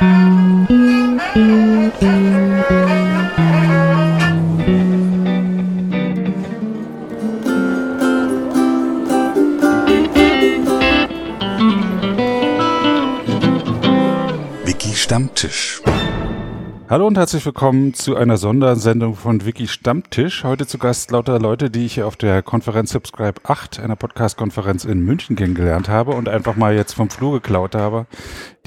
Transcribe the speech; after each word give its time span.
Wiki 0.00 1.20
Hallo 16.90 17.06
und 17.06 17.16
herzlich 17.16 17.46
willkommen 17.46 17.94
zu 17.94 18.16
einer 18.16 18.36
Sondersendung 18.36 19.14
von 19.14 19.46
Wiki 19.46 19.68
Stammtisch. 19.68 20.42
Heute 20.42 20.66
zu 20.66 20.76
Gast 20.76 21.12
lauter 21.12 21.38
Leute, 21.38 21.70
die 21.70 21.86
ich 21.86 22.02
auf 22.02 22.16
der 22.16 22.42
Konferenz 22.42 22.90
Subscribe 22.90 23.40
8, 23.44 23.78
einer 23.78 23.94
Podcast-Konferenz 23.94 24.84
in 24.84 24.98
München 24.98 25.36
kennengelernt 25.36 25.88
habe 25.88 26.10
und 26.10 26.28
einfach 26.28 26.56
mal 26.56 26.74
jetzt 26.74 26.94
vom 26.94 27.08
Flur 27.08 27.34
geklaut 27.34 27.76
habe. 27.76 28.08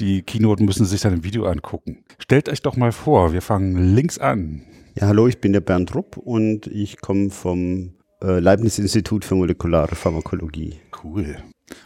Die 0.00 0.22
Keynoten 0.22 0.64
müssen 0.64 0.86
sich 0.86 1.02
dann 1.02 1.12
im 1.12 1.22
Video 1.22 1.44
angucken. 1.44 2.02
Stellt 2.18 2.48
euch 2.48 2.62
doch 2.62 2.76
mal 2.76 2.92
vor, 2.92 3.34
wir 3.34 3.42
fangen 3.42 3.94
links 3.94 4.18
an. 4.18 4.62
Ja, 4.98 5.08
hallo, 5.08 5.28
ich 5.28 5.42
bin 5.42 5.52
der 5.52 5.60
Bernd 5.60 5.94
Rupp 5.94 6.16
und 6.16 6.66
ich 6.66 7.02
komme 7.02 7.28
vom 7.28 7.92
äh, 8.22 8.38
Leibniz-Institut 8.38 9.26
für 9.26 9.34
molekulare 9.34 9.96
Pharmakologie. 9.96 10.80
Cool. 11.04 11.36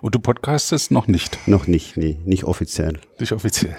Und 0.00 0.14
du 0.14 0.20
podcastest 0.20 0.92
noch 0.92 1.08
nicht? 1.08 1.48
Noch 1.48 1.66
nicht, 1.66 1.96
nee, 1.96 2.20
nicht 2.24 2.44
offiziell. 2.44 3.00
Nicht 3.18 3.32
offiziell. 3.32 3.74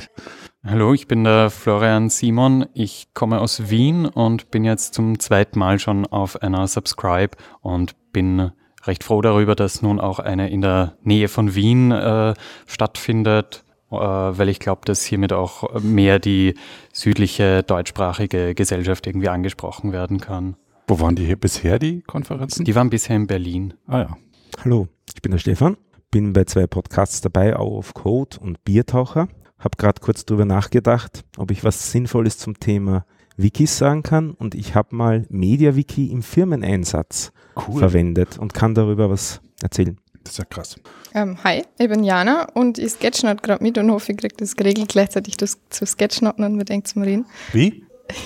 Hallo, 0.66 0.94
ich 0.94 1.08
bin 1.08 1.24
der 1.24 1.50
Florian 1.50 2.10
Simon. 2.10 2.66
Ich 2.74 3.14
komme 3.14 3.40
aus 3.40 3.70
Wien 3.70 4.06
und 4.06 4.52
bin 4.52 4.66
jetzt 4.66 4.94
zum 4.94 5.18
zweiten 5.18 5.58
Mal 5.58 5.80
schon 5.80 6.06
auf 6.06 6.42
einer 6.42 6.68
Subscribe 6.68 7.38
und 7.62 7.96
bin 8.12 8.52
recht 8.84 9.06
froh 9.06 9.22
darüber, 9.22 9.56
dass 9.56 9.82
nun 9.82 10.02
auch 10.02 10.20
eine 10.20 10.50
in 10.50 10.60
der 10.60 10.98
Nähe 11.02 11.30
von 11.30 11.56
Wien 11.56 11.92
äh, 11.92 12.34
stattfindet, 12.68 13.64
äh, 13.90 13.96
weil 13.96 14.50
ich 14.50 14.60
glaube, 14.60 14.82
dass 14.84 15.06
hiermit 15.06 15.32
auch 15.32 15.82
mehr 15.82 16.20
die 16.20 16.56
südliche 16.92 17.64
deutschsprachige 17.64 18.54
Gesellschaft 18.54 19.08
irgendwie 19.08 19.30
angesprochen 19.30 19.94
werden 19.94 20.20
kann. 20.20 20.58
Wo 20.88 21.00
waren 21.00 21.16
die 21.16 21.26
hier 21.26 21.40
bisher, 21.40 21.80
die 21.80 22.02
Konferenzen? 22.02 22.66
Die 22.66 22.76
waren 22.76 22.90
bisher 22.90 23.16
in 23.16 23.28
Berlin. 23.28 23.76
Ah 23.88 24.00
ja. 24.00 24.18
Hallo, 24.62 24.90
ich 25.16 25.22
bin 25.22 25.32
der 25.32 25.40
Stefan, 25.40 25.78
bin 26.12 26.34
bei 26.34 26.44
zwei 26.44 26.68
Podcasts 26.68 27.22
dabei, 27.22 27.58
Hour 27.58 27.78
of 27.78 27.94
Code 27.94 28.38
und 28.42 28.66
Biertaucher 28.66 29.30
habe 29.60 29.78
gerade 29.78 30.02
kurz 30.02 30.26
drüber 30.26 30.46
nachgedacht, 30.46 31.24
ob 31.38 31.52
ich 31.52 31.64
was 31.64 31.92
Sinnvolles 31.92 32.38
zum 32.38 32.60
Thema 32.60 33.06
Wikis 33.38 33.78
sagen 33.78 34.04
kann 34.04 34.32
und 34.32 34.56
ich 34.56 34.76
habe 34.76 34.96
mal 34.96 35.26
MediaWiki 35.30 36.08
im 36.12 36.22
Firmeneinsatz 36.24 37.32
Cool. 37.68 37.80
verwendet 37.80 38.38
und 38.38 38.54
kann 38.54 38.74
darüber 38.76 39.10
was 39.10 39.42
erzählen. 39.62 39.98
Das 40.24 40.34
ist 40.34 40.38
ja 40.40 40.46
krass. 40.46 40.76
Ähm, 41.14 41.38
hi, 41.44 41.64
ich 41.78 41.88
bin 41.90 42.04
Jana 42.04 42.48
und 42.54 42.78
ich 42.78 42.92
sketchnote 42.92 43.38
gerade 43.42 43.64
mit 43.64 43.78
und 43.78 43.90
hoffe, 43.92 44.12
ich 44.12 44.18
kriege 44.18 44.36
das 44.38 44.56
geregelt, 44.56 44.90
gleichzeitig 44.90 45.38
das 45.38 45.58
zu 45.70 45.86
sketchnoten 45.86 46.44
und 46.44 46.56
mit 46.56 46.70
eng 46.70 46.84
zum 46.86 47.02
Reden. 47.02 47.26
Wie? 47.54 47.84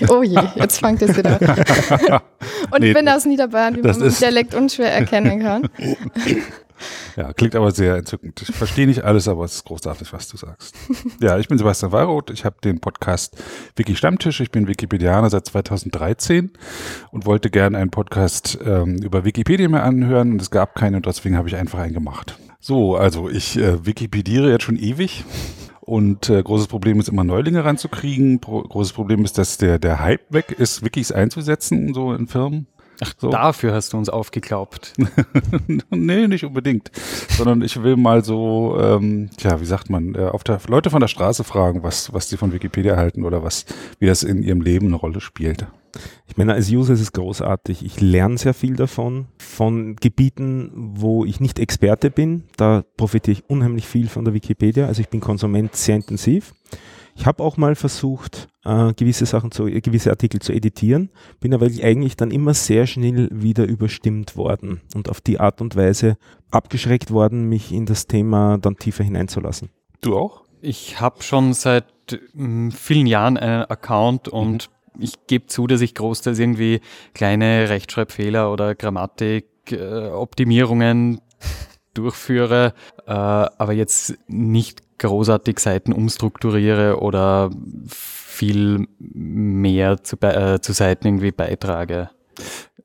Oh 0.08 0.24
je, 0.24 0.40
jetzt 0.56 0.80
fängt 0.80 1.02
es 1.02 1.16
wieder 1.18 1.40
an. 1.42 2.22
Und 2.72 2.80
Nee, 2.80 2.88
ich 2.92 2.94
bin 2.96 3.10
aus 3.10 3.26
Niederbayern, 3.26 3.76
wie 3.76 3.82
man 3.82 4.02
ist- 4.02 4.22
Dialekt 4.22 4.56
unschwer 4.56 4.90
erkennen 4.94 5.42
kann. 5.42 5.68
Ja, 7.16 7.34
klingt 7.34 7.56
aber 7.56 7.72
sehr 7.72 7.96
entzückend. 7.96 8.42
Ich 8.42 8.56
verstehe 8.56 8.88
nicht 8.88 9.04
alles, 9.04 9.28
aber 9.28 9.46
es 9.46 9.56
ist 9.56 9.66
großartig, 9.66 10.12
was 10.14 10.28
du 10.28 10.38
sagst. 10.38 10.76
Ja, 11.20 11.38
ich 11.38 11.48
bin 11.48 11.58
Sebastian 11.58 11.92
Wallroth. 11.92 12.30
Ich 12.32 12.46
habe 12.46 12.58
den 12.64 12.80
Podcast 12.80 13.42
Wiki 13.76 13.96
Stammtisch. 13.96 14.40
Ich 14.40 14.52
bin 14.52 14.68
Wikipedianer 14.68 15.30
seit 15.30 15.46
2013 15.46 16.52
und 17.12 17.26
wollte 17.26 17.50
gerne 17.50 17.78
einen 17.78 17.92
Podcast 17.92 18.58
ähm, 18.66 18.98
über 18.98 19.26
Wikipedia 19.26 19.70
mehr 19.70 19.84
anhören 19.84 20.34
und 20.34 20.42
es 20.42 20.52
gab 20.52 20.76
keinen 20.76 20.96
und 20.96 21.06
deswegen 21.06 21.38
habe 21.38 21.48
ich 21.48 21.56
einfach 21.56 21.80
einen 21.80 21.94
gemacht. 21.94 22.38
So, 22.60 22.96
also 22.96 23.30
ich 23.30 23.58
äh, 23.58 23.86
wikipediere 23.86 24.50
jetzt 24.50 24.64
schon 24.64 24.78
ewig. 24.78 25.26
Und 25.82 26.30
äh, 26.30 26.42
großes 26.42 26.68
Problem 26.68 26.98
ist 27.02 27.10
immer 27.10 27.26
Neulinge 27.26 27.66
ranzukriegen. 27.66 28.40
Pro 28.40 28.62
großes 28.62 28.94
Problem 28.94 29.26
ist, 29.26 29.38
dass 29.38 29.58
der, 29.58 29.80
der 29.80 30.00
Hype 30.00 30.22
weg 30.30 30.56
ist, 30.58 30.84
Wikis 30.84 31.12
einzusetzen, 31.12 31.94
so 31.94 32.14
in 32.14 32.28
Firmen. 32.28 32.68
Ach, 33.04 33.14
So. 33.18 33.30
dafür 33.30 33.74
hast 33.74 33.94
du 33.94 33.98
uns 33.98 34.10
aufgeklaubt. 34.10 34.94
nee, 35.90 36.28
nicht 36.28 36.46
unbedingt. 36.46 36.92
Sondern 37.30 37.62
ich 37.62 37.82
will 37.82 37.96
mal 37.98 38.24
so, 38.24 38.78
ähm, 38.80 39.30
tja, 39.38 39.60
wie 39.62 39.66
sagt 39.66 39.90
man, 39.90 40.16
äh, 40.16 40.20
auf 40.26 40.44
der 40.44 40.60
Leute 40.68 40.90
von 40.90 41.00
der 41.02 41.08
Straße 41.08 41.44
fragen, 41.44 41.84
was, 41.84 42.14
was 42.14 42.28
die 42.30 42.38
von 42.38 42.54
Wikipedia 42.54 42.96
halten 42.98 43.24
oder 43.26 43.44
was, 43.44 43.66
wie 44.00 44.06
das 44.06 44.24
in 44.24 44.44
ihrem 44.44 44.62
Leben 44.62 44.88
eine 44.88 44.96
Rolle 44.96 45.22
spielt. 45.22 45.68
Ich 46.28 46.38
meine, 46.38 46.54
als 46.54 46.72
User 46.72 46.94
ist 46.94 47.02
es 47.02 47.12
großartig. 47.12 47.86
Ich 47.86 48.02
lerne 48.02 48.38
sehr 48.40 48.56
viel 48.56 48.76
davon, 48.76 49.28
von 49.38 49.96
Gebieten, 49.98 50.72
wo 50.74 51.24
ich 51.24 51.40
nicht 51.40 51.60
Experte 51.60 52.10
bin. 52.10 52.46
Da 52.58 52.84
profitiere 52.98 53.34
ich 53.38 53.50
unheimlich 53.50 53.86
viel 53.88 54.08
von 54.08 54.26
der 54.26 54.34
Wikipedia. 54.34 54.88
Also 54.88 55.02
ich 55.02 55.10
bin 55.10 55.20
Konsument 55.20 55.76
sehr 55.76 55.98
intensiv. 55.98 56.54
Ich 57.16 57.26
habe 57.26 57.44
auch 57.44 57.58
mal 57.58 57.76
versucht, 57.76 58.48
äh, 58.66 58.94
gewisse 58.94 59.26
Sachen 59.26 59.52
zu, 59.52 59.68
äh, 59.68 59.82
gewisse 59.82 60.10
Artikel 60.10 60.40
zu 60.42 60.54
editieren, 60.54 61.10
bin 61.40 61.54
aber 61.54 61.66
eigentlich 61.66 62.18
dann 62.18 62.32
immer 62.32 62.54
sehr 62.54 62.88
schnell 62.88 63.30
wieder 63.32 63.66
überstimmt 63.66 64.36
worden 64.36 64.82
und 64.96 65.10
auf 65.10 65.22
die 65.22 65.40
Art 65.40 65.62
und 65.62 65.76
Weise 65.76 66.18
abgeschreckt 66.52 67.12
worden, 67.12 67.48
mich 67.50 67.72
in 67.72 67.86
das 67.86 68.08
Thema 68.08 68.58
dann 68.58 68.78
tiefer 68.78 69.04
hineinzulassen. 69.04 69.70
Du 70.02 70.18
auch? 70.18 70.42
Ich 70.62 71.00
habe 71.00 71.22
schon 71.24 71.54
seit 71.54 71.86
mm, 72.34 72.70
vielen 72.70 73.06
Jahren 73.06 73.38
einen 73.38 73.66
Account 73.66 74.28
und 74.28 74.72
ich 75.00 75.14
gebe 75.28 75.46
zu, 75.48 75.68
dass 75.68 75.82
ich 75.82 75.94
großteils 75.96 76.40
irgendwie 76.40 76.80
kleine 77.14 77.70
Rechtschreibfehler 77.70 78.52
oder 78.52 78.76
Grammatikoptimierungen 78.76 81.22
durchführe, 81.94 82.74
äh, 83.06 83.12
aber 83.12 83.74
jetzt 83.74 84.16
nicht 84.28 84.82
großartig 85.08 85.60
Seiten 85.60 85.94
umstrukturiere 85.94 87.00
oder 87.00 87.52
viel 87.88 88.88
mehr 88.98 90.04
zu, 90.04 90.18
äh, 90.22 90.60
zu 90.62 90.74
Seiten 90.74 91.08
irgendwie 91.08 91.32
beitrage. 91.32 92.10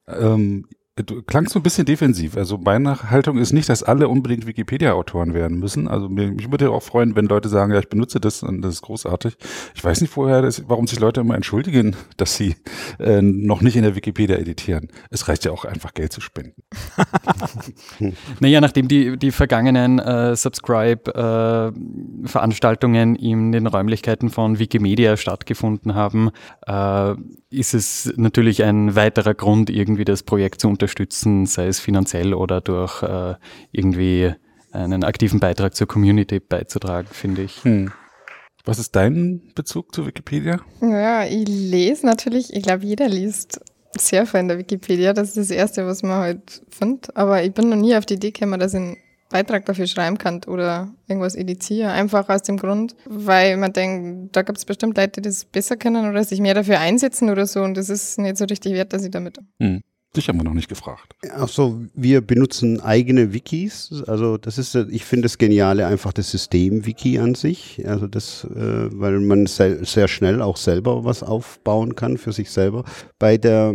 Ähm, 0.07 0.67
du 1.05 1.23
klangst 1.23 1.53
so 1.53 1.61
ein 1.61 1.63
bisschen 1.63 1.85
defensiv. 1.85 2.37
Also 2.37 2.59
meine 2.59 3.11
Haltung 3.11 3.39
ist 3.39 3.53
nicht, 3.53 3.69
dass 3.69 3.83
alle 3.83 4.09
unbedingt 4.09 4.47
Wikipedia-Autoren 4.47 5.35
werden 5.35 5.59
müssen. 5.59 5.89
Also 5.89 6.09
mich 6.09 6.51
würde 6.51 6.71
auch 6.71 6.83
freuen, 6.83 7.17
wenn 7.17 7.27
Leute 7.27 7.49
sagen, 7.49 7.73
ja, 7.73 7.79
ich 7.79 7.89
benutze 7.89 8.21
das 8.21 8.43
und 8.43 8.63
das 8.63 8.75
ist 8.75 8.83
großartig. 8.83 9.37
Ich 9.75 9.85
weiß 9.85 10.01
nicht 10.01 10.13
vorher, 10.13 10.43
dass, 10.43 10.69
warum 10.69 10.87
sich 10.87 11.01
Leute 11.01 11.21
immer 11.21 11.35
entschuldigen, 11.35 11.97
dass 12.17 12.37
sie 12.37 12.55
äh, 12.99 13.23
noch 13.23 13.61
nicht 13.61 13.77
in 13.77 13.83
der 13.83 13.97
Wikipedia 13.97 14.37
editieren. 14.37 14.89
Es 15.11 15.29
reicht 15.29 15.45
ja 15.45 15.53
auch 15.53 15.65
einfach 15.65 15.95
Geld 15.95 16.13
zu 16.13 16.21
spenden. 16.21 16.63
Naja, 18.41 18.61
nachdem 18.61 18.89
die, 18.89 19.17
die 19.17 19.31
vergangenen 19.31 19.99
äh, 19.99 20.37
Subscribe-Veranstaltungen 20.37 23.17
in 23.17 23.53
den 23.53 23.67
Räumlichkeiten 23.67 24.29
von 24.31 24.59
Wikimedia 24.59 25.17
stattgefunden 25.17 25.95
haben, 25.95 26.31
äh, 26.67 27.15
ist 27.51 27.75
es 27.75 28.13
natürlich 28.17 28.63
ein 28.63 28.95
weiterer 28.95 29.35
Grund, 29.35 29.71
irgendwie 29.71 30.05
das 30.05 30.23
Projekt 30.23 30.61
zu 30.61 30.69
unterstützen, 30.69 30.88
sei 31.47 31.67
es 31.67 31.81
finanziell 31.81 32.35
oder 32.35 32.61
durch 32.61 33.03
äh, 33.03 33.35
irgendwie 33.73 34.33
einen 34.73 35.05
aktiven 35.05 35.41
Beitrag 35.41 35.75
zur 35.75 35.87
Community 35.87 36.41
beizutragen, 36.41 37.09
finde 37.11 37.43
ich. 37.43 37.65
Hm. 37.65 37.91
Was 38.65 38.79
ist 38.79 38.95
dein 38.97 39.41
Bezug 39.55 39.95
zu 39.95 40.07
Wikipedia? 40.07 40.61
Ja, 40.83 41.25
ich 41.25 41.49
lese 41.49 42.05
natürlich, 42.05 42.53
ich 42.53 42.63
glaube, 42.63 42.85
jeder 42.85 43.09
liest 43.09 43.61
sehr 43.97 44.27
viel 44.27 44.41
in 44.41 44.49
der 44.49 44.59
Wikipedia. 44.59 45.13
Das 45.13 45.29
ist 45.29 45.37
das 45.39 45.51
Erste, 45.51 45.87
was 45.87 46.03
man 46.03 46.19
halt 46.19 46.63
findet. 46.69 47.17
Aber 47.17 47.43
ich 47.43 47.53
bin 47.53 47.71
noch 47.71 47.77
nie 47.77 47.97
auf 47.97 48.05
die 48.05 48.15
Idee 48.15 48.31
gekommen, 48.31 48.61
dass 48.61 48.75
ich 48.75 48.81
einen 48.81 48.97
Beitrag 49.31 49.65
dafür 49.67 49.87
schreiben 49.87 50.19
kann 50.19 50.43
oder 50.47 50.93
irgendwas 51.07 51.35
editiere. 51.35 51.91
Einfach 51.91 52.29
aus 52.29 52.43
dem 52.43 52.57
Grund, 52.57 52.95
weil 53.07 53.57
man 53.57 53.73
denkt, 53.73 54.37
da 54.37 54.43
gibt 54.43 54.59
es 54.59 54.65
bestimmt 54.65 54.97
Leute, 54.97 55.21
die 55.21 55.29
das 55.29 55.45
besser 55.45 55.77
können 55.77 56.09
oder 56.09 56.23
sich 56.25 56.41
mehr 56.41 56.55
dafür 56.55 56.81
einsetzen 56.81 57.31
oder 57.31 57.47
so. 57.47 57.63
Und 57.63 57.77
das 57.77 57.89
ist 57.89 58.19
nicht 58.19 58.37
so 58.37 58.45
richtig 58.45 58.75
wert, 58.75 58.93
dass 58.93 59.05
ich 59.05 59.11
damit. 59.11 59.39
Hm. 59.61 59.83
Dich 60.19 60.29
haben 60.29 60.39
wir 60.41 60.43
noch 60.43 60.53
nicht 60.55 60.69
gefragt. 60.69 61.15
Ach 61.33 61.49
so, 61.49 61.81
wir 61.95 62.23
benutzen 62.23 62.81
eigene 62.81 63.33
Wikis. 63.33 64.03
Also 64.09 64.37
das 64.37 64.59
ist, 64.59 64.75
ich 64.75 65.05
finde 65.05 65.27
das 65.27 65.39
Geniale 65.39 65.87
einfach 65.87 66.13
das 66.13 66.33
System-Wiki 66.33 67.21
an 67.21 67.37
sich. 67.37 67.81
Also 67.87 68.09
das, 68.09 68.43
äh, 68.45 68.89
weil 68.91 69.21
man 69.21 69.47
sehr, 69.47 70.09
schnell 70.09 70.43
auch 70.43 70.57
selber 70.57 71.05
was 71.05 71.23
aufbauen 71.23 71.95
kann 71.95 72.19
für 72.19 72.33
sich 72.33 72.51
selber. 72.51 72.83
Bei 73.21 73.39
der 73.39 73.73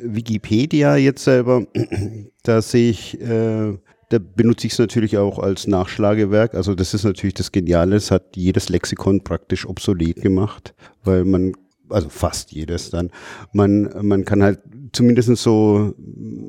Wikipedia 0.00 0.96
jetzt 0.96 1.24
selber, 1.24 1.66
da 2.42 2.62
sehe 2.62 2.88
ich, 2.88 3.20
äh, 3.20 3.76
da 4.08 4.18
benutze 4.18 4.66
ich 4.68 4.72
es 4.72 4.78
natürlich 4.78 5.18
auch 5.18 5.38
als 5.38 5.66
Nachschlagewerk. 5.66 6.54
Also 6.54 6.74
das 6.74 6.94
ist 6.94 7.04
natürlich 7.04 7.34
das 7.34 7.52
Geniale. 7.52 7.96
Es 7.96 8.10
hat 8.10 8.34
jedes 8.34 8.70
Lexikon 8.70 9.22
praktisch 9.22 9.66
obsolet 9.66 10.22
gemacht, 10.22 10.74
weil 11.04 11.26
man, 11.26 11.52
also 11.88 12.08
fast 12.08 12.52
jedes 12.52 12.90
dann, 12.90 13.10
man, 13.52 13.90
man 14.02 14.24
kann 14.24 14.42
halt 14.42 14.60
zumindest 14.92 15.34
so 15.36 15.94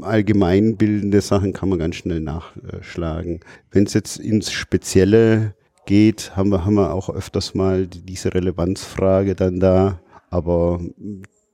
allgemeinbildende 0.01 1.22
Sachen 1.22 1.54
kann 1.54 1.69
man 1.69 1.80
ganz 1.80 1.95
schnell 1.95 2.19
nachschlagen. 2.22 3.39
Wenn 3.72 3.86
es 3.86 3.94
jetzt 3.94 4.18
ins 4.19 4.51
Spezielle 4.51 5.54
geht, 5.86 6.36
haben 6.36 6.50
wir, 6.50 6.66
haben 6.66 6.75
wir 6.75 6.94
auch 6.94 7.10
öfters 7.10 7.54
mal 7.56 7.88
die- 7.88 8.01
diese 8.06 8.34
Relevanzfrage 8.34 9.36
dann 9.36 9.60
da. 9.60 10.00
Aber 10.30 10.80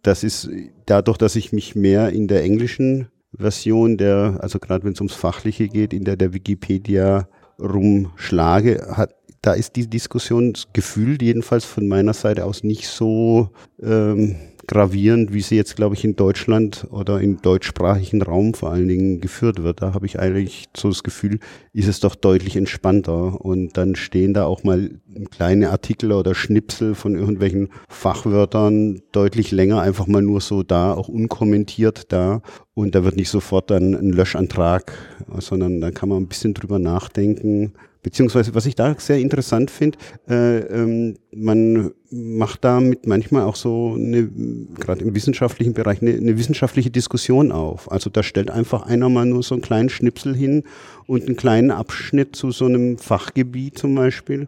das 0.01 0.23
ist 0.23 0.49
dadurch, 0.85 1.17
dass 1.17 1.35
ich 1.35 1.53
mich 1.53 1.75
mehr 1.75 2.09
in 2.09 2.27
der 2.27 2.43
englischen 2.43 3.07
Version 3.35 3.97
der, 3.97 4.37
also 4.41 4.59
gerade 4.59 4.83
wenn 4.85 4.93
es 4.93 4.99
ums 5.01 5.13
Fachliche 5.15 5.67
geht, 5.67 5.93
in 5.93 6.03
der 6.03 6.17
der 6.17 6.33
Wikipedia 6.33 7.27
rumschlage, 7.59 8.87
hat, 8.91 9.15
da 9.43 9.51
ist 9.51 9.75
die 9.75 9.87
Diskussion 9.87 10.53
gefühlt 10.71 11.21
jedenfalls 11.21 11.65
von 11.65 11.87
meiner 11.87 12.13
Seite 12.13 12.45
aus 12.45 12.63
nicht 12.63 12.87
so 12.87 13.49
ähm, 13.81 14.37
gravierend, 14.67 15.33
wie 15.33 15.41
sie 15.41 15.57
jetzt, 15.57 15.75
glaube 15.75 15.95
ich, 15.95 16.05
in 16.05 16.15
Deutschland 16.15 16.87
oder 16.91 17.19
im 17.19 17.41
deutschsprachigen 17.41 18.21
Raum 18.21 18.53
vor 18.53 18.71
allen 18.71 18.87
Dingen 18.87 19.19
geführt 19.19 19.61
wird. 19.61 19.81
Da 19.81 19.93
habe 19.93 20.05
ich 20.05 20.17
eigentlich 20.17 20.69
so 20.77 20.87
das 20.87 21.03
Gefühl, 21.03 21.39
ist 21.73 21.89
es 21.89 21.99
doch 21.99 22.15
deutlich 22.15 22.55
entspannter. 22.55 23.41
Und 23.41 23.75
dann 23.75 23.97
stehen 23.97 24.33
da 24.33 24.45
auch 24.45 24.63
mal 24.63 24.91
kleine 25.29 25.71
Artikel 25.71 26.13
oder 26.13 26.35
Schnipsel 26.35 26.95
von 26.95 27.15
irgendwelchen 27.15 27.67
Fachwörtern 27.89 29.01
deutlich 29.11 29.51
länger 29.51 29.81
einfach 29.81 30.07
mal 30.07 30.21
nur 30.21 30.39
so 30.39 30.63
da, 30.63 30.93
auch 30.93 31.09
unkommentiert 31.09 32.13
da. 32.13 32.41
Und 32.73 32.95
da 32.95 33.03
wird 33.03 33.17
nicht 33.17 33.29
sofort 33.29 33.69
dann 33.69 33.93
ein 33.93 34.13
Löschantrag, 34.13 34.93
sondern 35.39 35.81
da 35.81 35.91
kann 35.91 36.07
man 36.07 36.19
ein 36.23 36.27
bisschen 36.27 36.53
drüber 36.53 36.79
nachdenken 36.79 37.73
Beziehungsweise, 38.03 38.53
was 38.53 38.65
ich 38.65 38.75
da 38.75 38.95
sehr 38.99 39.17
interessant 39.17 39.71
finde, 39.71 39.97
äh, 40.29 40.57
ähm, 40.59 41.15
man 41.33 41.91
macht 42.11 42.63
damit 42.63 43.07
manchmal 43.07 43.43
auch 43.43 43.55
so 43.55 43.95
eine, 43.95 44.29
gerade 44.77 45.03
im 45.03 45.15
wissenschaftlichen 45.15 45.73
Bereich, 45.73 46.01
eine, 46.01 46.11
eine, 46.11 46.37
wissenschaftliche 46.37 46.91
Diskussion 46.91 47.53
auf. 47.53 47.89
Also 47.91 48.09
da 48.09 48.21
stellt 48.21 48.51
einfach 48.51 48.83
einer 48.83 49.07
mal 49.07 49.25
nur 49.25 49.41
so 49.41 49.55
einen 49.55 49.61
kleinen 49.61 49.89
Schnipsel 49.89 50.35
hin 50.35 50.63
und 51.07 51.25
einen 51.25 51.37
kleinen 51.37 51.71
Abschnitt 51.71 52.35
zu 52.35 52.51
so 52.51 52.65
einem 52.65 52.97
Fachgebiet 52.97 53.77
zum 53.77 53.95
Beispiel 53.95 54.47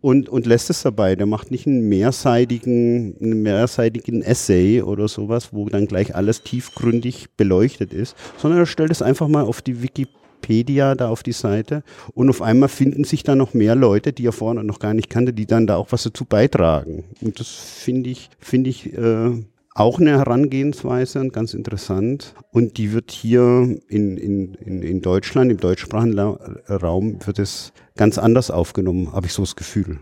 und, 0.00 0.28
und 0.28 0.46
lässt 0.46 0.70
es 0.70 0.82
dabei. 0.82 1.16
Der 1.16 1.26
macht 1.26 1.50
nicht 1.50 1.66
einen 1.66 1.88
mehrseitigen, 1.88 3.16
einen 3.20 3.42
mehrseitigen 3.42 4.22
Essay 4.22 4.80
oder 4.80 5.08
sowas, 5.08 5.48
wo 5.52 5.68
dann 5.68 5.86
gleich 5.86 6.14
alles 6.14 6.42
tiefgründig 6.42 7.30
beleuchtet 7.36 7.92
ist, 7.92 8.16
sondern 8.38 8.60
er 8.60 8.66
stellt 8.66 8.92
es 8.92 9.02
einfach 9.02 9.26
mal 9.26 9.42
auf 9.42 9.60
die 9.60 9.82
Wikipedia 9.82 10.21
Wikipedia 10.42 10.94
da 10.94 11.08
auf 11.08 11.22
die 11.22 11.32
Seite 11.32 11.82
und 12.14 12.28
auf 12.28 12.42
einmal 12.42 12.68
finden 12.68 13.04
sich 13.04 13.22
da 13.22 13.34
noch 13.34 13.54
mehr 13.54 13.74
Leute, 13.74 14.12
die 14.12 14.26
er 14.26 14.32
vorne 14.32 14.64
noch 14.64 14.78
gar 14.78 14.94
nicht 14.94 15.08
kannte, 15.08 15.32
die 15.32 15.46
dann 15.46 15.66
da 15.66 15.76
auch 15.76 15.88
was 15.90 16.02
dazu 16.02 16.24
beitragen. 16.24 17.04
Und 17.20 17.38
das 17.40 17.48
finde 17.48 18.10
ich, 18.10 18.28
finde 18.38 18.70
ich 18.70 18.92
äh, 18.92 19.30
auch 19.74 20.00
eine 20.00 20.18
Herangehensweise 20.18 21.20
und 21.20 21.32
ganz 21.32 21.54
interessant. 21.54 22.34
Und 22.50 22.76
die 22.76 22.92
wird 22.92 23.10
hier 23.10 23.78
in, 23.88 24.16
in, 24.16 24.54
in 24.82 25.00
Deutschland, 25.00 25.50
im 25.50 25.58
deutschsprachigen 25.58 26.18
Raum, 26.18 27.18
wird 27.24 27.38
es 27.38 27.72
ganz 27.96 28.18
anders 28.18 28.50
aufgenommen, 28.50 29.12
habe 29.12 29.26
ich 29.26 29.32
so 29.32 29.42
das 29.42 29.56
Gefühl. 29.56 29.98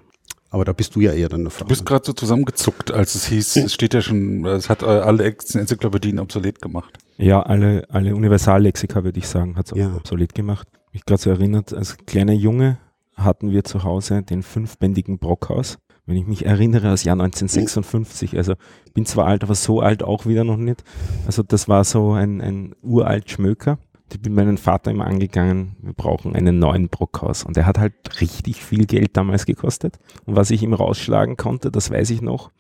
Aber 0.50 0.64
da 0.64 0.73
bist 0.73 0.97
du 0.97 1.00
ja 1.00 1.12
eher 1.12 1.29
dann 1.29 1.41
eine 1.41 1.50
Frau. 1.50 1.64
Du 1.64 1.69
bist 1.69 1.87
gerade 1.87 2.05
so 2.05 2.12
zusammengezuckt, 2.12 2.91
als 2.91 3.14
es 3.14 3.26
hieß, 3.26 3.56
es 3.56 3.73
steht 3.73 3.94
ja 3.94 4.02
schon, 4.02 4.44
es 4.47 4.69
hat 4.69 4.82
alle 4.82 5.25
Enzyklopädien 5.25 6.19
obsolet 6.19 6.61
gemacht. 6.61 6.99
Ja, 7.19 7.41
alle, 7.43 7.85
alle 7.88 8.17
Universallexika, 8.17 9.05
würde 9.05 9.19
ich 9.19 9.29
sagen, 9.29 9.56
hat 9.56 9.67
es 9.67 9.73
auch 9.73 9.76
ja. 9.76 9.94
obsolet 9.94 10.35
gemacht. 10.35 10.67
Mich 10.93 11.05
gerade 11.05 11.23
so 11.23 11.31
erinnert, 11.31 11.73
als 11.73 11.97
kleiner 11.99 12.32
Junge 12.32 12.79
hatten 13.14 13.52
wir 13.52 13.62
zu 13.62 13.85
Hause 13.85 14.23
den 14.23 14.43
fünfbändigen 14.43 15.19
Brockhaus. 15.19 15.79
Wenn 16.06 16.17
ich 16.17 16.26
mich 16.26 16.44
erinnere, 16.44 16.93
aus 16.93 17.05
Jahr 17.05 17.14
1956. 17.14 18.37
Also 18.37 18.55
bin 18.94 19.06
zwar 19.06 19.26
alt, 19.26 19.44
aber 19.44 19.55
so 19.55 19.81
alt 19.81 20.03
auch 20.03 20.26
wieder 20.26 20.43
noch 20.43 20.56
nicht. 20.56 20.82
Also 21.26 21.44
das 21.44 21.69
war 21.69 21.85
so 21.85 22.12
ein, 22.12 22.41
ein 22.41 22.75
uralt 22.82 23.31
Schmöker 23.31 23.79
ich 24.15 24.23
bin 24.23 24.35
meinen 24.35 24.59
Vater 24.59 24.91
immer 24.91 25.07
angegangen, 25.07 25.77
wir 25.81 25.93
brauchen 25.93 26.35
einen 26.35 26.59
neuen 26.59 26.89
Brockhaus. 26.89 27.45
Und 27.45 27.57
er 27.57 27.67
hat 27.67 27.79
halt 27.79 28.21
richtig 28.21 28.62
viel 28.62 28.87
Geld 28.87 29.17
damals 29.17 29.47
gekostet. 29.47 29.99
Und 30.27 30.37
was 30.37 30.51
ich 30.51 30.62
ihm 30.62 30.75
rausschlagen 30.75 31.37
konnte, 31.37 31.71
das 31.71 31.91
weiß 31.91 32.11
ich 32.11 32.23
noch, 32.23 32.51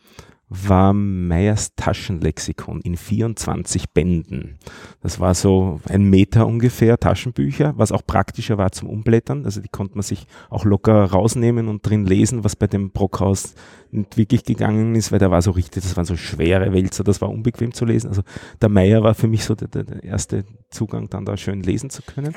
war 0.52 0.92
Meyers 0.92 1.76
Taschenlexikon 1.76 2.80
in 2.80 2.96
24 2.96 3.90
Bänden. 3.90 4.58
Das 5.00 5.20
war 5.20 5.34
so 5.34 5.80
ein 5.88 6.02
Meter 6.02 6.44
ungefähr 6.44 6.98
Taschenbücher, 6.98 7.74
was 7.76 7.92
auch 7.92 8.04
praktischer 8.04 8.58
war 8.58 8.72
zum 8.72 8.88
Umblättern. 8.88 9.44
Also 9.44 9.60
die 9.60 9.68
konnte 9.68 9.94
man 9.94 10.02
sich 10.02 10.26
auch 10.50 10.64
locker 10.64 11.04
rausnehmen 11.04 11.68
und 11.68 11.88
drin 11.88 12.04
lesen, 12.04 12.42
was 12.42 12.56
bei 12.56 12.66
dem 12.66 12.90
Brockhaus 12.90 13.54
nicht 13.92 14.16
wirklich 14.16 14.44
gegangen 14.44 14.96
ist, 14.96 15.12
weil 15.12 15.20
da 15.20 15.30
war 15.30 15.40
so 15.40 15.52
richtig, 15.52 15.84
das 15.84 15.96
waren 15.96 16.04
so 16.04 16.16
schwere 16.16 16.72
Wälzer, 16.72 17.04
das 17.04 17.20
war 17.20 17.30
unbequem 17.30 17.72
zu 17.72 17.84
lesen. 17.84 18.08
Also 18.08 18.22
der 18.60 18.68
Meyer 18.68 19.04
war 19.04 19.14
für 19.14 19.28
mich 19.28 19.44
so 19.44 19.54
der, 19.54 19.68
der 19.68 20.02
erste 20.02 20.44
Zugang, 20.68 21.08
dann 21.08 21.24
da 21.24 21.36
schön 21.36 21.62
lesen 21.62 21.90
zu 21.90 22.02
können. 22.02 22.34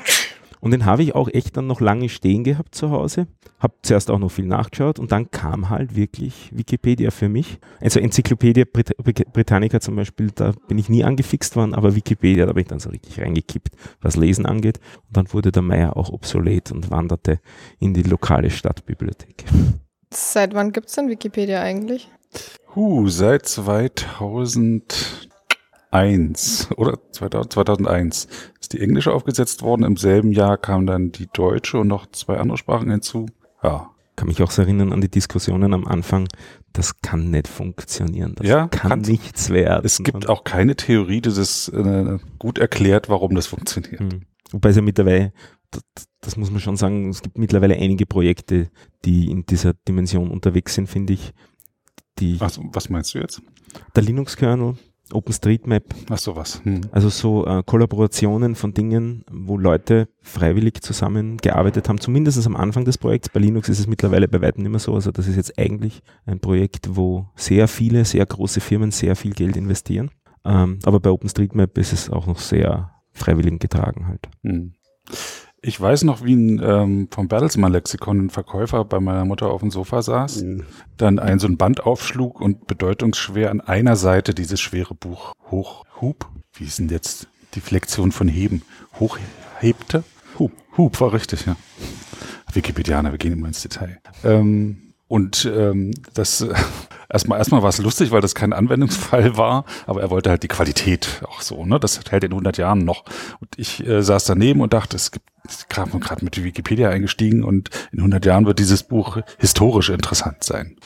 Und 0.64 0.70
den 0.70 0.86
habe 0.86 1.02
ich 1.02 1.14
auch 1.14 1.28
echt 1.28 1.58
dann 1.58 1.66
noch 1.66 1.82
lange 1.82 2.08
stehen 2.08 2.42
gehabt 2.42 2.74
zu 2.74 2.90
Hause. 2.90 3.26
Habe 3.58 3.74
zuerst 3.82 4.10
auch 4.10 4.18
noch 4.18 4.30
viel 4.30 4.46
nachgeschaut 4.46 4.98
und 4.98 5.12
dann 5.12 5.30
kam 5.30 5.68
halt 5.68 5.94
wirklich 5.94 6.48
Wikipedia 6.54 7.10
für 7.10 7.28
mich. 7.28 7.58
Also 7.82 8.00
Enzyklopädie 8.00 8.64
Brit 8.64 8.96
Britannica 9.34 9.80
zum 9.80 9.94
Beispiel, 9.94 10.30
da 10.34 10.54
bin 10.66 10.78
ich 10.78 10.88
nie 10.88 11.04
angefixt 11.04 11.54
worden, 11.54 11.74
aber 11.74 11.94
Wikipedia, 11.94 12.46
da 12.46 12.54
bin 12.54 12.62
ich 12.62 12.68
dann 12.68 12.80
so 12.80 12.88
richtig 12.88 13.20
reingekippt, 13.20 13.76
was 14.00 14.16
Lesen 14.16 14.46
angeht. 14.46 14.80
Und 15.06 15.18
dann 15.18 15.30
wurde 15.34 15.52
der 15.52 15.60
Meier 15.60 15.98
auch 15.98 16.08
obsolet 16.08 16.72
und 16.72 16.90
wanderte 16.90 17.40
in 17.78 17.92
die 17.92 18.02
lokale 18.02 18.48
Stadtbibliothek. 18.48 19.44
Seit 20.14 20.54
wann 20.54 20.72
gibt 20.72 20.88
es 20.88 20.94
denn 20.94 21.10
Wikipedia 21.10 21.60
eigentlich? 21.60 22.08
Huh, 22.74 23.06
seit 23.08 23.44
2000 23.46 25.28
2001 25.94 26.68
oder 26.76 26.98
2000, 27.12 27.52
2001 27.52 28.28
ist 28.60 28.72
die 28.72 28.80
englische 28.80 29.12
aufgesetzt 29.12 29.62
worden. 29.62 29.84
Im 29.84 29.96
selben 29.96 30.32
Jahr 30.32 30.58
kam 30.58 30.86
dann 30.86 31.12
die 31.12 31.28
deutsche 31.32 31.78
und 31.78 31.88
noch 31.88 32.06
zwei 32.10 32.38
andere 32.38 32.58
Sprachen 32.58 32.90
hinzu. 32.90 33.26
Ja. 33.62 33.90
Kann 34.16 34.28
mich 34.28 34.42
auch 34.42 34.50
so 34.50 34.62
erinnern 34.62 34.92
an 34.92 35.00
die 35.00 35.08
Diskussionen 35.08 35.74
am 35.74 35.86
Anfang. 35.86 36.28
Das 36.72 37.00
kann 37.00 37.30
nicht 37.30 37.48
funktionieren. 37.48 38.34
Das 38.36 38.46
ja, 38.46 38.68
kann 38.68 39.00
nichts 39.00 39.50
werden. 39.50 39.84
Es 39.84 39.98
gibt 39.98 40.28
auch 40.28 40.44
keine 40.44 40.76
Theorie, 40.76 41.20
die 41.20 41.34
das 41.34 41.68
äh, 41.68 42.18
gut 42.38 42.58
erklärt, 42.58 43.08
warum 43.08 43.34
das 43.34 43.46
funktioniert. 43.46 44.00
Mhm. 44.00 44.22
Wobei 44.52 44.70
es 44.70 44.76
ja 44.76 44.82
mittlerweile, 44.82 45.32
das, 45.70 45.82
das 46.20 46.36
muss 46.36 46.50
man 46.52 46.60
schon 46.60 46.76
sagen, 46.76 47.08
es 47.10 47.22
gibt 47.22 47.38
mittlerweile 47.38 47.74
einige 47.74 48.06
Projekte, 48.06 48.70
die 49.04 49.30
in 49.30 49.46
dieser 49.46 49.74
Dimension 49.74 50.30
unterwegs 50.30 50.74
sind, 50.74 50.88
finde 50.88 51.12
ich. 51.12 51.32
Die 52.20 52.40
was, 52.40 52.60
was 52.72 52.90
meinst 52.90 53.14
du 53.14 53.18
jetzt? 53.18 53.42
Der 53.96 54.04
Linux-Kernel, 54.04 54.76
OpenStreetMap. 55.12 55.84
Ach 56.10 56.18
sowas. 56.18 56.60
Hm. 56.64 56.82
Also 56.90 57.08
so 57.08 57.46
äh, 57.46 57.62
Kollaborationen 57.64 58.54
von 58.54 58.72
Dingen, 58.72 59.24
wo 59.30 59.58
Leute 59.58 60.08
freiwillig 60.22 60.82
zusammengearbeitet 60.82 61.88
haben, 61.88 62.00
zumindest 62.00 62.44
am 62.46 62.56
Anfang 62.56 62.84
des 62.84 62.98
Projekts. 62.98 63.28
Bei 63.28 63.40
Linux 63.40 63.68
ist 63.68 63.80
es 63.80 63.86
mittlerweile 63.86 64.28
bei 64.28 64.40
weitem 64.40 64.62
nicht 64.62 64.70
mehr 64.70 64.80
so. 64.80 64.94
Also 64.94 65.10
das 65.10 65.28
ist 65.28 65.36
jetzt 65.36 65.58
eigentlich 65.58 66.02
ein 66.26 66.40
Projekt, 66.40 66.96
wo 66.96 67.26
sehr 67.36 67.68
viele, 67.68 68.04
sehr 68.04 68.24
große 68.24 68.60
Firmen 68.60 68.90
sehr 68.90 69.16
viel 69.16 69.32
Geld 69.32 69.56
investieren. 69.56 70.10
Ähm, 70.44 70.78
aber 70.84 71.00
bei 71.00 71.10
OpenStreetMap 71.10 71.76
ist 71.78 71.92
es 71.92 72.10
auch 72.10 72.26
noch 72.26 72.38
sehr 72.38 72.90
freiwillig 73.12 73.60
getragen 73.60 74.06
halt. 74.06 74.28
Hm. 74.42 74.74
Ich 75.66 75.80
weiß 75.80 76.04
noch, 76.04 76.22
wie 76.22 76.36
ein 76.36 76.60
ähm, 76.62 77.08
vom 77.10 77.26
Bertelsmann-Lexikon 77.26 78.26
ein 78.26 78.30
Verkäufer 78.30 78.84
bei 78.84 79.00
meiner 79.00 79.24
Mutter 79.24 79.46
auf 79.46 79.62
dem 79.62 79.70
Sofa 79.70 80.02
saß, 80.02 80.42
mhm. 80.42 80.64
dann 80.98 81.18
ein 81.18 81.38
so 81.38 81.46
ein 81.46 81.56
Band 81.56 81.86
aufschlug 81.86 82.38
und 82.38 82.66
bedeutungsschwer 82.66 83.50
an 83.50 83.62
einer 83.62 83.96
Seite 83.96 84.34
dieses 84.34 84.60
schwere 84.60 84.94
Buch 84.94 85.32
hochhub. 85.50 86.28
Wie 86.52 86.64
ist 86.64 86.80
denn 86.80 86.90
jetzt 86.90 87.28
die 87.54 87.62
Flexion 87.62 88.12
von 88.12 88.28
heben? 88.28 88.60
Hochhebte? 89.00 90.04
Hub. 90.38 90.52
Hub 90.76 91.00
war 91.00 91.14
richtig, 91.14 91.46
ja. 91.46 91.56
Wikipedianer, 92.52 93.12
wir 93.12 93.18
gehen 93.18 93.32
immer 93.32 93.48
ins 93.48 93.62
Detail. 93.62 94.00
Ähm, 94.22 94.92
und 95.08 95.50
ähm, 95.50 95.92
das 96.12 96.42
äh, 96.42 96.52
erstmal 97.08 97.38
erstmal 97.38 97.62
war 97.62 97.70
es 97.70 97.78
lustig, 97.78 98.10
weil 98.10 98.20
das 98.20 98.34
kein 98.34 98.52
Anwendungsfall 98.52 99.38
war, 99.38 99.64
aber 99.86 100.02
er 100.02 100.10
wollte 100.10 100.28
halt 100.28 100.42
die 100.42 100.48
Qualität 100.48 101.22
auch 101.26 101.40
so, 101.40 101.64
ne? 101.64 101.80
Das 101.80 101.98
hält 102.10 102.24
in 102.24 102.32
100 102.32 102.58
Jahren 102.58 102.84
noch. 102.84 103.04
Und 103.40 103.48
ich 103.56 103.86
äh, 103.86 104.02
saß 104.02 104.24
daneben 104.24 104.60
und 104.60 104.74
dachte, 104.74 104.96
es 104.96 105.10
gibt 105.10 105.33
gerade 105.68 106.24
mit 106.24 106.42
Wikipedia 106.42 106.90
eingestiegen 106.90 107.44
und 107.44 107.70
in 107.92 107.98
100 107.98 108.24
Jahren 108.24 108.46
wird 108.46 108.58
dieses 108.58 108.82
Buch 108.82 109.18
historisch 109.38 109.90
interessant 109.90 110.42
sein. 110.42 110.76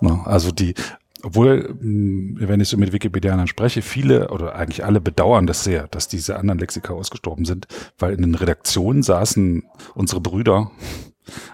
Ne? 0.00 0.20
Also 0.24 0.50
die 0.50 0.74
obwohl, 1.22 1.76
hm, 1.80 2.36
wenn 2.40 2.60
ich 2.60 2.68
so 2.68 2.78
mit 2.78 2.92
Wikipedianern 2.92 3.46
spreche, 3.46 3.82
viele 3.82 4.28
oder 4.30 4.54
eigentlich 4.54 4.84
alle 4.84 5.02
bedauern 5.02 5.46
das 5.46 5.64
sehr, 5.64 5.86
dass 5.88 6.08
diese 6.08 6.38
anderen 6.38 6.58
Lexika 6.58 6.94
ausgestorben 6.94 7.44
sind, 7.44 7.66
weil 7.98 8.14
in 8.14 8.22
den 8.22 8.34
Redaktionen 8.34 9.02
saßen 9.02 9.64
unsere 9.94 10.20
Brüder 10.20 10.70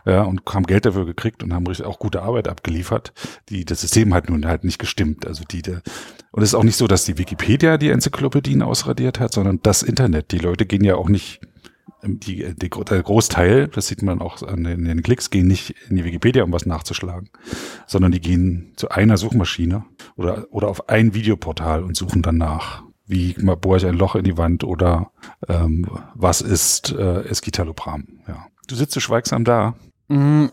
ja, 0.05 0.23
und 0.23 0.43
haben 0.53 0.67
Geld 0.67 0.87
dafür 0.87 1.05
gekriegt 1.05 1.43
und 1.43 1.53
haben 1.53 1.67
auch 1.85 1.99
gute 1.99 2.23
Arbeit 2.23 2.49
abgeliefert. 2.49 3.13
Die, 3.49 3.65
das 3.65 3.81
System 3.81 4.15
hat 4.15 4.29
nun 4.29 4.47
halt 4.47 4.65
nicht 4.65 4.79
gestimmt. 4.79 5.27
Also 5.27 5.45
die, 5.45 5.63
der, 5.63 5.83
und 6.33 6.43
es 6.43 6.51
ist 6.51 6.55
auch 6.55 6.65
nicht 6.65 6.77
so, 6.77 6.87
dass 6.87 7.05
die 7.05 7.19
Wikipedia 7.19 7.77
die 7.77 7.91
Enzyklopädien 7.91 8.63
ausradiert 8.63 9.21
hat, 9.21 9.33
sondern 9.33 9.61
das 9.63 9.83
Internet. 9.83 10.33
Die 10.33 10.39
Leute 10.39 10.67
gehen 10.67 10.85
ja 10.85 10.97
auch 10.97 11.09
nicht, 11.09 11.41
die, 12.07 12.55
die, 12.55 12.69
der 12.69 13.03
Großteil, 13.03 13.69
das 13.69 13.89
sieht 13.89 14.03
man 14.03 14.21
auch 14.21 14.43
an 14.43 14.65
den, 14.65 14.85
den 14.85 15.03
Klicks, 15.03 15.31
gehen 15.31 15.47
nicht 15.47 15.75
in 15.89 15.97
die 15.97 16.05
Wikipedia, 16.05 16.45
um 16.45 16.53
was 16.53 16.67
nachzuschlagen, 16.67 17.31
sondern 17.87 18.13
die 18.13 18.21
gehen 18.21 18.73
zu 18.77 18.89
einer 18.91 19.17
Suchmaschine 19.17 19.85
oder, 20.17 20.47
oder 20.51 20.69
auf 20.69 20.89
ein 20.89 21.15
Videoportal 21.15 21.83
und 21.83 21.97
suchen 21.97 22.23
danach 22.23 22.83
wie 23.09 23.35
bohre 23.35 23.77
ich 23.77 23.87
ein 23.87 23.95
Loch 23.95 24.17
in 24.17 24.25
die 24.25 24.37
Wand 24.37 24.65
oder 24.65 25.13
ähm, 25.49 25.87
was 26.15 26.41
ist 26.41 26.91
äh, 26.91 27.23
Escitalopram, 27.23 28.07
ja. 28.27 28.47
Du 28.67 28.75
sitzt 28.75 28.95
so 28.95 29.01
schweigsam 29.01 29.45
da. 29.45 29.77
Mm, 30.09 30.47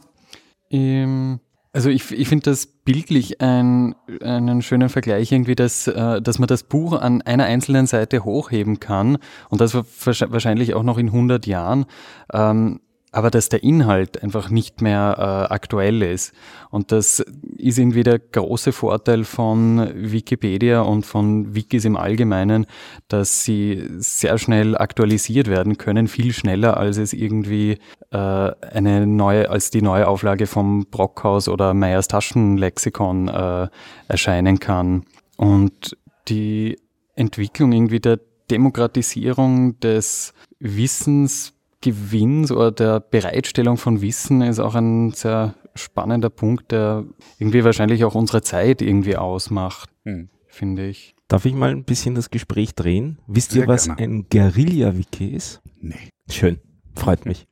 ähm, 0.70 1.40
also 1.74 1.90
ich, 1.90 2.12
ich 2.12 2.30
finde 2.30 2.52
das 2.52 2.68
bildlich 2.68 3.42
ein, 3.42 3.96
einen 4.22 4.62
schönen 4.62 4.90
Vergleich 4.90 5.32
irgendwie, 5.32 5.56
dass, 5.56 5.88
äh, 5.88 6.22
dass 6.22 6.38
man 6.38 6.48
das 6.48 6.64
Buch 6.64 6.94
an 6.94 7.24
einer 7.24 7.46
einzelnen 7.46 7.88
Seite 7.88 8.24
hochheben 8.24 8.80
kann 8.80 9.18
und 9.50 9.60
das 9.60 9.74
wahrscheinlich 9.74 10.76
auch 10.76 10.84
noch 10.84 11.00
in 11.00 11.08
100 11.08 11.48
Jahren. 11.48 11.86
Ähm, 12.32 12.80
aber 13.14 13.30
dass 13.30 13.48
der 13.48 13.64
Inhalt 13.64 14.22
einfach 14.24 14.50
nicht 14.50 14.82
mehr 14.82 15.16
äh, 15.18 15.54
aktuell 15.54 16.02
ist. 16.02 16.34
Und 16.72 16.92
das 16.92 17.20
ist 17.20 17.78
irgendwie 17.78 18.02
der 18.02 18.18
große 18.18 18.72
Vorteil 18.72 19.24
von 19.24 19.88
Wikipedia 19.94 20.82
und 20.82 21.06
von 21.06 21.54
Wikis 21.54 21.86
im 21.86 21.96
Allgemeinen, 21.96 22.66
dass 23.08 23.44
sie 23.44 23.88
sehr 23.98 24.40
schnell 24.40 24.76
aktualisiert 24.76 25.48
werden 25.48 25.78
können, 25.78 26.08
viel 26.08 26.34
schneller 26.34 26.76
als 26.76 26.98
es 26.98 27.14
irgendwie 27.14 27.78
äh, 28.10 28.18
eine 28.18 29.06
neue, 29.06 29.48
als 29.48 29.70
die 29.70 29.84
neue 29.84 30.08
Auflage 30.08 30.48
vom 30.48 30.88
Brockhaus 30.90 31.48
oder 31.48 31.76
Meyers 31.76 32.08
Taschenlexikon 32.08 33.28
äh, 33.28 33.68
erscheinen 34.08 34.60
kann. 34.60 35.04
Und 35.38 35.96
die 36.28 36.80
Entwicklung 37.16 37.74
irgendwie 37.74 38.00
der 38.00 38.20
Demokratisierung 38.50 39.80
des 39.80 40.34
Wissens 40.60 41.54
Gewinns 41.84 42.50
oder 42.50 42.72
der 42.72 43.00
Bereitstellung 43.02 43.76
von 43.76 44.02
Wissen 44.02 44.42
ist 44.42 44.60
auch 44.60 44.74
ein 44.74 45.12
sehr 45.12 45.54
spannender 45.76 46.30
Punkt, 46.30 46.72
der 46.72 47.04
irgendwie 47.40 47.64
wahrscheinlich 47.66 48.06
auch 48.06 48.16
unsere 48.16 48.42
Zeit 48.42 48.82
irgendwie 48.82 49.18
ausmacht, 49.18 49.90
hm. 50.06 50.30
finde 50.48 50.88
ich. 50.88 51.14
Darf 51.28 51.46
ich 51.46 51.54
mal 51.54 51.72
ein 51.72 51.84
bisschen 51.84 52.16
das 52.16 52.32
Gespräch 52.32 52.74
drehen? 52.74 53.20
Wisst 53.28 53.52
sehr 53.52 53.64
ihr, 53.64 53.68
was 53.68 53.86
gerne. 53.86 54.02
ein 54.02 54.26
Guerilla-Wiki 54.30 55.28
ist? 55.28 55.62
Nee. 55.82 56.10
Schön, 56.30 56.60
freut 56.96 57.26
mich. 57.26 57.48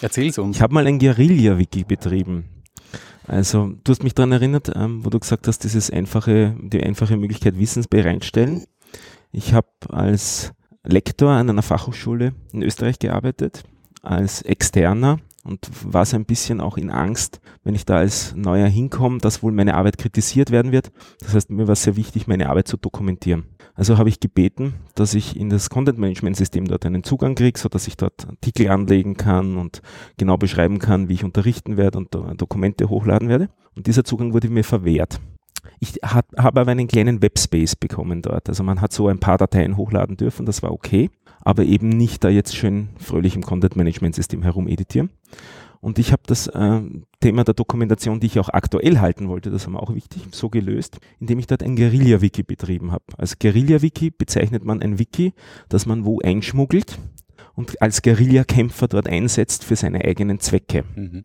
Erzähl's 0.00 0.38
uns. 0.38 0.56
Ich 0.56 0.62
habe 0.62 0.72
mal 0.72 0.86
ein 0.86 0.98
Guerilla-Wiki 0.98 1.84
betrieben. 1.84 2.44
Also, 3.26 3.74
du 3.84 3.90
hast 3.90 4.02
mich 4.02 4.14
daran 4.14 4.32
erinnert, 4.32 4.72
ähm, 4.74 5.04
wo 5.04 5.10
du 5.10 5.18
gesagt 5.18 5.46
hast, 5.46 5.58
dieses 5.64 5.90
einfache, 5.90 6.56
die 6.58 6.82
einfache 6.82 7.18
Möglichkeit 7.18 7.58
Wissens 7.58 7.86
bereitstellen. 7.86 8.64
Ich 9.30 9.52
habe 9.52 9.68
als 9.88 10.52
Lektor 10.84 11.32
an 11.32 11.50
einer 11.50 11.62
Fachhochschule 11.62 12.34
in 12.52 12.62
Österreich 12.62 12.98
gearbeitet 12.98 13.64
als 14.04 14.42
Externer 14.42 15.18
und 15.44 15.68
war 15.84 16.04
so 16.06 16.16
ein 16.16 16.24
bisschen 16.24 16.60
auch 16.60 16.78
in 16.78 16.90
Angst, 16.90 17.40
wenn 17.64 17.74
ich 17.74 17.84
da 17.84 17.96
als 17.96 18.34
Neuer 18.34 18.66
hinkomme, 18.66 19.18
dass 19.18 19.42
wohl 19.42 19.52
meine 19.52 19.74
Arbeit 19.74 19.98
kritisiert 19.98 20.50
werden 20.50 20.72
wird. 20.72 20.90
Das 21.20 21.34
heißt, 21.34 21.50
mir 21.50 21.68
war 21.68 21.76
sehr 21.76 21.96
wichtig, 21.96 22.26
meine 22.26 22.48
Arbeit 22.48 22.66
zu 22.66 22.76
dokumentieren. 22.76 23.44
Also 23.74 23.98
habe 23.98 24.08
ich 24.08 24.20
gebeten, 24.20 24.74
dass 24.94 25.14
ich 25.14 25.36
in 25.36 25.50
das 25.50 25.68
Content 25.68 25.98
Management 25.98 26.36
System 26.36 26.66
dort 26.66 26.86
einen 26.86 27.04
Zugang 27.04 27.34
kriege, 27.34 27.58
so 27.58 27.68
dass 27.68 27.88
ich 27.88 27.96
dort 27.96 28.26
Artikel 28.26 28.70
anlegen 28.70 29.16
kann 29.16 29.56
und 29.56 29.82
genau 30.16 30.36
beschreiben 30.36 30.78
kann, 30.78 31.08
wie 31.08 31.14
ich 31.14 31.24
unterrichten 31.24 31.76
werde 31.76 31.98
und 31.98 32.14
Dokumente 32.40 32.88
hochladen 32.88 33.28
werde. 33.28 33.48
Und 33.76 33.86
dieser 33.86 34.04
Zugang 34.04 34.32
wurde 34.32 34.48
mir 34.48 34.64
verwehrt. 34.64 35.20
Ich 35.80 35.98
habe 36.04 36.28
aber 36.36 36.70
einen 36.70 36.86
kleinen 36.86 37.20
Webspace 37.20 37.74
bekommen 37.74 38.22
dort. 38.22 38.48
Also 38.48 38.62
man 38.62 38.80
hat 38.80 38.92
so 38.92 39.08
ein 39.08 39.18
paar 39.18 39.38
Dateien 39.38 39.76
hochladen 39.76 40.16
dürfen, 40.16 40.46
das 40.46 40.62
war 40.62 40.72
okay 40.72 41.10
aber 41.44 41.64
eben 41.64 41.88
nicht 41.88 42.24
da 42.24 42.28
jetzt 42.28 42.56
schön 42.56 42.88
fröhlich 42.98 43.36
im 43.36 43.42
Content-Management-System 43.42 44.42
herum 44.42 44.66
editieren. 44.66 45.10
Und 45.80 45.98
ich 45.98 46.12
habe 46.12 46.22
das 46.26 46.46
äh, 46.46 46.80
Thema 47.20 47.44
der 47.44 47.52
Dokumentation, 47.52 48.18
die 48.18 48.26
ich 48.26 48.38
auch 48.38 48.48
aktuell 48.48 49.00
halten 49.00 49.28
wollte, 49.28 49.50
das 49.50 49.70
war 49.70 49.82
auch 49.82 49.94
wichtig, 49.94 50.22
so 50.30 50.48
gelöst, 50.48 50.98
indem 51.20 51.38
ich 51.38 51.46
dort 51.46 51.62
ein 51.62 51.76
Guerilla-Wiki 51.76 52.42
betrieben 52.42 52.90
habe. 52.90 53.04
Als 53.18 53.38
Guerilla-Wiki 53.38 54.10
bezeichnet 54.10 54.64
man 54.64 54.80
ein 54.80 54.98
Wiki, 54.98 55.34
das 55.68 55.84
man 55.84 56.06
wo 56.06 56.20
einschmuggelt 56.20 56.98
und 57.54 57.82
als 57.82 58.00
Guerilla-Kämpfer 58.00 58.88
dort 58.88 59.08
einsetzt 59.08 59.62
für 59.62 59.76
seine 59.76 60.02
eigenen 60.02 60.40
Zwecke. 60.40 60.84
Mhm. 60.96 61.22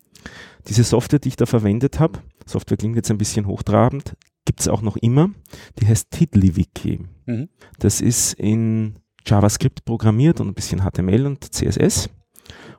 Diese 0.68 0.84
Software, 0.84 1.20
die 1.20 1.28
ich 1.28 1.36
da 1.36 1.46
verwendet 1.46 1.98
habe, 1.98 2.18
Software 2.44 2.76
klingt 2.76 2.96
jetzt 2.96 3.10
ein 3.10 3.16
bisschen 3.16 3.46
hochtrabend, 3.46 4.14
gibt 4.44 4.60
es 4.60 4.68
auch 4.68 4.82
noch 4.82 4.98
immer, 4.98 5.30
die 5.78 5.86
heißt 5.86 6.10
TiddlyWiki. 6.10 7.00
Mhm. 7.24 7.48
Das 7.78 8.02
ist 8.02 8.34
in 8.34 8.96
JavaScript 9.26 9.84
programmiert 9.84 10.40
und 10.40 10.48
ein 10.48 10.54
bisschen 10.54 10.80
HTML 10.80 11.26
und 11.26 11.52
CSS. 11.52 12.10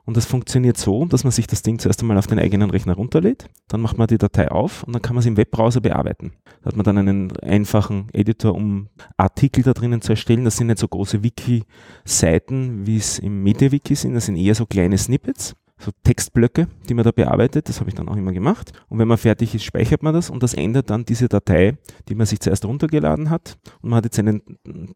Und 0.04 0.16
das 0.16 0.26
funktioniert 0.26 0.76
so, 0.76 1.04
dass 1.04 1.22
man 1.22 1.30
sich 1.30 1.46
das 1.46 1.62
Ding 1.62 1.78
zuerst 1.78 2.00
einmal 2.00 2.18
auf 2.18 2.26
den 2.26 2.40
eigenen 2.40 2.70
Rechner 2.70 2.94
runterlädt, 2.94 3.48
dann 3.68 3.80
macht 3.80 3.98
man 3.98 4.08
die 4.08 4.18
Datei 4.18 4.50
auf 4.50 4.82
und 4.82 4.92
dann 4.92 5.02
kann 5.02 5.14
man 5.14 5.22
sie 5.22 5.28
im 5.28 5.36
Webbrowser 5.36 5.80
bearbeiten. 5.80 6.32
Da 6.62 6.68
hat 6.68 6.76
man 6.76 6.84
dann 6.84 6.98
einen 6.98 7.36
einfachen 7.38 8.08
Editor, 8.12 8.54
um 8.54 8.88
Artikel 9.16 9.62
da 9.62 9.72
drinnen 9.72 10.02
zu 10.02 10.12
erstellen. 10.12 10.44
Das 10.44 10.56
sind 10.56 10.66
nicht 10.66 10.80
so 10.80 10.88
große 10.88 11.22
Wiki-Seiten, 11.22 12.84
wie 12.84 12.96
es 12.96 13.20
im 13.20 13.44
MediaWiki 13.44 13.94
sind, 13.94 14.14
das 14.14 14.26
sind 14.26 14.36
eher 14.36 14.56
so 14.56 14.66
kleine 14.66 14.98
Snippets 14.98 15.54
so 15.82 15.90
Textblöcke, 16.04 16.68
die 16.88 16.94
man 16.94 17.04
da 17.04 17.10
bearbeitet. 17.10 17.68
Das 17.68 17.80
habe 17.80 17.90
ich 17.90 17.94
dann 17.94 18.08
auch 18.08 18.16
immer 18.16 18.32
gemacht. 18.32 18.72
Und 18.88 18.98
wenn 18.98 19.08
man 19.08 19.18
fertig 19.18 19.54
ist, 19.54 19.64
speichert 19.64 20.02
man 20.02 20.14
das 20.14 20.30
und 20.30 20.42
das 20.42 20.54
ändert 20.54 20.90
dann 20.90 21.04
diese 21.04 21.28
Datei, 21.28 21.76
die 22.08 22.14
man 22.14 22.26
sich 22.26 22.40
zuerst 22.40 22.64
runtergeladen 22.64 23.30
hat. 23.30 23.58
Und 23.82 23.90
man 23.90 23.98
hat 23.98 24.04
jetzt 24.04 24.18
eine 24.18 24.40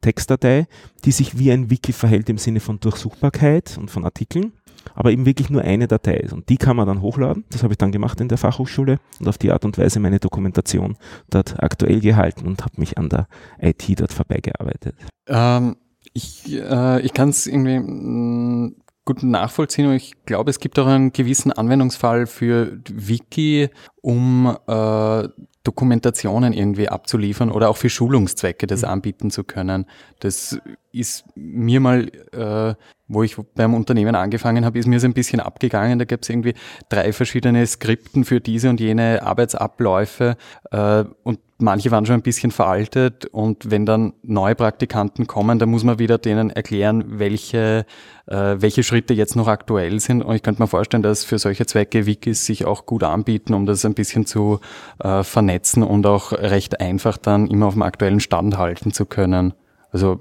Textdatei, 0.00 0.66
die 1.04 1.12
sich 1.12 1.38
wie 1.38 1.50
ein 1.50 1.70
Wiki 1.70 1.92
verhält 1.92 2.28
im 2.28 2.38
Sinne 2.38 2.60
von 2.60 2.80
Durchsuchbarkeit 2.80 3.76
und 3.78 3.90
von 3.90 4.04
Artikeln, 4.04 4.52
aber 4.94 5.10
eben 5.10 5.26
wirklich 5.26 5.50
nur 5.50 5.62
eine 5.62 5.88
Datei 5.88 6.16
ist. 6.18 6.32
Und 6.32 6.48
die 6.48 6.56
kann 6.56 6.76
man 6.76 6.86
dann 6.86 7.02
hochladen. 7.02 7.44
Das 7.50 7.62
habe 7.62 7.72
ich 7.72 7.78
dann 7.78 7.92
gemacht 7.92 8.20
in 8.20 8.28
der 8.28 8.38
Fachhochschule 8.38 8.98
und 9.20 9.28
auf 9.28 9.38
die 9.38 9.50
Art 9.50 9.64
und 9.64 9.78
Weise 9.78 10.00
meine 10.00 10.20
Dokumentation 10.20 10.96
dort 11.30 11.62
aktuell 11.62 12.00
gehalten 12.00 12.46
und 12.46 12.64
habe 12.64 12.80
mich 12.80 12.98
an 12.98 13.08
der 13.08 13.26
IT 13.60 13.84
dort 14.00 14.12
vorbeigearbeitet. 14.12 14.94
Ähm, 15.26 15.76
ich, 16.12 16.52
äh, 16.52 17.00
ich 17.02 17.12
kann 17.12 17.30
es 17.30 17.46
irgendwie 17.46 17.78
mm, 17.78 18.76
gut 19.06 19.22
nachvollziehen 19.22 19.86
und 19.86 19.94
ich 19.94 20.12
glaube, 20.26 20.50
es 20.50 20.60
gibt 20.60 20.78
auch 20.78 20.86
einen 20.86 21.12
gewissen 21.12 21.52
Anwendungsfall 21.52 22.26
für 22.26 22.78
Wiki, 22.90 23.70
um 24.02 24.54
äh, 24.66 25.28
Dokumentationen 25.62 26.52
irgendwie 26.52 26.88
abzuliefern 26.88 27.50
oder 27.50 27.70
auch 27.70 27.76
für 27.76 27.88
Schulungszwecke 27.88 28.66
das 28.66 28.82
mhm. 28.82 28.88
anbieten 28.88 29.30
zu 29.30 29.44
können. 29.44 29.86
Das 30.20 30.58
ist 30.92 31.24
mir 31.34 31.80
mal, 31.80 32.08
äh, 32.32 32.74
wo 33.08 33.22
ich 33.22 33.36
beim 33.54 33.74
Unternehmen 33.74 34.14
angefangen 34.14 34.64
habe, 34.64 34.78
ist 34.78 34.86
mir 34.86 35.00
so 35.00 35.06
ein 35.06 35.14
bisschen 35.14 35.40
abgegangen. 35.40 35.98
Da 35.98 36.04
gab 36.04 36.22
es 36.22 36.28
irgendwie 36.28 36.54
drei 36.88 37.12
verschiedene 37.12 37.66
Skripten 37.66 38.24
für 38.24 38.40
diese 38.40 38.70
und 38.70 38.80
jene 38.80 39.22
Arbeitsabläufe 39.22 40.36
äh, 40.70 41.04
und 41.22 41.40
manche 41.58 41.90
waren 41.90 42.04
schon 42.06 42.16
ein 42.16 42.22
bisschen 42.22 42.50
veraltet 42.50 43.26
und 43.26 43.70
wenn 43.70 43.86
dann 43.86 44.12
neue 44.22 44.54
Praktikanten 44.54 45.26
kommen, 45.26 45.58
dann 45.58 45.70
muss 45.70 45.84
man 45.84 45.98
wieder 45.98 46.18
denen 46.18 46.50
erklären, 46.50 47.18
welche, 47.18 47.86
äh, 48.26 48.56
welche 48.58 48.82
Schritte 48.82 49.14
jetzt 49.14 49.36
noch 49.36 49.48
aktuell 49.48 50.00
sind. 50.00 50.22
Und 50.22 50.34
ich 50.34 50.42
könnte 50.42 50.62
mir 50.62 50.68
vorstellen, 50.68 51.02
dass 51.02 51.24
für 51.24 51.38
solche 51.38 51.66
Zwecke 51.66 52.06
Wikis 52.06 52.44
sich 52.44 52.64
auch 52.66 52.86
gut 52.86 53.02
anbieten, 53.02 53.54
um 53.54 53.66
das 53.66 53.84
ein 53.84 53.94
bisschen 53.94 54.26
zu 54.26 54.60
äh, 54.98 55.22
vernetzen 55.22 55.82
und 55.82 56.06
auch 56.06 56.32
recht 56.32 56.80
einfach 56.80 57.16
dann 57.16 57.46
immer 57.46 57.66
auf 57.66 57.74
dem 57.74 57.82
aktuellen 57.82 58.20
Stand 58.20 58.58
halten 58.58 58.92
zu 58.92 59.06
können. 59.06 59.54
Also 59.92 60.18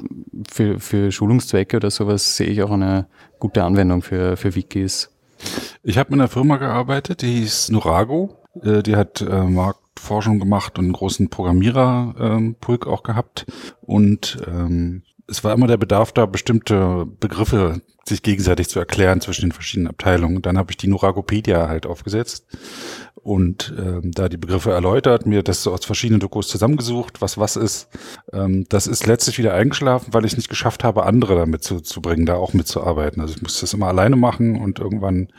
für, 0.49 0.79
für 0.79 1.11
Schulungszwecke 1.11 1.77
oder 1.77 1.91
sowas 1.91 2.37
sehe 2.37 2.47
ich 2.47 2.63
auch 2.63 2.71
eine 2.71 3.07
gute 3.39 3.63
Anwendung 3.63 4.01
für, 4.01 4.37
für 4.37 4.55
Wikis. 4.55 5.09
Ich 5.83 5.97
habe 5.97 6.13
in 6.13 6.21
einer 6.21 6.29
Firma 6.29 6.57
gearbeitet, 6.57 7.21
die 7.21 7.39
hieß 7.39 7.71
Nurago. 7.71 8.37
Äh, 8.61 8.83
die 8.83 8.95
hat 8.95 9.21
äh, 9.21 9.43
Marktforschung 10.05 10.39
gemacht 10.39 10.77
und 10.77 10.85
einen 10.85 10.93
großen 10.93 11.29
Programmiererpulk 11.29 12.85
ähm, 12.85 12.91
auch 12.91 13.03
gehabt. 13.03 13.45
Und 13.81 14.37
ähm, 14.47 15.03
es 15.27 15.43
war 15.43 15.53
immer 15.53 15.67
der 15.67 15.77
Bedarf 15.77 16.11
da, 16.11 16.27
bestimmte 16.27 17.07
Begriffe 17.19 17.81
sich 18.07 18.21
gegenseitig 18.21 18.69
zu 18.69 18.77
erklären 18.77 19.19
zwischen 19.19 19.47
den 19.47 19.51
verschiedenen 19.51 19.87
Abteilungen. 19.87 20.43
Dann 20.43 20.59
habe 20.59 20.71
ich 20.71 20.77
die 20.77 20.87
Nuragopedia 20.87 21.67
halt 21.67 21.87
aufgesetzt 21.87 22.45
und 23.25 23.73
ähm, 23.79 24.11
da 24.11 24.29
die 24.29 24.37
Begriffe 24.37 24.69
erläutert, 24.69 25.25
mir 25.25 25.41
das 25.41 25.63
so 25.63 25.73
aus 25.73 25.83
verschiedenen 25.83 26.19
Dokus 26.19 26.47
zusammengesucht, 26.47 27.21
was 27.21 27.39
was 27.39 27.55
ist. 27.55 27.89
Ähm, 28.31 28.67
das 28.69 28.85
ist 28.85 29.07
letztlich 29.07 29.39
wieder 29.39 29.55
eingeschlafen, 29.55 30.13
weil 30.13 30.25
ich 30.25 30.37
nicht 30.37 30.47
geschafft 30.47 30.83
habe, 30.83 31.07
andere 31.07 31.35
damit 31.35 31.63
zu, 31.63 31.81
zu 31.81 32.03
bringen, 32.03 32.27
da 32.27 32.35
auch 32.35 32.53
mitzuarbeiten. 32.53 33.19
Also 33.19 33.33
ich 33.33 33.41
musste 33.41 33.61
das 33.61 33.73
immer 33.73 33.87
alleine 33.87 34.15
machen 34.15 34.61
und 34.61 34.77
irgendwann 34.77 35.29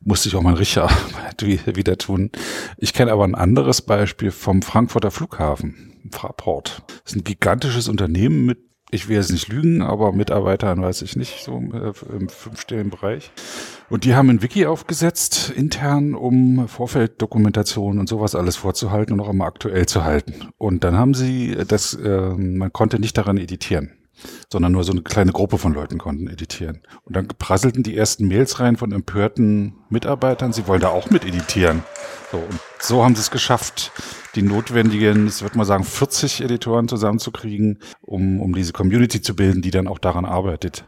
musste 0.00 0.28
ich 0.28 0.36
auch 0.36 0.42
meine 0.42 0.60
richtige 0.60 0.82
Arbeit 0.88 1.42
wieder 1.76 1.98
tun. 1.98 2.30
Ich 2.76 2.92
kenne 2.92 3.10
aber 3.10 3.24
ein 3.24 3.34
anderes 3.34 3.82
Beispiel 3.82 4.30
vom 4.30 4.62
Frankfurter 4.62 5.10
Flughafen. 5.10 5.88
Fraport. 6.12 6.82
Das 6.86 7.12
ist 7.12 7.16
ein 7.16 7.24
gigantisches 7.24 7.88
Unternehmen 7.88 8.46
mit 8.46 8.71
ich 8.92 9.08
will 9.08 9.16
jetzt 9.16 9.32
nicht 9.32 9.48
lügen, 9.48 9.80
aber 9.82 10.12
Mitarbeitern 10.12 10.82
weiß 10.82 11.00
ich 11.00 11.16
nicht, 11.16 11.42
so 11.42 11.56
äh, 11.72 11.92
im 12.14 12.28
fünfstelligen 12.28 12.90
Bereich. 12.90 13.32
Und 13.88 14.04
die 14.04 14.14
haben 14.14 14.28
ein 14.28 14.42
Wiki 14.42 14.66
aufgesetzt, 14.66 15.50
intern, 15.56 16.14
um 16.14 16.68
Vorfelddokumentation 16.68 17.98
und 17.98 18.08
sowas 18.08 18.34
alles 18.34 18.56
vorzuhalten 18.56 19.14
und 19.14 19.20
auch 19.20 19.30
immer 19.30 19.46
aktuell 19.46 19.86
zu 19.86 20.04
halten. 20.04 20.50
Und 20.58 20.84
dann 20.84 20.96
haben 20.98 21.14
sie 21.14 21.56
das, 21.66 21.94
äh, 21.94 22.34
man 22.34 22.72
konnte 22.72 23.00
nicht 23.00 23.16
daran 23.16 23.38
editieren 23.38 23.92
sondern 24.52 24.70
nur 24.70 24.84
so 24.84 24.92
eine 24.92 25.02
kleine 25.02 25.32
Gruppe 25.32 25.58
von 25.58 25.74
Leuten 25.74 25.98
konnten 25.98 26.28
editieren. 26.28 26.82
Und 27.04 27.16
dann 27.16 27.26
prasselten 27.26 27.82
die 27.82 27.96
ersten 27.96 28.28
Mails 28.28 28.60
rein 28.60 28.76
von 28.76 28.92
empörten 28.92 29.74
Mitarbeitern, 29.88 30.52
sie 30.52 30.68
wollen 30.68 30.80
da 30.80 30.90
auch 30.90 31.10
mit 31.10 31.24
editieren. 31.24 31.82
So, 32.30 32.36
und 32.36 32.60
so 32.78 33.04
haben 33.04 33.16
sie 33.16 33.22
es 33.22 33.32
geschafft, 33.32 33.90
die 34.34 34.42
notwendigen, 34.42 35.26
ich 35.26 35.42
würde 35.42 35.58
mal 35.58 35.64
sagen, 35.64 35.84
40 35.84 36.42
Editoren 36.42 36.88
zusammenzukriegen, 36.88 37.78
um, 38.00 38.40
um 38.40 38.54
diese 38.54 38.72
Community 38.72 39.20
zu 39.20 39.36
bilden, 39.36 39.62
die 39.62 39.70
dann 39.70 39.88
auch 39.88 39.98
daran 39.98 40.24
arbeitet. 40.24 40.84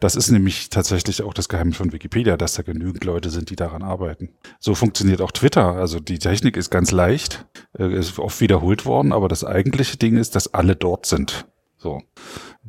Das 0.00 0.16
ist 0.16 0.30
nämlich 0.30 0.68
tatsächlich 0.70 1.22
auch 1.22 1.34
das 1.34 1.48
Geheimnis 1.48 1.76
von 1.76 1.92
Wikipedia, 1.92 2.36
dass 2.36 2.54
da 2.54 2.62
genügend 2.62 3.04
Leute 3.04 3.30
sind, 3.30 3.50
die 3.50 3.56
daran 3.56 3.82
arbeiten. 3.82 4.30
So 4.58 4.74
funktioniert 4.74 5.20
auch 5.20 5.30
Twitter. 5.30 5.74
Also 5.74 6.00
die 6.00 6.18
Technik 6.18 6.56
ist 6.56 6.70
ganz 6.70 6.90
leicht, 6.90 7.46
äh, 7.78 7.92
ist 7.92 8.18
oft 8.18 8.40
wiederholt 8.40 8.84
worden, 8.84 9.12
aber 9.12 9.28
das 9.28 9.44
eigentliche 9.44 9.96
Ding 9.96 10.16
ist, 10.16 10.34
dass 10.34 10.52
alle 10.52 10.74
dort 10.74 11.06
sind. 11.06 11.46
So. 11.76 12.02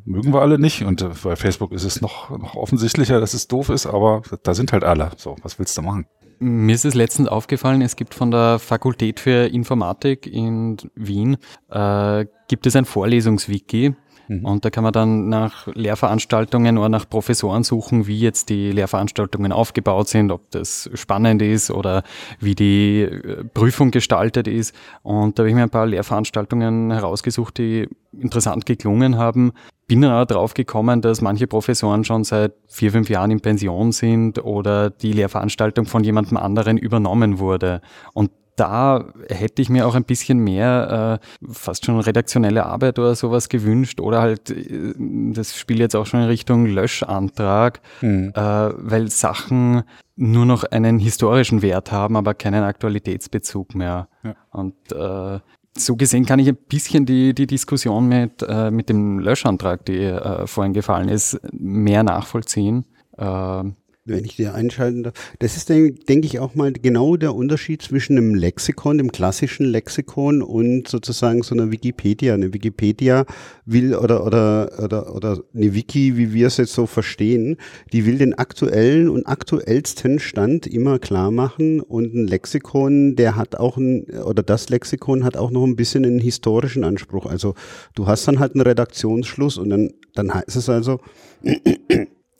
mögen 0.05 0.33
wir 0.33 0.41
alle 0.41 0.59
nicht. 0.59 0.83
Und 0.83 1.01
äh, 1.01 1.09
bei 1.24 1.36
Facebook 1.36 1.71
ist 1.71 1.83
es 1.83 2.01
noch, 2.01 2.29
noch 2.29 2.55
offensichtlicher, 2.55 3.19
dass 3.19 3.33
es 3.33 3.48
doof 3.48 3.69
ist, 3.69 3.88
aber 3.88 4.21
da 4.43 4.53
sind 4.53 4.71
halt 4.71 4.83
alle. 4.83 5.12
So, 5.17 5.36
was 5.41 5.57
willst 5.57 5.77
du 5.77 5.81
machen? 5.81 6.05
Mir 6.39 6.75
ist 6.75 6.86
es 6.86 6.96
letztens 6.96 7.27
aufgefallen, 7.27 7.81
es 7.81 7.98
gibt 7.98 8.13
von 8.13 8.31
der 8.31 8.60
Fakultät 8.60 9.19
für 9.19 9.48
Informatik 9.48 10.25
in 10.25 10.77
Wien, 10.96 11.38
äh, 11.69 12.25
gibt 12.48 12.65
es 12.65 12.75
ein 12.77 12.86
Vorlesungswiki. 12.86 13.93
Mhm. 14.29 14.46
Und 14.46 14.63
da 14.63 14.69
kann 14.69 14.84
man 14.84 14.93
dann 14.93 15.27
nach 15.27 15.67
Lehrveranstaltungen 15.67 16.77
oder 16.77 16.88
nach 16.88 17.10
Professoren 17.10 17.63
suchen, 17.63 18.08
wie 18.08 18.19
jetzt 18.19 18.50
die 18.50 18.72
Lehrveranstaltungen 18.72 19.51
aufgebaut 19.51 20.08
sind, 20.08 20.31
ob 20.31 20.50
das 20.51 20.89
spannend 20.93 21.41
ist 21.41 21.72
oder 21.72 22.03
wie 22.39 22.55
die 22.55 23.01
äh, 23.01 23.43
Prüfung 23.43 23.91
gestaltet 23.91 24.48
ist. 24.48 24.74
Und 25.01 25.38
da 25.38 25.41
habe 25.41 25.50
ich 25.50 25.55
mir 25.55 25.63
ein 25.63 25.69
paar 25.69 25.88
Lehrveranstaltungen 25.88 26.91
herausgesucht, 26.91 27.58
die 27.58 27.89
interessant 28.13 28.65
geklungen 28.65 29.17
haben. 29.17 29.51
Bin 29.89 30.01
dann 30.01 30.12
aber 30.12 30.27
drauf 30.27 30.53
gekommen, 30.53 31.01
dass 31.01 31.19
manche 31.19 31.48
Professoren 31.48 32.03
schon 32.03 32.24
seit 32.24 32.53
vier, 32.67 32.91
fünf 32.91 33.10
Jahren 33.10 33.31
in 33.31 33.41
Pension 33.41 33.91
sind 33.91 34.38
oder 34.43 34.91
die 34.91 35.13
Lehrveranstaltung 35.13 35.86
von 35.86 36.03
jemandem 36.03 36.38
anderen 36.38 36.77
übernommen 36.77 37.39
wurde. 37.39 37.81
Und 38.13 38.29
da 38.55 39.05
hätte 39.29 39.63
ich 39.63 39.69
mir 39.69 39.88
auch 39.88 39.96
ein 39.96 40.03
bisschen 40.03 40.39
mehr 40.39 41.19
äh, 41.22 41.51
fast 41.51 41.86
schon 41.86 42.00
redaktionelle 42.00 42.67
Arbeit 42.67 43.00
oder 43.00 43.15
sowas 43.15 43.50
gewünscht 43.50 44.00
oder 44.00 44.22
halt, 44.22 44.51
äh, 44.51 44.93
das 45.34 45.58
spielt 45.58 45.79
jetzt 45.79 45.96
auch 45.96 46.05
schon 46.05 46.19
in 46.19 46.27
Richtung 46.27 46.67
Löschantrag, 46.67 47.81
mhm. 48.01 48.31
äh, 48.36 48.41
weil 48.41 49.10
Sachen 49.10 49.84
nur 50.15 50.46
noch 50.46 50.65
einen 50.65 51.00
historischen 51.00 51.63
Wert 51.63 51.91
haben, 51.91 52.15
aber 52.15 52.36
keinen 52.36 52.63
Aktualitätsbezug 52.63 53.74
mehr. 53.74 54.08
Ja. 54.24 54.36
Und 54.51 54.75
äh, 54.91 55.39
so 55.77 55.95
gesehen 55.95 56.25
kann 56.25 56.39
ich 56.39 56.47
ein 56.47 56.55
bisschen 56.55 57.05
die, 57.05 57.33
die 57.33 57.47
Diskussion 57.47 58.07
mit, 58.07 58.43
äh, 58.47 58.71
mit 58.71 58.89
dem 58.89 59.19
Löschantrag, 59.19 59.85
die 59.85 60.03
äh, 60.03 60.47
vorhin 60.47 60.73
gefallen 60.73 61.09
ist, 61.09 61.39
mehr 61.51 62.03
nachvollziehen. 62.03 62.85
Äh, 63.17 63.63
wenn 64.09 64.25
ich 64.25 64.35
dir 64.35 64.53
einschalten 64.53 65.03
darf. 65.03 65.13
Das 65.39 65.57
ist, 65.57 65.69
denke 65.69 66.25
ich, 66.25 66.39
auch 66.39 66.55
mal 66.55 66.71
genau 66.73 67.15
der 67.15 67.35
Unterschied 67.35 67.81
zwischen 67.81 68.17
einem 68.17 68.35
Lexikon, 68.35 68.97
dem 68.97 69.11
klassischen 69.11 69.65
Lexikon 69.65 70.41
und 70.41 70.87
sozusagen 70.87 71.43
so 71.43 71.55
einer 71.55 71.71
Wikipedia. 71.71 72.33
Eine 72.33 72.53
Wikipedia 72.53 73.25
will 73.65 73.95
oder, 73.95 74.25
oder, 74.25 74.71
oder, 74.83 75.15
oder 75.15 75.39
eine 75.53 75.73
Wiki, 75.73 76.17
wie 76.17 76.33
wir 76.33 76.47
es 76.47 76.57
jetzt 76.57 76.73
so 76.73 76.85
verstehen, 76.85 77.57
die 77.93 78.05
will 78.05 78.17
den 78.17 78.33
aktuellen 78.33 79.09
und 79.09 79.25
aktuellsten 79.27 80.19
Stand 80.19 80.67
immer 80.67 80.99
klar 80.99 81.31
machen 81.31 81.81
und 81.81 82.13
ein 82.13 82.27
Lexikon, 82.27 83.15
der 83.15 83.35
hat 83.35 83.55
auch 83.55 83.77
ein, 83.77 84.05
oder 84.25 84.43
das 84.43 84.69
Lexikon 84.69 85.23
hat 85.23 85.37
auch 85.37 85.51
noch 85.51 85.63
ein 85.63 85.75
bisschen 85.75 86.05
einen 86.05 86.19
historischen 86.19 86.83
Anspruch. 86.83 87.25
Also 87.25 87.55
du 87.95 88.07
hast 88.07 88.27
dann 88.27 88.39
halt 88.39 88.53
einen 88.53 88.61
Redaktionsschluss 88.61 89.57
und 89.57 89.69
dann, 89.69 89.91
dann 90.15 90.33
heißt 90.33 90.55
es 90.55 90.69
also, 90.69 90.99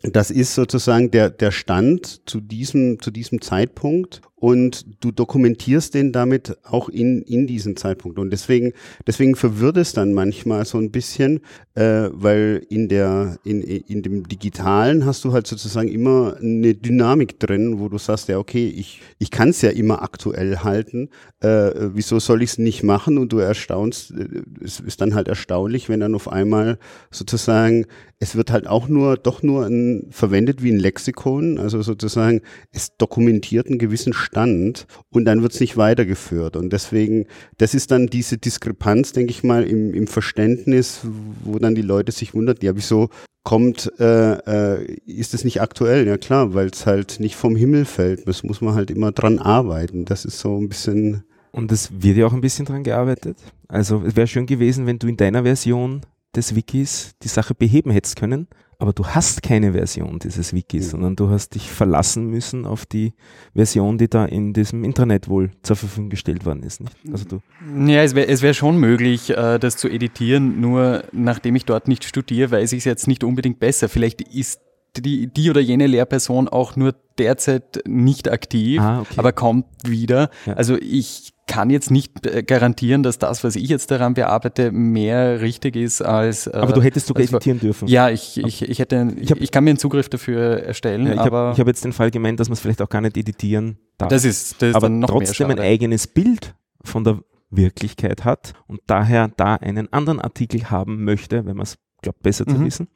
das 0.02 0.30
ist 0.30 0.54
sozusagen 0.54 1.10
der, 1.10 1.30
der 1.30 1.50
Stand 1.50 2.28
zu 2.28 2.40
diesem, 2.40 3.00
zu 3.00 3.10
diesem 3.10 3.40
Zeitpunkt 3.40 4.22
und 4.40 4.86
du 5.00 5.12
dokumentierst 5.12 5.92
den 5.92 6.12
damit 6.12 6.56
auch 6.64 6.88
in, 6.88 7.20
in 7.22 7.46
diesen 7.46 7.76
Zeitpunkt. 7.76 8.18
Und 8.18 8.30
deswegen, 8.30 8.72
deswegen 9.06 9.36
verwirrt 9.36 9.76
es 9.76 9.92
dann 9.92 10.14
manchmal 10.14 10.64
so 10.64 10.78
ein 10.78 10.90
bisschen, 10.90 11.40
äh, 11.74 12.08
weil 12.10 12.66
in 12.70 12.88
der, 12.88 13.38
in, 13.44 13.60
in 13.60 14.02
dem 14.02 14.26
Digitalen 14.26 15.04
hast 15.04 15.24
du 15.24 15.32
halt 15.32 15.46
sozusagen 15.46 15.88
immer 15.88 16.38
eine 16.40 16.74
Dynamik 16.74 17.38
drin, 17.38 17.78
wo 17.80 17.90
du 17.90 17.98
sagst, 17.98 18.28
ja, 18.28 18.38
okay, 18.38 18.66
ich, 18.66 19.02
ich 19.18 19.30
kann 19.30 19.50
es 19.50 19.60
ja 19.60 19.70
immer 19.70 20.02
aktuell 20.02 20.56
halten, 20.58 21.10
äh, 21.40 21.90
wieso 21.94 22.18
soll 22.18 22.42
ich 22.42 22.50
es 22.50 22.58
nicht 22.58 22.82
machen? 22.82 23.18
Und 23.18 23.32
du 23.32 23.38
erstaunst, 23.38 24.12
äh, 24.12 24.42
es 24.64 24.80
ist 24.80 25.02
dann 25.02 25.14
halt 25.14 25.28
erstaunlich, 25.28 25.90
wenn 25.90 26.00
dann 26.00 26.14
auf 26.14 26.32
einmal 26.32 26.78
sozusagen, 27.10 27.84
es 28.18 28.36
wird 28.36 28.50
halt 28.50 28.66
auch 28.66 28.88
nur, 28.88 29.16
doch 29.16 29.42
nur 29.42 29.66
ein, 29.66 30.06
verwendet 30.10 30.62
wie 30.62 30.70
ein 30.70 30.78
Lexikon, 30.78 31.58
also 31.58 31.82
sozusagen, 31.82 32.40
es 32.72 32.96
dokumentiert 32.96 33.66
einen 33.66 33.78
gewissen 33.78 34.12
Stand 34.30 34.86
und 35.10 35.24
dann 35.24 35.42
wird 35.42 35.52
es 35.52 35.60
nicht 35.60 35.76
weitergeführt. 35.76 36.56
Und 36.56 36.72
deswegen, 36.72 37.26
das 37.58 37.74
ist 37.74 37.90
dann 37.90 38.06
diese 38.06 38.38
Diskrepanz, 38.38 39.12
denke 39.12 39.32
ich 39.32 39.42
mal, 39.42 39.64
im, 39.64 39.92
im 39.92 40.06
Verständnis, 40.06 41.00
wo 41.44 41.58
dann 41.58 41.74
die 41.74 41.82
Leute 41.82 42.12
sich 42.12 42.34
wundern, 42.34 42.56
ja, 42.62 42.76
wieso 42.76 43.08
kommt, 43.42 43.92
äh, 43.98 44.32
äh, 44.32 44.96
ist 45.06 45.34
es 45.34 45.44
nicht 45.44 45.60
aktuell? 45.60 46.06
Ja 46.06 46.18
klar, 46.18 46.54
weil 46.54 46.68
es 46.68 46.86
halt 46.86 47.20
nicht 47.20 47.36
vom 47.36 47.56
Himmel 47.56 47.84
fällt. 47.84 48.26
Das 48.28 48.42
muss 48.42 48.60
man 48.60 48.74
halt 48.74 48.90
immer 48.90 49.12
dran 49.12 49.38
arbeiten. 49.38 50.04
Das 50.04 50.24
ist 50.24 50.38
so 50.38 50.58
ein 50.58 50.68
bisschen. 50.68 51.24
Und 51.52 51.72
es 51.72 51.90
wird 52.02 52.16
ja 52.16 52.26
auch 52.26 52.32
ein 52.32 52.42
bisschen 52.42 52.66
dran 52.66 52.84
gearbeitet. 52.84 53.38
Also 53.66 54.02
es 54.06 54.14
wäre 54.14 54.26
schön 54.26 54.46
gewesen, 54.46 54.86
wenn 54.86 54.98
du 54.98 55.08
in 55.08 55.16
deiner 55.16 55.42
Version 55.42 56.02
des 56.36 56.54
Wikis 56.54 57.14
die 57.22 57.28
Sache 57.28 57.54
beheben 57.54 57.90
hättest 57.90 58.16
können 58.16 58.48
aber 58.80 58.94
du 58.94 59.06
hast 59.06 59.42
keine 59.42 59.72
Version 59.74 60.18
dieses 60.18 60.54
Wikis, 60.54 60.86
mhm. 60.86 60.90
sondern 60.90 61.16
du 61.16 61.28
hast 61.28 61.54
dich 61.54 61.70
verlassen 61.70 62.28
müssen 62.28 62.64
auf 62.64 62.86
die 62.86 63.12
Version, 63.54 63.98
die 63.98 64.08
da 64.08 64.24
in 64.24 64.54
diesem 64.54 64.84
Internet 64.84 65.28
wohl 65.28 65.50
zur 65.62 65.76
Verfügung 65.76 66.08
gestellt 66.08 66.46
worden 66.46 66.62
ist. 66.62 66.80
Nicht? 66.80 66.96
Also 67.12 67.26
du 67.26 67.42
ja, 67.86 68.02
es 68.02 68.14
wäre 68.14 68.28
es 68.28 68.40
wär 68.40 68.54
schon 68.54 68.78
möglich, 68.78 69.30
äh, 69.30 69.58
das 69.58 69.76
zu 69.76 69.88
editieren, 69.88 70.62
nur 70.62 71.04
nachdem 71.12 71.56
ich 71.56 71.66
dort 71.66 71.88
nicht 71.88 72.04
studiere, 72.04 72.50
weiß 72.52 72.72
ich 72.72 72.78
es 72.78 72.84
jetzt 72.86 73.06
nicht 73.06 73.22
unbedingt 73.22 73.60
besser. 73.60 73.90
Vielleicht 73.90 74.22
ist 74.22 74.62
die, 74.96 75.26
die 75.26 75.50
oder 75.50 75.60
jene 75.60 75.86
Lehrperson 75.86 76.48
auch 76.48 76.74
nur 76.74 76.94
derzeit 77.18 77.82
nicht 77.86 78.30
aktiv, 78.30 78.80
ah, 78.80 79.00
okay. 79.00 79.14
aber 79.18 79.32
kommt 79.32 79.66
wieder. 79.84 80.30
Ja. 80.46 80.54
Also 80.54 80.76
ich 80.76 81.34
kann 81.50 81.68
jetzt 81.68 81.90
nicht 81.90 82.26
äh, 82.26 82.44
garantieren, 82.44 83.02
dass 83.02 83.18
das, 83.18 83.42
was 83.42 83.56
ich 83.56 83.68
jetzt 83.68 83.90
daran 83.90 84.14
bearbeite, 84.14 84.70
mehr 84.70 85.40
richtig 85.40 85.74
ist 85.74 86.00
als. 86.00 86.46
Äh, 86.46 86.52
aber 86.54 86.72
du 86.72 86.80
hättest 86.80 87.08
sogar 87.08 87.24
editieren 87.24 87.58
dürfen. 87.58 87.88
Ja, 87.88 88.08
ich, 88.08 88.38
ich, 88.38 88.62
ich 88.62 88.78
hätte, 88.78 89.12
ich, 89.18 89.32
hab, 89.32 89.40
ich 89.40 89.50
kann 89.50 89.64
mir 89.64 89.70
einen 89.70 89.78
Zugriff 89.78 90.08
dafür 90.08 90.62
erstellen. 90.62 91.06
Ja, 91.08 91.14
ich 91.14 91.18
habe 91.18 91.54
hab 91.58 91.66
jetzt 91.66 91.84
den 91.84 91.92
Fall 91.92 92.12
gemeint, 92.12 92.38
dass 92.38 92.48
man 92.48 92.52
es 92.52 92.60
vielleicht 92.60 92.80
auch 92.80 92.88
gar 92.88 93.00
nicht 93.00 93.16
editieren 93.16 93.78
darf. 93.98 94.10
Das 94.10 94.24
ist, 94.24 94.62
das 94.62 94.70
ist 94.70 94.74
aber 94.76 94.88
noch 94.88 95.10
trotzdem 95.10 95.50
ein 95.50 95.58
eigenes 95.58 96.06
Bild 96.06 96.54
von 96.84 97.02
der 97.02 97.18
Wirklichkeit 97.50 98.24
hat 98.24 98.52
und 98.68 98.80
daher 98.86 99.28
da 99.36 99.56
einen 99.56 99.92
anderen 99.92 100.20
Artikel 100.20 100.70
haben 100.70 101.02
möchte, 101.02 101.46
wenn 101.46 101.56
man 101.56 101.64
es 101.64 101.78
glaubt, 102.00 102.22
besser 102.22 102.44
mhm. 102.46 102.54
zu 102.54 102.64
wissen. 102.64 102.88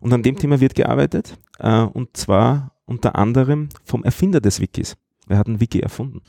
Und 0.00 0.12
an 0.12 0.24
dem 0.24 0.36
Thema 0.36 0.58
wird 0.58 0.74
gearbeitet, 0.74 1.38
äh, 1.60 1.82
und 1.82 2.16
zwar 2.16 2.72
unter 2.86 3.14
anderem 3.14 3.68
vom 3.84 4.02
Erfinder 4.02 4.40
des 4.40 4.60
Wikis. 4.60 4.96
Wer 5.26 5.38
hat 5.38 5.46
ein 5.46 5.60
Wiki 5.60 5.80
erfunden? 5.80 6.20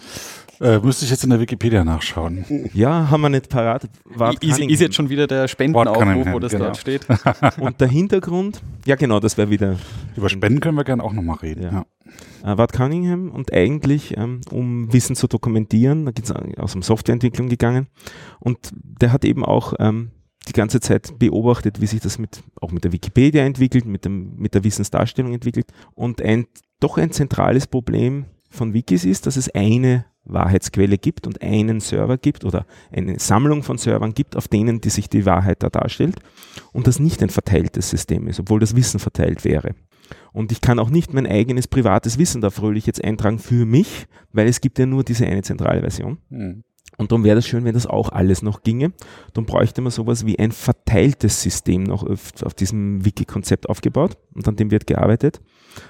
Äh, 0.62 0.80
müsste 0.80 1.04
ich 1.04 1.12
jetzt 1.12 1.24
in 1.24 1.30
der 1.30 1.40
Wikipedia 1.40 1.84
nachschauen. 1.84 2.46
Ja, 2.74 3.10
haben 3.10 3.22
wir 3.22 3.30
nicht 3.30 3.50
parat. 3.50 3.90
Ist, 4.40 4.60
ist, 4.60 4.80
jetzt 4.80 4.96
schon 4.96 5.10
wieder 5.10 5.28
der 5.28 5.48
Spendenaufruf, 5.48 6.28
wo 6.32 6.40
das 6.40 6.54
genau. 6.54 6.66
dort 6.66 6.78
steht. 6.78 7.06
Und 7.60 7.82
der 7.82 7.90
Hintergrund, 7.90 8.62
ja 8.86 8.96
genau, 8.96 9.20
das 9.20 9.38
wäre 9.38 9.50
wieder. 9.50 9.76
Über 10.16 10.30
Spenden 10.30 10.62
können 10.62 10.78
wir 10.78 10.86
gerne 10.86 11.04
auch 11.04 11.12
nochmal 11.12 11.38
reden. 11.38 11.64
Ja. 11.64 11.86
ja. 12.44 12.54
Äh, 12.54 12.58
Ward 12.58 12.72
Cunningham 12.72 13.32
und 13.32 13.52
eigentlich, 13.52 14.16
ähm, 14.16 14.42
um 14.52 14.94
Wissen 14.94 15.16
zu 15.16 15.28
dokumentieren, 15.28 16.06
da 16.06 16.12
geht 16.12 16.26
es 16.26 16.32
aus 16.32 16.74
dem 16.74 16.84
Softwareentwicklung 16.84 17.50
gegangen. 17.50 17.88
Und 18.40 18.72
der 18.74 19.12
hat 19.12 19.26
eben 19.26 19.44
auch 19.44 19.74
ähm, 19.80 20.12
die 20.48 20.54
ganze 20.54 20.80
Zeit 20.80 21.18
beobachtet, 21.18 21.82
wie 21.82 21.88
sich 21.88 22.00
das 22.00 22.20
mit, 22.20 22.44
auch 22.62 22.72
mit 22.72 22.84
der 22.84 22.92
Wikipedia 22.92 23.44
entwickelt, 23.44 23.86
mit, 23.86 24.06
dem, 24.06 24.36
mit 24.38 24.54
der 24.54 24.64
Wissensdarstellung 24.64 25.34
entwickelt. 25.34 25.72
Und 25.96 26.22
ein, 26.22 26.46
doch 26.80 26.98
ein 26.98 27.12
zentrales 27.12 27.68
Problem 27.68 28.26
von 28.56 28.74
Wikis 28.74 29.06
ist, 29.06 29.26
dass 29.26 29.38
es 29.38 29.54
eine 29.54 30.06
Wahrheitsquelle 30.26 30.98
gibt 30.98 31.28
und 31.28 31.42
einen 31.42 31.80
Server 31.80 32.18
gibt 32.18 32.44
oder 32.44 32.66
eine 32.92 33.20
Sammlung 33.20 33.64
von 33.64 33.78
Servern 33.78 34.14
gibt, 34.14 34.36
auf 34.36 34.48
denen 34.48 34.82
die 34.82 34.90
sich 34.90 35.08
die 35.08 35.26
Wahrheit 35.26 35.62
da 35.62 35.70
darstellt 35.70 36.16
und 36.74 36.88
das 36.88 37.00
nicht 37.00 37.22
ein 37.22 37.30
verteiltes 37.30 37.90
System 37.90 38.28
ist, 38.28 38.40
obwohl 38.40 38.60
das 38.60 38.76
Wissen 38.76 39.00
verteilt 39.00 39.46
wäre. 39.46 39.76
Und 40.34 40.52
ich 40.52 40.62
kann 40.62 40.80
auch 40.80 40.90
nicht 40.90 41.14
mein 41.14 41.28
eigenes 41.28 41.68
privates 41.68 42.18
Wissen 42.18 42.42
da 42.42 42.50
fröhlich 42.50 42.86
jetzt 42.86 43.04
eintragen 43.04 43.40
für 43.40 43.66
mich, 43.66 44.08
weil 44.32 44.48
es 44.48 44.62
gibt 44.62 44.80
ja 44.80 44.86
nur 44.86 45.04
diese 45.04 45.26
eine 45.26 45.44
zentrale 45.44 45.82
Version. 45.82 46.18
Mhm. 46.30 46.64
Und 46.98 47.12
darum 47.12 47.24
wäre 47.24 47.36
das 47.36 47.46
schön, 47.46 47.66
wenn 47.66 47.74
das 47.74 47.88
auch 47.88 48.10
alles 48.10 48.42
noch 48.42 48.64
ginge. 48.64 48.94
Dann 49.34 49.46
bräuchte 49.46 49.82
man 49.82 49.92
sowas 49.92 50.26
wie 50.26 50.40
ein 50.40 50.52
verteiltes 50.52 51.42
System 51.42 51.84
noch 51.84 52.04
auf, 52.04 52.54
diesem 52.54 53.04
Wiki-Konzept 53.04 53.68
aufgebaut 53.70 54.18
und 54.34 54.48
an 54.48 54.56
dem 54.56 54.72
wird 54.72 54.88
gearbeitet. 54.88 55.42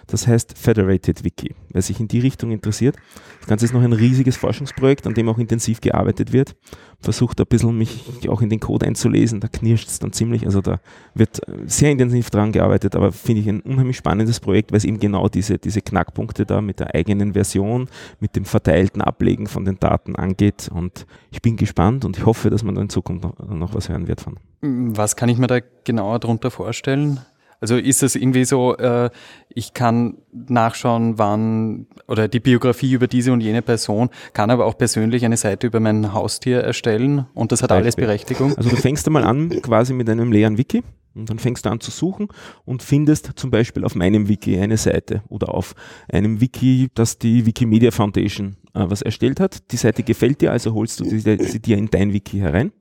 Das 0.08 0.28
heißt 0.28 0.58
Federated 0.58 1.24
Wiki. 1.24 1.54
Wer 1.72 1.82
sich 1.82 2.00
in 2.00 2.08
die 2.08 2.20
Richtung 2.20 2.52
interessiert, 2.52 2.96
das 3.40 3.48
Ganze 3.48 3.66
ist 3.66 3.74
noch 3.74 3.84
ein 3.84 3.94
riesiges 3.94 4.38
Forschungsprojekt, 4.38 5.06
an 5.06 5.14
dem 5.14 5.30
auch 5.30 5.38
intensiv 5.38 5.82
gearbeitet 5.82 6.34
wird. 6.34 6.56
Versucht 7.00 7.40
ein 7.40 7.46
bisschen 7.48 7.78
mich 7.78 8.28
auch 8.30 8.42
in 8.42 8.50
den 8.50 8.60
Code 8.60 8.88
einzulesen, 8.88 9.42
da 9.42 9.48
knirscht 9.48 9.90
es 9.90 10.00
dann 10.00 10.12
ziemlich. 10.12 10.46
Also 10.46 10.62
da 10.62 10.80
wird 11.14 11.40
sehr 11.66 11.92
intensiv 11.92 12.32
dran 12.32 12.52
gearbeitet, 12.52 12.96
aber 12.96 13.12
finde 13.12 13.42
ich 13.42 13.50
ein 13.50 13.62
unheimlich 13.62 13.98
spannendes 13.98 14.40
Projekt, 14.40 14.72
weil 14.72 14.78
es 14.78 14.86
eben 14.86 15.00
genau 15.00 15.30
diese, 15.30 15.60
diese 15.60 15.82
Knackpunkte 15.82 16.48
da 16.48 16.62
mit 16.62 16.80
der 16.80 16.96
eigenen 16.96 17.34
Version, 17.34 17.90
mit 18.20 18.36
dem 18.36 18.46
verteilten 18.46 19.02
Ablegen 19.02 19.46
von 19.46 19.66
den 19.66 19.80
Daten 19.80 20.16
angeht. 20.16 20.70
Und 20.74 20.85
ich 21.32 21.42
bin 21.42 21.58
gespannt 21.58 22.06
und 22.06 22.18
ich 22.18 22.26
hoffe, 22.26 22.50
dass 22.50 22.64
man 22.64 22.76
da 22.76 22.82
in 22.82 22.90
Zukunft 22.90 23.24
noch, 23.24 23.74
was 23.74 23.90
hören 23.90 24.08
wird 24.08 24.22
von. 24.22 24.38
Was 24.62 25.16
kann 25.16 25.30
ich 25.30 25.38
mir 25.38 25.48
da 25.48 25.60
genauer 25.84 26.20
darunter 26.20 26.52
vorstellen? 26.52 27.20
Also 27.62 27.78
ist 27.78 28.04
es 28.04 28.16
irgendwie 28.16 28.46
so, 28.46 28.76
äh, 28.78 29.10
ich 29.50 29.74
kann 29.74 30.18
nachschauen, 30.32 31.18
wann 31.18 31.88
oder 32.08 32.28
die 32.28 32.40
Biografie 32.40 32.92
über 32.92 33.08
diese 33.08 33.32
und 33.32 33.42
jene 33.42 33.62
Person, 33.62 34.10
kann 34.34 34.50
aber 34.50 34.66
auch 34.66 34.78
persönlich 34.78 35.26
eine 35.26 35.38
Seite 35.38 35.68
über 35.68 35.80
mein 35.80 36.14
Haustier 36.14 36.60
erstellen 36.60 37.26
und 37.34 37.52
das 37.52 37.64
hat 37.64 37.72
alles 37.72 37.96
Berechtigung. 37.96 38.56
Also 38.58 38.70
du 38.70 38.76
fängst 38.76 39.08
einmal 39.08 39.24
an 39.24 39.50
quasi 39.62 39.94
mit 39.94 40.10
einem 40.10 40.32
leeren 40.32 40.58
Wiki 40.58 40.84
Und 41.16 41.30
dann 41.30 41.40
fängst 41.40 41.66
du 41.66 41.70
an 41.70 41.80
zu 41.80 41.92
suchen 41.92 42.28
und 42.66 42.84
findest 42.84 43.32
zum 43.36 43.52
Beispiel 43.52 43.86
auf 43.86 43.96
meinem 43.96 44.28
Wiki 44.28 44.60
eine 44.60 44.78
Seite 44.78 45.24
oder 45.30 45.54
auf 45.54 45.74
einem 46.12 46.42
Wiki, 46.42 46.90
das 46.94 47.18
die 47.20 47.46
Wikimedia 47.46 47.92
Foundation 47.92 48.58
was 48.76 49.02
erstellt 49.02 49.40
hat. 49.40 49.72
Die 49.72 49.78
Seite 49.78 50.04
gefällt 50.04 50.42
dir, 50.42 50.52
also 50.52 50.74
holst 50.74 51.00
du 51.00 51.06
sie, 51.06 51.20
sie 51.20 51.60
dir 51.60 51.78
in 51.78 51.90
dein 51.90 52.14
Wiki 52.14 52.38
herein. 52.38 52.72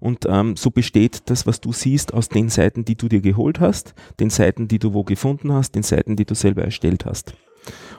Und 0.00 0.26
ähm, 0.28 0.56
so 0.56 0.70
besteht 0.70 1.30
das, 1.30 1.46
was 1.46 1.60
du 1.60 1.72
siehst, 1.72 2.12
aus 2.12 2.28
den 2.28 2.48
Seiten, 2.48 2.84
die 2.84 2.96
du 2.96 3.08
dir 3.08 3.20
geholt 3.20 3.60
hast, 3.60 3.94
den 4.20 4.30
Seiten, 4.30 4.68
die 4.68 4.78
du 4.78 4.92
wo 4.92 5.04
gefunden 5.04 5.52
hast, 5.52 5.74
den 5.74 5.82
Seiten, 5.82 6.16
die 6.16 6.24
du 6.24 6.34
selber 6.34 6.62
erstellt 6.62 7.06
hast. 7.06 7.34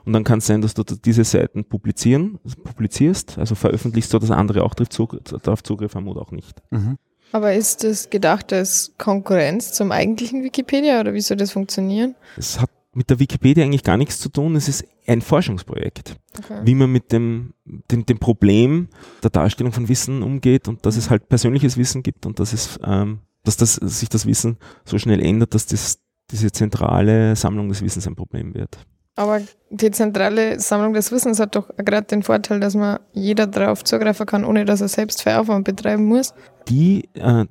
Und 0.05 0.13
dann 0.13 0.23
kann 0.23 0.39
es 0.39 0.47
sein, 0.47 0.61
dass 0.61 0.73
du 0.73 0.83
diese 0.83 1.23
Seiten 1.23 1.65
publizieren, 1.65 2.39
publizierst, 2.63 3.37
also 3.37 3.55
veröffentlichst, 3.55 4.11
so 4.11 4.19
dass 4.19 4.31
andere 4.31 4.63
auch 4.63 4.73
darauf 4.73 5.63
Zugriff 5.63 5.95
haben 5.95 6.07
oder 6.07 6.21
auch 6.21 6.31
nicht. 6.31 6.61
Mhm. 6.71 6.97
Aber 7.33 7.53
ist 7.53 7.83
das 7.83 8.09
gedacht 8.09 8.53
als 8.53 8.93
Konkurrenz 8.97 9.73
zum 9.73 9.91
eigentlichen 9.91 10.43
Wikipedia 10.43 11.01
oder 11.01 11.13
wie 11.13 11.19
soll 11.19 11.35
das 11.35 11.51
funktionieren? 11.51 12.15
Es 12.37 12.59
hat 12.59 12.69
mit 12.97 13.11
der 13.11 13.19
Wikipedia 13.19 13.63
eigentlich 13.63 13.83
gar 13.83 13.95
nichts 13.95 14.19
zu 14.19 14.27
tun. 14.29 14.55
Es 14.55 14.67
ist 14.67 14.83
ein 15.05 15.21
Forschungsprojekt, 15.21 16.15
okay. 16.39 16.61
wie 16.63 16.73
man 16.73 16.91
mit 16.91 17.11
dem, 17.11 17.53
dem, 17.63 18.07
dem, 18.07 18.17
Problem 18.17 18.87
der 19.21 19.29
Darstellung 19.29 19.71
von 19.71 19.87
Wissen 19.87 20.23
umgeht 20.23 20.67
und 20.67 20.83
dass 20.83 20.97
es 20.97 21.11
halt 21.11 21.29
persönliches 21.29 21.77
Wissen 21.77 22.01
gibt 22.01 22.25
und 22.25 22.39
dass, 22.39 22.53
es, 22.53 22.79
ähm, 22.83 23.19
dass 23.43 23.55
das, 23.55 23.75
sich 23.75 24.09
das 24.09 24.25
Wissen 24.25 24.57
so 24.83 24.97
schnell 24.97 25.21
ändert, 25.21 25.53
dass 25.53 25.67
das, 25.67 25.99
diese 26.31 26.51
zentrale 26.51 27.35
Sammlung 27.35 27.69
des 27.69 27.83
Wissens 27.83 28.07
ein 28.07 28.15
Problem 28.15 28.55
wird. 28.55 28.79
Aber 29.17 29.41
die 29.71 29.89
zentrale 29.89 30.59
Sammlung 30.59 30.93
des 30.93 31.11
Wissens 31.11 31.39
hat 31.39 31.55
doch 31.55 31.67
gerade 31.75 32.05
den 32.05 32.21
Vorteil, 32.21 32.59
dass 32.59 32.75
man 32.75 32.99
jeder 33.13 33.47
darauf 33.47 33.83
zugreifen 33.83 34.27
kann, 34.27 34.45
ohne 34.45 34.63
dass 34.63 34.79
er 34.79 34.87
selbst 34.87 35.23
Veraufwand 35.23 35.65
betreiben 35.65 36.05
muss. 36.05 36.35
Die, 36.67 37.09
äh, 37.15 37.45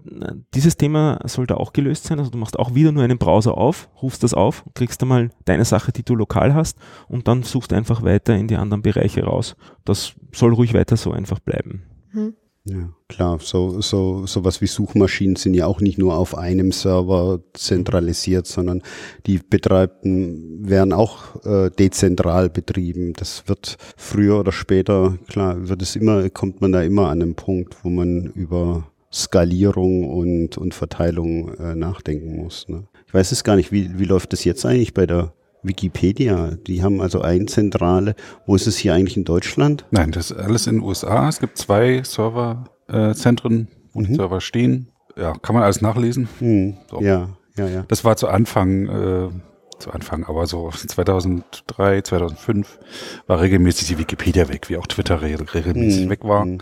dieses 0.55 0.77
Thema 0.77 1.19
sollte 1.25 1.59
auch 1.59 1.73
gelöst 1.73 2.05
sein. 2.05 2.21
Also 2.21 2.31
du 2.31 2.39
machst 2.39 2.57
auch 2.57 2.77
wieder 2.77 2.93
nur 2.93 3.03
einen 3.03 3.19
Browser 3.19 3.59
auf, 3.59 3.89
rufst 4.01 4.23
das 4.23 4.33
auf, 4.33 4.65
kriegst 4.75 5.03
einmal 5.03 5.31
deine 5.45 5.65
Sache, 5.65 5.91
die 5.91 6.05
du 6.05 6.15
lokal 6.15 6.55
hast 6.55 6.79
und 7.09 7.27
dann 7.27 7.43
suchst 7.43 7.73
einfach 7.73 8.05
weiter 8.05 8.37
in 8.37 8.47
die 8.47 8.57
anderen 8.57 8.83
Bereiche 8.83 9.25
raus. 9.25 9.57
Das 9.85 10.13
soll 10.33 10.55
ruhig 10.55 10.73
weiter 10.73 10.97
so 10.97 11.11
einfach 11.11 11.41
bleiben. 11.41 11.83
Hm. 12.13 12.37
Ja, 12.69 12.91
klar. 13.09 13.39
So, 13.41 13.81
so, 13.81 14.27
sowas 14.27 14.61
wie 14.61 14.67
Suchmaschinen 14.67 15.37
sind 15.37 15.55
ja 15.55 15.67
auch 15.67 15.81
nicht 15.81 15.99
nur 15.99 16.17
auf 16.17 16.37
einem 16.37 16.73
Server 16.73 17.41
zentralisiert, 17.53 18.49
sondern 18.49 18.83
die 19.27 19.39
betreibten 19.39 20.69
werden 20.69 20.93
auch 20.93 21.45
äh, 21.45 21.71
dezentral 21.71 22.51
betrieben. 22.51 23.13
Das 23.13 23.45
wird 23.47 23.77
früher 23.97 24.41
oder 24.41 24.51
später, 24.51 25.17
klar, 25.29 25.69
wird 25.69 25.81
es 25.81 25.95
immer, 25.95 26.29
kommt 26.31 26.61
man 26.61 26.73
da 26.73 26.83
immer 26.83 27.09
an 27.09 27.23
einen 27.23 27.35
Punkt, 27.37 27.77
wo 27.85 27.89
man 27.89 28.33
über 28.35 28.91
Skalierung 29.13 30.11
und, 30.11 30.59
und 30.59 30.75
Verteilung 30.75 31.55
äh, 31.55 31.77
nachdenken 31.77 32.35
muss. 32.35 32.69
Ne? 32.69 32.89
Ich 33.07 33.15
weiß 33.15 33.31
es 33.31 33.45
gar 33.45 33.55
nicht, 33.55 33.71
wie, 33.71 33.97
wie 33.97 34.05
läuft 34.05 34.33
das 34.33 34.43
jetzt 34.43 34.67
eigentlich 34.67 34.93
bei 34.93 35.07
der 35.07 35.33
Wikipedia. 35.67 36.53
Die 36.67 36.83
haben 36.83 37.01
also 37.01 37.21
ein 37.21 37.49
Zentrale. 37.49 38.15
Wo 38.47 38.55
ist 38.55 38.67
es 38.67 38.77
hier 38.77 38.95
eigentlich 38.95 39.17
in 39.17 39.25
Deutschland? 39.25 39.85
Nein, 39.91 40.13
das 40.13 40.31
ist 40.31 40.39
alles 40.39 40.67
in 40.67 40.77
den 40.77 40.83
USA. 40.83 41.29
Es 41.29 41.41
gibt 41.41 41.59
zwei 41.59 42.03
Serverzentren, 42.03 43.61
äh, 43.63 43.67
wo 43.93 44.01
mhm. 44.01 44.07
die 44.07 44.15
Server 44.15 44.41
stehen. 44.41 44.89
Ja, 45.17 45.33
kann 45.35 45.55
man 45.55 45.65
alles 45.65 45.81
nachlesen. 45.81 46.29
Mhm. 46.41 46.77
So. 46.91 47.01
Ja, 47.01 47.31
ja, 47.57 47.69
ja. 47.69 47.85
Das 47.89 48.05
war 48.05 48.17
zu 48.17 48.29
Anfang 48.29 48.89
äh, 48.89 49.29
zu 49.79 49.91
Anfang, 49.91 50.25
aber 50.25 50.47
so 50.47 50.71
2003, 50.71 52.03
2005 52.03 52.79
war 53.27 53.41
regelmäßig 53.41 53.89
die 53.89 53.99
Wikipedia 53.99 54.49
weg, 54.49 54.69
wie 54.69 54.77
auch 54.77 54.87
Twitter 54.87 55.23
regelmäßig 55.23 56.07
mhm. 56.07 56.11
weg 56.11 56.25
war, 56.25 56.45
mhm. 56.45 56.59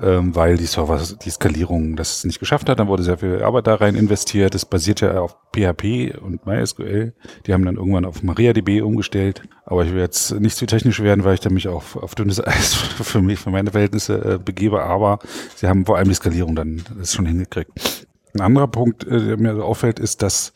ähm, 0.00 0.34
weil 0.34 0.56
die 0.56 0.66
Server, 0.66 1.00
die 1.24 1.30
Skalierung 1.30 1.96
das 1.96 2.24
nicht 2.24 2.38
geschafft 2.38 2.68
hat. 2.68 2.78
Dann 2.78 2.88
wurde 2.88 3.02
sehr 3.02 3.18
viel 3.18 3.42
Arbeit 3.42 3.66
da 3.66 3.76
rein 3.76 3.94
investiert. 3.94 4.54
Das 4.54 4.64
basiert 4.64 5.00
ja 5.00 5.20
auf 5.20 5.36
PHP 5.54 6.18
und 6.20 6.46
MySQL. 6.46 7.14
Die 7.46 7.52
haben 7.52 7.64
dann 7.64 7.76
irgendwann 7.76 8.04
auf 8.04 8.22
MariaDB 8.22 8.82
umgestellt. 8.82 9.42
Aber 9.64 9.84
ich 9.84 9.92
will 9.92 10.00
jetzt 10.00 10.32
nicht 10.40 10.56
zu 10.56 10.66
technisch 10.66 11.00
werden, 11.00 11.24
weil 11.24 11.34
ich 11.34 11.40
da 11.40 11.50
mich 11.50 11.68
auf, 11.68 11.96
auf 11.96 12.14
dünnes 12.14 12.40
Eis 12.46 12.74
für 12.74 13.22
mich, 13.22 13.38
für 13.38 13.50
meine 13.50 13.70
Verhältnisse 13.70 14.34
äh, 14.34 14.38
begebe. 14.38 14.82
Aber 14.82 15.18
sie 15.56 15.68
haben 15.68 15.86
vor 15.86 15.96
allem 15.96 16.08
die 16.08 16.14
Skalierung 16.14 16.54
dann 16.54 16.82
das 16.98 17.14
schon 17.14 17.26
hingekriegt. 17.26 18.07
Ein 18.38 18.44
anderer 18.44 18.68
Punkt, 18.68 19.04
äh, 19.04 19.26
der 19.26 19.36
mir 19.36 19.64
auffällt, 19.64 19.98
ist, 19.98 20.22
dass 20.22 20.52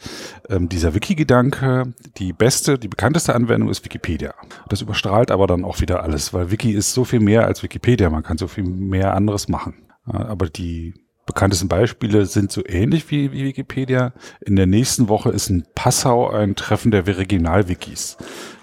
ähm, 0.48 0.68
dieser 0.68 0.94
Wiki-Gedanke, 0.94 1.92
die 2.18 2.32
beste, 2.32 2.78
die 2.78 2.88
bekannteste 2.88 3.34
Anwendung 3.34 3.68
ist 3.68 3.84
Wikipedia. 3.84 4.34
Das 4.68 4.82
überstrahlt 4.82 5.30
aber 5.30 5.46
dann 5.46 5.64
auch 5.64 5.80
wieder 5.80 6.02
alles, 6.02 6.32
weil 6.32 6.50
Wiki 6.50 6.72
ist 6.72 6.94
so 6.94 7.04
viel 7.04 7.20
mehr 7.20 7.46
als 7.46 7.62
Wikipedia. 7.62 8.10
Man 8.10 8.22
kann 8.22 8.38
so 8.38 8.46
viel 8.46 8.64
mehr 8.64 9.14
anderes 9.14 9.48
machen. 9.48 9.74
aber 10.04 10.46
die 10.46 10.94
bekanntesten 11.26 11.68
Beispiele 11.68 12.26
sind 12.26 12.50
so 12.50 12.62
ähnlich 12.66 13.10
wie, 13.10 13.32
wie 13.32 13.44
Wikipedia. 13.44 14.12
In 14.40 14.56
der 14.56 14.66
nächsten 14.66 15.08
Woche 15.08 15.30
ist 15.30 15.50
in 15.50 15.64
Passau 15.74 16.30
ein 16.30 16.56
Treffen 16.56 16.90
der 16.90 17.06
Regional-Wikis. 17.06 18.16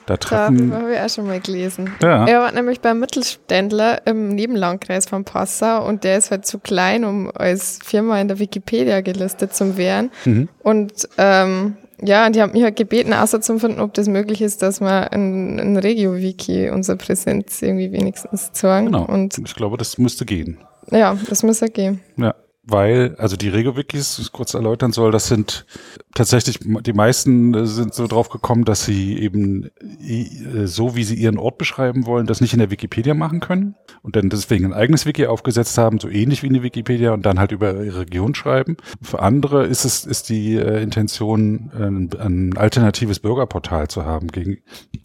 Da 0.09 0.17
treffen. 0.17 0.71
Da 0.71 0.77
habe 0.77 0.93
ich 0.93 0.99
auch 0.99 1.09
schon 1.09 1.27
mal 1.27 1.39
gelesen. 1.39 1.91
Ja. 2.01 2.25
Er 2.25 2.39
war 2.39 2.51
nämlich 2.51 2.81
beim 2.81 2.99
Mittelständler 2.99 4.07
im 4.07 4.29
Nebenlandkreis 4.29 5.05
von 5.05 5.23
Passau 5.23 5.87
und 5.87 6.03
der 6.03 6.17
ist 6.17 6.31
halt 6.31 6.47
zu 6.47 6.57
klein, 6.57 7.05
um 7.05 7.29
als 7.31 7.77
Firma 7.83 8.19
in 8.19 8.27
der 8.27 8.39
Wikipedia 8.39 9.01
gelistet 9.01 9.53
zu 9.53 9.77
werden. 9.77 10.09
Mhm. 10.25 10.49
Und 10.63 11.07
ähm, 11.19 11.77
ja, 12.01 12.27
die 12.31 12.41
haben 12.41 12.53
mich 12.53 12.63
halt 12.63 12.75
gebeten, 12.75 13.13
außer 13.13 13.39
zu 13.39 13.59
finden, 13.59 13.79
ob 13.79 13.93
das 13.93 14.07
möglich 14.07 14.41
ist, 14.41 14.63
dass 14.63 14.81
wir 14.81 15.11
in, 15.13 15.59
in 15.59 15.77
Regio-Wiki 15.77 16.71
unsere 16.71 16.97
Präsenz 16.97 17.61
irgendwie 17.61 17.91
wenigstens 17.91 18.51
zeigen. 18.51 18.87
Genau. 18.87 19.05
Und 19.05 19.37
ich 19.37 19.53
glaube, 19.53 19.77
das 19.77 19.99
müsste 19.99 20.25
gehen. 20.25 20.57
Ja, 20.89 21.15
das 21.29 21.43
müsste 21.43 21.69
gehen. 21.69 21.99
Ja 22.17 22.33
weil, 22.69 23.15
also 23.17 23.35
die 23.35 23.49
Rego-Wikis, 23.49 24.31
kurz 24.31 24.53
erläutern 24.53 24.91
soll, 24.91 25.11
das 25.11 25.27
sind 25.27 25.65
tatsächlich, 26.13 26.59
die 26.59 26.93
meisten 26.93 27.65
sind 27.65 27.93
so 27.93 28.07
drauf 28.07 28.29
gekommen, 28.29 28.65
dass 28.65 28.85
sie 28.85 29.17
eben 29.19 29.69
äh, 29.99 30.65
so, 30.65 30.95
wie 30.95 31.03
sie 31.03 31.15
ihren 31.15 31.37
Ort 31.37 31.57
beschreiben 31.57 32.05
wollen, 32.05 32.27
das 32.27 32.41
nicht 32.41 32.53
in 32.53 32.59
der 32.59 32.71
Wikipedia 32.71 33.13
machen 33.13 33.39
können 33.39 33.75
und 34.01 34.15
dann 34.15 34.29
deswegen 34.29 34.65
ein 34.65 34.73
eigenes 34.73 35.05
Wiki 35.05 35.25
aufgesetzt 35.25 35.77
haben, 35.77 35.99
so 35.99 36.09
ähnlich 36.09 36.43
wie 36.43 36.47
in 36.47 36.53
der 36.53 36.63
Wikipedia 36.63 37.13
und 37.13 37.25
dann 37.25 37.39
halt 37.39 37.51
über 37.51 37.83
ihre 37.83 38.01
Region 38.01 38.35
schreiben. 38.35 38.77
Für 39.01 39.21
andere 39.21 39.65
ist 39.65 39.85
es, 39.85 40.05
ist 40.05 40.29
die 40.29 40.55
äh, 40.55 40.81
Intention, 40.81 41.71
ein, 41.73 42.09
ein 42.19 42.57
alternatives 42.57 43.19
Bürgerportal 43.19 43.87
zu 43.87 44.05
haben 44.05 44.27
gegen 44.27 44.59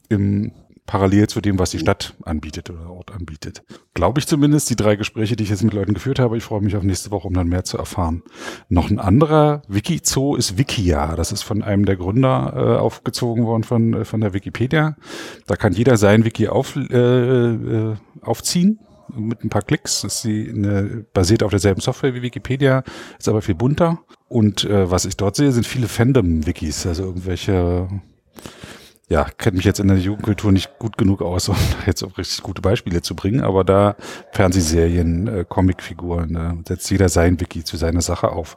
im 0.08 0.52
parallel 0.86 1.28
zu 1.28 1.40
dem, 1.40 1.58
was 1.58 1.70
die 1.70 1.78
Stadt 1.78 2.14
anbietet 2.24 2.68
oder 2.70 2.90
Ort 2.90 3.12
anbietet. 3.12 3.62
Glaube 3.94 4.20
ich 4.20 4.26
zumindest, 4.26 4.68
die 4.68 4.76
drei 4.76 4.96
Gespräche, 4.96 5.34
die 5.34 5.44
ich 5.44 5.50
jetzt 5.50 5.64
mit 5.64 5.72
Leuten 5.72 5.94
geführt 5.94 6.18
habe. 6.18 6.36
Ich 6.36 6.44
freue 6.44 6.60
mich 6.60 6.76
auf 6.76 6.82
nächste 6.82 7.10
Woche, 7.10 7.26
um 7.26 7.34
dann 7.34 7.48
mehr 7.48 7.64
zu 7.64 7.78
erfahren. 7.78 8.22
Noch 8.68 8.90
ein 8.90 8.98
anderer 8.98 9.62
Wikizoo 9.68 10.36
ist 10.36 10.58
Wikia. 10.58 11.16
Das 11.16 11.32
ist 11.32 11.42
von 11.42 11.62
einem 11.62 11.86
der 11.86 11.96
Gründer 11.96 12.52
äh, 12.54 12.78
aufgezogen 12.78 13.46
worden 13.46 13.64
von, 13.64 13.94
äh, 13.94 14.04
von 14.04 14.20
der 14.20 14.34
Wikipedia. 14.34 14.96
Da 15.46 15.56
kann 15.56 15.72
jeder 15.72 15.96
sein 15.96 16.24
Wiki 16.24 16.48
auf, 16.48 16.76
äh, 16.76 16.96
äh, 16.96 17.96
aufziehen 18.20 18.80
mit 19.16 19.42
ein 19.42 19.48
paar 19.48 19.62
Klicks. 19.62 20.02
Das 20.02 20.16
ist 20.16 20.24
die, 20.24 20.50
eine, 20.50 21.06
basiert 21.12 21.42
auf 21.42 21.50
derselben 21.50 21.80
Software 21.80 22.14
wie 22.14 22.22
Wikipedia, 22.22 22.82
ist 23.18 23.28
aber 23.28 23.42
viel 23.42 23.54
bunter. 23.54 24.00
Und 24.28 24.64
äh, 24.64 24.90
was 24.90 25.04
ich 25.06 25.16
dort 25.16 25.36
sehe, 25.36 25.52
sind 25.52 25.66
viele 25.66 25.88
Fandom-Wikis, 25.88 26.86
also 26.86 27.04
irgendwelche 27.04 27.88
ja, 29.08 29.24
kenne 29.24 29.56
mich 29.56 29.66
jetzt 29.66 29.80
in 29.80 29.88
der 29.88 29.98
Jugendkultur 29.98 30.50
nicht 30.50 30.78
gut 30.78 30.96
genug 30.96 31.22
aus, 31.22 31.48
um 31.50 31.56
jetzt 31.86 32.02
auch 32.02 32.16
richtig 32.18 32.42
gute 32.42 32.62
Beispiele 32.62 33.02
zu 33.02 33.14
bringen, 33.14 33.42
aber 33.42 33.64
da 33.64 33.96
Fernsehserien, 34.32 35.26
äh, 35.26 35.44
Comicfiguren, 35.48 36.36
äh, 36.36 36.68
setzt 36.68 36.90
jeder 36.90 37.08
sein 37.08 37.40
Wiki 37.40 37.64
zu 37.64 37.76
seiner 37.76 38.00
Sache 38.00 38.30
auf. 38.30 38.56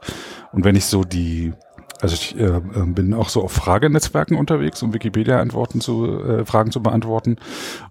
Und 0.52 0.64
wenn 0.64 0.76
ich 0.76 0.86
so 0.86 1.04
die 1.04 1.54
also 2.02 2.14
ich 2.16 2.40
äh, 2.40 2.44
ähm, 2.44 2.94
bin 2.94 3.14
auch 3.14 3.30
so 3.30 3.44
auf 3.44 3.52
Fragenetzwerken 3.52 4.38
unterwegs, 4.38 4.82
um 4.84 4.94
Wikipedia-Antworten 4.94 5.82
zu 5.82 6.22
äh, 6.22 6.46
Fragen 6.46 6.72
zu 6.72 6.82
beantworten. 6.82 7.38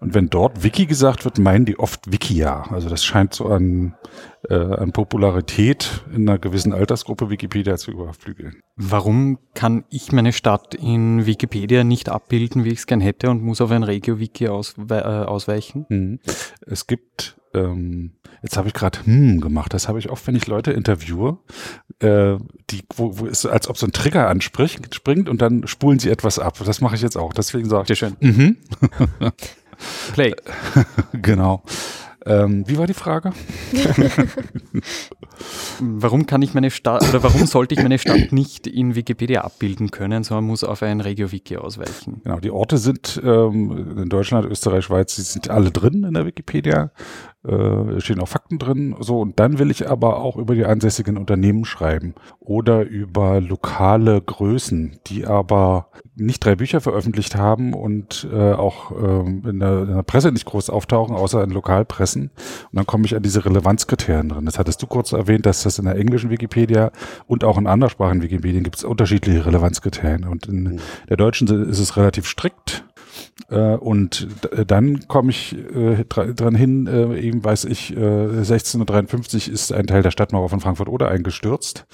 Und 0.01 0.15
wenn 0.15 0.29
dort 0.29 0.63
Wiki 0.63 0.87
gesagt 0.87 1.25
wird, 1.25 1.39
meinen 1.39 1.65
die 1.65 1.79
oft 1.79 2.11
Wikia. 2.11 2.65
Also 2.71 2.89
das 2.89 3.05
scheint 3.05 3.35
so 3.35 3.47
an, 3.47 3.95
äh, 4.49 4.55
an 4.55 4.93
Popularität 4.93 6.05
in 6.15 6.29
einer 6.29 6.39
gewissen 6.39 6.73
Altersgruppe 6.73 7.31
Wikipedia 7.31 7.77
zu 7.77 7.91
überflügeln. 7.91 8.61
Warum 8.77 9.39
kann 9.55 9.85
ich 9.91 10.13
meine 10.13 10.33
Stadt 10.33 10.75
in 10.75 11.27
Wikipedia 11.27 11.85
nicht 11.85 12.09
abbilden, 12.09 12.65
wie 12.65 12.71
ich 12.71 12.81
es 12.81 12.87
gern 12.87 13.01
hätte 13.01 13.31
und 13.31 13.43
muss 13.43 13.61
auf 13.61 13.71
ein 13.71 13.83
Regio-Wiki 13.83 14.49
auswe 14.49 14.85
äh, 14.91 15.27
ausweichen? 15.27 15.87
Mhm. 15.89 16.21
Es 16.67 16.87
gibt 16.87 17.37
ähm, 17.57 18.13
jetzt 18.43 18.57
habe 18.57 18.69
ich 18.69 18.75
gerade 18.75 18.99
hm 19.05 19.41
gemacht. 19.41 19.75
Das 19.75 19.89
habe 19.89 19.99
ich 19.99 20.11
oft, 20.11 20.27
wenn 20.27 20.37
ich 20.37 20.47
Leute 20.47 20.73
interviewe, 20.73 21.39
äh, 22.01 22.37
die, 22.71 22.83
wo, 22.95 23.19
wo 23.19 23.27
ist, 23.27 23.47
als 23.47 23.69
ob 23.69 23.77
so 23.79 23.87
ein 23.87 23.93
Trigger 23.93 24.29
anspricht, 24.29 24.95
springt 24.95 25.29
und 25.29 25.43
dann 25.43 25.67
spulen 25.67 25.99
sie 25.99 26.11
etwas 26.11 26.39
ab. 26.39 26.59
Das 26.65 26.81
mache 26.81 26.95
ich 26.95 27.03
jetzt 27.03 27.17
auch. 27.17 27.33
Deswegen 27.33 27.69
sage 27.69 27.83
ich. 27.83 27.99
Sehr 27.99 28.09
schön. 28.09 28.17
Mhm. 28.21 28.57
Play. 30.13 30.35
genau. 31.13 31.63
Ähm, 32.27 32.65
wie 32.67 32.77
war 32.77 32.89
die 32.89 32.95
Frage? 32.95 33.33
warum 35.81 36.27
kann 36.27 36.43
ich 36.43 36.55
meine 36.55 36.73
Stadt 36.73 37.09
oder 37.09 37.23
warum 37.23 37.47
sollte 37.47 37.75
ich 37.77 37.83
meine 37.83 38.01
Stadt 38.01 38.33
nicht 38.33 38.67
in 38.67 38.97
Wikipedia 38.97 39.43
abbilden 39.43 39.93
können, 39.93 40.25
sondern 40.25 40.45
muss 40.45 40.65
auf 40.65 40.83
ein 40.83 41.01
Regio-Wiki 41.01 41.57
ausweichen? 41.57 42.21
Genau, 42.25 42.41
die 42.41 42.51
Orte 42.51 42.79
sind 42.79 43.21
ähm, 43.25 43.99
in 44.03 44.09
Deutschland, 44.09 44.45
Österreich, 44.51 44.87
Schweiz, 44.87 45.15
die 45.15 45.23
sind 45.23 45.51
alle 45.51 45.71
drin 45.71 46.03
in 46.03 46.15
der 46.15 46.27
Wikipedia. 46.27 46.91
Äh, 47.47 48.01
stehen 48.01 48.19
auch 48.19 48.29
Fakten 48.29 48.59
drin. 48.59 48.97
So, 48.99 49.21
und 49.21 49.39
dann 49.39 49.61
will 49.61 49.71
ich 49.71 49.89
aber 49.89 50.19
auch 50.19 50.37
über 50.37 50.57
die 50.57 50.65
ansässigen 50.65 51.17
Unternehmen 51.17 51.65
schreiben 51.65 52.15
oder 52.41 52.83
über 52.83 53.41
lokale 53.41 54.21
Größen, 54.21 54.99
die 55.07 55.27
aber 55.27 55.89
nicht 56.17 56.45
drei 56.45 56.57
Bücher 56.57 56.81
veröffentlicht 56.81 57.37
haben 57.37 57.73
und 57.73 58.27
äh, 58.33 58.53
auch 58.53 58.91
ähm, 58.91 59.45
in, 59.47 59.61
der, 59.61 59.83
in 59.83 59.95
der 59.95 60.03
Presse 60.03 60.33
nicht 60.33 60.47
groß 60.47 60.71
auftauchen, 60.71 61.15
außer 61.15 61.45
in 61.45 61.51
Lokalpressen. 61.51 62.31
Und 62.33 62.73
dann 62.73 62.87
komme 62.87 63.05
ich 63.07 63.15
an 63.15 63.23
diese 63.23 63.45
Relevanzkriterien 63.45 64.29
drin. 64.29 64.47
Das 64.47 64.59
hattest 64.59 64.83
du 64.83 64.89
kurz 64.89 65.13
erwähnt, 65.13 65.47
dass 65.47 65.63
das 65.63 65.79
in 65.79 65.85
der 65.85 65.97
englischen 65.97 66.31
Wikipedia 66.31 66.91
und 67.29 67.45
auch 67.45 67.59
in 67.59 67.69
anderssprachigen 67.69 68.23
Wikipedien 68.23 68.65
gibt 68.65 68.77
es 68.77 68.85
unterschiedliche 68.85 69.47
Relevanzkriterien. 69.47 70.25
Und 70.25 70.47
in 70.47 70.63
mhm. 70.65 70.79
der 71.09 71.17
deutschen 71.17 71.47
ist 71.69 71.79
es 71.79 71.97
relativ 71.97 72.27
strikt. 72.27 72.85
Äh, 73.49 73.77
und 73.77 74.29
dann 74.67 75.07
komme 75.09 75.31
ich 75.31 75.57
äh, 75.57 76.05
dran 76.05 76.55
hin, 76.55 76.87
äh, 76.87 77.19
eben 77.21 77.45
weiß 77.45 77.65
ich, 77.65 77.97
äh, 77.97 78.01
1653 78.01 79.49
ist 79.49 79.73
ein 79.73 79.87
Teil 79.87 80.03
der 80.03 80.11
Stadtmauer 80.11 80.49
von 80.49 80.61
Frankfurt 80.61 80.89
oder 80.89 81.09
eingestürzt. 81.09 81.87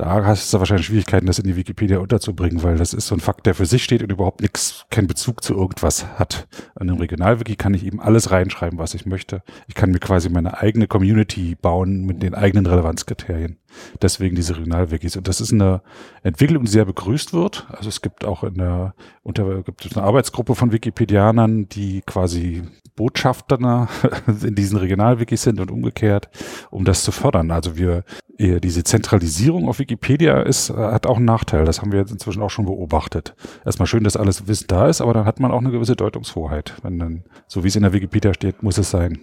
Da 0.00 0.24
hast 0.24 0.54
du 0.54 0.58
wahrscheinlich 0.58 0.86
Schwierigkeiten, 0.86 1.26
das 1.26 1.38
in 1.38 1.46
die 1.46 1.56
Wikipedia 1.56 1.98
unterzubringen, 1.98 2.62
weil 2.62 2.78
das 2.78 2.94
ist 2.94 3.06
so 3.06 3.14
ein 3.14 3.20
Fakt, 3.20 3.44
der 3.44 3.54
für 3.54 3.66
sich 3.66 3.84
steht 3.84 4.02
und 4.02 4.10
überhaupt 4.10 4.40
nichts, 4.40 4.86
keinen 4.88 5.08
Bezug 5.08 5.44
zu 5.44 5.54
irgendwas 5.54 6.18
hat. 6.18 6.48
An 6.74 6.88
einem 6.88 6.98
Regionalwiki 7.00 7.54
kann 7.56 7.74
ich 7.74 7.84
eben 7.84 8.00
alles 8.00 8.30
reinschreiben, 8.30 8.78
was 8.78 8.94
ich 8.94 9.04
möchte. 9.04 9.42
Ich 9.68 9.74
kann 9.74 9.90
mir 9.90 9.98
quasi 9.98 10.30
meine 10.30 10.56
eigene 10.56 10.86
Community 10.86 11.54
bauen 11.54 12.06
mit 12.06 12.22
den 12.22 12.34
eigenen 12.34 12.64
Relevanzkriterien. 12.64 13.58
Deswegen 14.00 14.36
diese 14.36 14.56
Regionalwikis. 14.56 15.18
Und 15.18 15.28
das 15.28 15.42
ist 15.42 15.52
eine 15.52 15.82
Entwicklung, 16.22 16.64
die 16.64 16.70
sehr 16.70 16.86
begrüßt 16.86 17.34
wird. 17.34 17.66
Also 17.68 17.90
es 17.90 18.00
gibt 18.00 18.24
auch 18.24 18.42
in 18.42 18.54
der, 18.54 18.94
unter, 19.22 19.62
gibt 19.62 19.84
es 19.84 19.94
eine 19.94 20.06
Arbeitsgruppe 20.06 20.54
von 20.54 20.72
Wikipedianern, 20.72 21.68
die 21.68 22.00
quasi 22.06 22.62
Botschafter 22.96 23.88
in 24.42 24.54
diesen 24.54 24.78
Regionalwikis 24.78 25.42
sind 25.42 25.60
und 25.60 25.70
umgekehrt, 25.70 26.28
um 26.70 26.84
das 26.84 27.04
zu 27.04 27.12
fördern. 27.12 27.50
Also 27.50 27.76
wir, 27.76 28.04
diese 28.38 28.84
Zentralisierung 28.84 29.68
auf 29.68 29.78
Wikipedia 29.78 30.42
ist, 30.42 30.70
hat 30.70 31.06
auch 31.06 31.16
einen 31.16 31.26
Nachteil. 31.26 31.64
Das 31.64 31.80
haben 31.80 31.92
wir 31.92 32.00
jetzt 32.00 32.12
inzwischen 32.12 32.42
auch 32.42 32.50
schon 32.50 32.66
beobachtet. 32.66 33.34
Erstmal 33.64 33.86
schön, 33.86 34.04
dass 34.04 34.16
alles 34.16 34.48
Wissen 34.48 34.66
da 34.68 34.88
ist, 34.88 35.00
aber 35.00 35.14
dann 35.14 35.24
hat 35.24 35.40
man 35.40 35.50
auch 35.50 35.60
eine 35.60 35.70
gewisse 35.70 35.96
Deutungshoheit. 35.96 36.74
Wenn 36.82 36.98
dann, 36.98 37.24
so 37.46 37.64
wie 37.64 37.68
es 37.68 37.76
in 37.76 37.82
der 37.82 37.92
Wikipedia 37.92 38.34
steht, 38.34 38.62
muss 38.62 38.78
es 38.78 38.90
sein. 38.90 39.18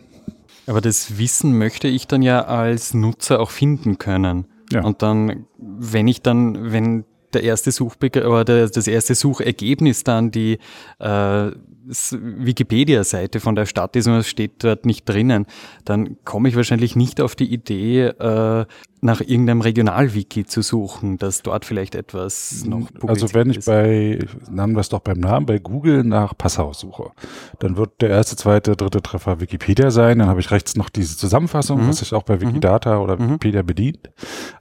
Aber 0.67 0.81
das 0.81 1.17
Wissen 1.17 1.57
möchte 1.57 1.87
ich 1.87 2.07
dann 2.07 2.21
ja 2.21 2.45
als 2.45 2.93
Nutzer 2.93 3.39
auch 3.39 3.51
finden 3.51 3.97
können. 3.97 4.45
Ja. 4.71 4.83
Und 4.83 5.01
dann, 5.01 5.45
wenn 5.57 6.07
ich 6.07 6.21
dann, 6.21 6.71
wenn 6.71 7.05
der 7.33 7.43
erste 7.43 7.71
Suchbegriff 7.71 8.25
oder 8.25 8.67
das 8.67 8.87
erste 8.87 9.15
Suchergebnis 9.15 10.03
dann 10.03 10.31
die 10.31 10.59
äh, 10.99 11.51
Wikipedia-Seite 11.87 13.39
von 13.39 13.55
der 13.55 13.65
Stadt 13.65 13.95
ist 13.95 14.07
und 14.07 14.15
es 14.15 14.27
steht 14.27 14.63
dort 14.63 14.85
nicht 14.85 15.07
drinnen, 15.07 15.45
dann 15.85 16.17
komme 16.23 16.49
ich 16.49 16.55
wahrscheinlich 16.55 16.95
nicht 16.95 17.21
auf 17.21 17.35
die 17.35 17.51
Idee, 17.51 18.07
äh, 18.07 18.65
nach 19.01 19.21
irgendeinem 19.21 19.61
Regionalwiki 19.61 20.45
zu 20.45 20.61
suchen, 20.61 21.17
dass 21.17 21.43
dort 21.43 21.65
vielleicht 21.65 21.93
etwas 21.93 22.65
noch 22.65 22.89
Also 23.05 23.33
wenn 23.33 23.51
ich 23.51 23.57
ist. 23.57 23.65
bei, 23.65 24.19
nennen 24.49 24.73
wir 24.73 24.79
es 24.79 24.89
doch 24.89 24.99
beim 24.99 25.19
Namen, 25.19 25.45
bei 25.45 25.59
Google 25.59 26.03
nach 26.03 26.35
Passau 26.35 26.73
suche, 26.73 27.11
dann 27.59 27.77
wird 27.77 28.01
der 28.01 28.09
erste, 28.09 28.35
zweite, 28.35 28.75
dritte 28.75 29.01
Treffer 29.01 29.39
Wikipedia 29.39 29.91
sein, 29.91 30.19
dann 30.19 30.27
habe 30.27 30.39
ich 30.39 30.49
rechts 30.49 30.75
noch 30.75 30.89
diese 30.89 31.15
Zusammenfassung, 31.15 31.83
mhm. 31.83 31.89
was 31.89 31.97
sich 31.97 32.13
auch 32.13 32.23
bei 32.23 32.37
mhm. 32.37 32.41
Wikidata 32.41 32.95
mhm. 32.95 33.01
oder 33.01 33.19
Wikipedia 33.19 33.61
bedient. 33.61 34.09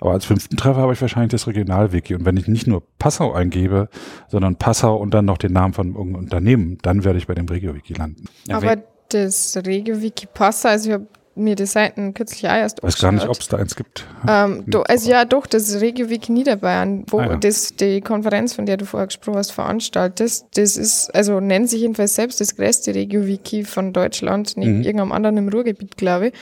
Aber 0.01 0.13
als 0.13 0.27
fünften 0.27 0.57
Treffer 0.57 0.83
habe 0.83 0.93
ich 0.93 1.01
wahrscheinlich 1.01 1.33
das 1.33 1.47
Regionalwiki. 1.47 2.15
Und 2.15 2.27
wenn 2.27 2.37
ich 2.37 2.47
nicht 2.47 2.67
nur 2.67 2.83
Passau 2.99 3.33
eingebe, 3.33 3.89
sondern 4.29 4.57
Passau 4.57 4.97
und 4.97 5.15
dann 5.15 5.25
noch 5.25 5.39
den 5.39 5.53
Namen 5.53 5.73
von 5.73 5.89
irgendeinem 5.89 6.25
Unternehmen, 6.25 6.79
dann 6.83 7.05
werde 7.05 7.19
ich 7.19 7.27
bei 7.27 7.35
dem 7.35 7.47
Regio-Wiki 7.47 7.95
landen. 7.95 8.25
Aber 8.51 8.77
das 9.09 9.57
Regio-Wiki 9.65 10.27
Passau, 10.27 10.69
also 10.69 10.89
ich 10.89 10.95
habe 10.95 11.07
mir 11.37 11.55
die 11.55 11.67
Seiten 11.67 12.15
kürzlich 12.15 12.47
auch 12.47 12.55
erst 12.55 12.83
Weiß 12.83 12.99
gar 12.99 13.13
nicht, 13.13 13.29
ob 13.29 13.39
es 13.39 13.49
da 13.49 13.59
eins 13.59 13.77
gibt. 13.77 14.07
Ähm, 14.29 14.65
do, 14.67 14.83
also 14.83 15.11
ja, 15.11 15.25
doch, 15.25 15.47
das 15.47 15.81
Regio-Wiki 15.81 16.33
Niederbayern, 16.33 17.05
wo 17.09 17.19
ah, 17.19 17.27
ja. 17.31 17.37
das, 17.37 17.77
die 17.77 18.01
Konferenz, 18.01 18.55
von 18.55 18.67
der 18.67 18.77
du 18.77 18.85
vorher 18.85 19.07
gesprochen 19.07 19.37
hast, 19.37 19.53
veranstaltet, 19.53 20.45
das 20.57 20.77
ist, 20.77 21.15
also 21.15 21.41
nennt 21.41 21.71
sich 21.71 21.81
jedenfalls 21.81 22.15
selbst 22.15 22.41
das 22.41 22.57
größte 22.57 22.95
Regio-Wiki 22.95 23.65
von 23.65 23.93
Deutschland, 23.93 24.57
nicht 24.57 24.69
mhm. 24.69 24.83
irgendeinem 24.83 25.13
anderen 25.13 25.37
im 25.37 25.49
Ruhrgebiet, 25.49 25.97
glaube 25.97 26.29
ich. 26.29 26.33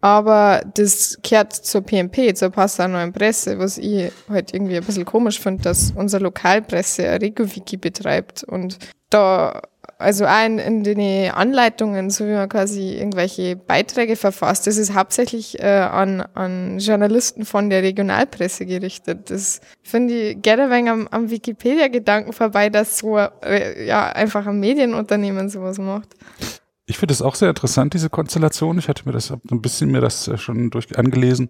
Aber 0.00 0.62
das 0.74 1.18
kehrt 1.22 1.52
zur 1.52 1.82
PMP, 1.82 2.36
zur 2.36 2.50
Passauer 2.50 2.88
Neuen 2.88 3.12
Presse, 3.12 3.60
was 3.60 3.78
ich 3.78 4.10
halt 4.28 4.52
irgendwie 4.52 4.76
ein 4.76 4.84
bisschen 4.84 5.04
komisch 5.04 5.38
finde, 5.38 5.62
dass 5.62 5.92
unsere 5.92 6.24
Lokalpresse 6.24 7.08
ein 7.08 7.20
Regio-Wiki 7.20 7.76
betreibt 7.76 8.42
und 8.42 8.78
da 9.10 9.62
also 10.02 10.26
auch 10.26 10.44
in, 10.44 10.58
in 10.58 10.84
den 10.84 11.30
Anleitungen, 11.30 12.10
so 12.10 12.26
wie 12.26 12.32
man 12.32 12.48
quasi 12.48 12.94
irgendwelche 12.94 13.56
Beiträge 13.56 14.16
verfasst, 14.16 14.66
das 14.66 14.76
ist 14.76 14.94
hauptsächlich 14.94 15.60
äh, 15.60 15.66
an, 15.66 16.20
an 16.34 16.78
Journalisten 16.78 17.44
von 17.44 17.70
der 17.70 17.82
Regionalpresse 17.82 18.66
gerichtet. 18.66 19.30
Das 19.30 19.60
finde 19.82 20.14
ich 20.14 20.42
gerne 20.42 20.64
ein 20.64 20.70
wenig 20.70 20.90
am, 20.90 21.08
am 21.08 21.30
Wikipedia-Gedanken 21.30 22.32
vorbei, 22.32 22.68
dass 22.68 22.98
so 22.98 23.18
äh, 23.18 23.86
ja 23.86 24.12
einfach 24.12 24.46
ein 24.46 24.60
Medienunternehmen 24.60 25.48
sowas 25.48 25.78
macht. 25.78 26.08
Ich 26.86 26.98
finde 26.98 27.14
es 27.14 27.22
auch 27.22 27.36
sehr 27.36 27.48
interessant, 27.48 27.94
diese 27.94 28.10
Konstellation. 28.10 28.78
Ich 28.78 28.88
hatte 28.88 29.04
mir 29.06 29.12
das 29.12 29.30
ein 29.30 29.62
bisschen 29.62 29.90
mir 29.90 30.00
das 30.00 30.28
äh, 30.28 30.36
schon 30.36 30.70
durch 30.70 30.98
angelesen. 30.98 31.48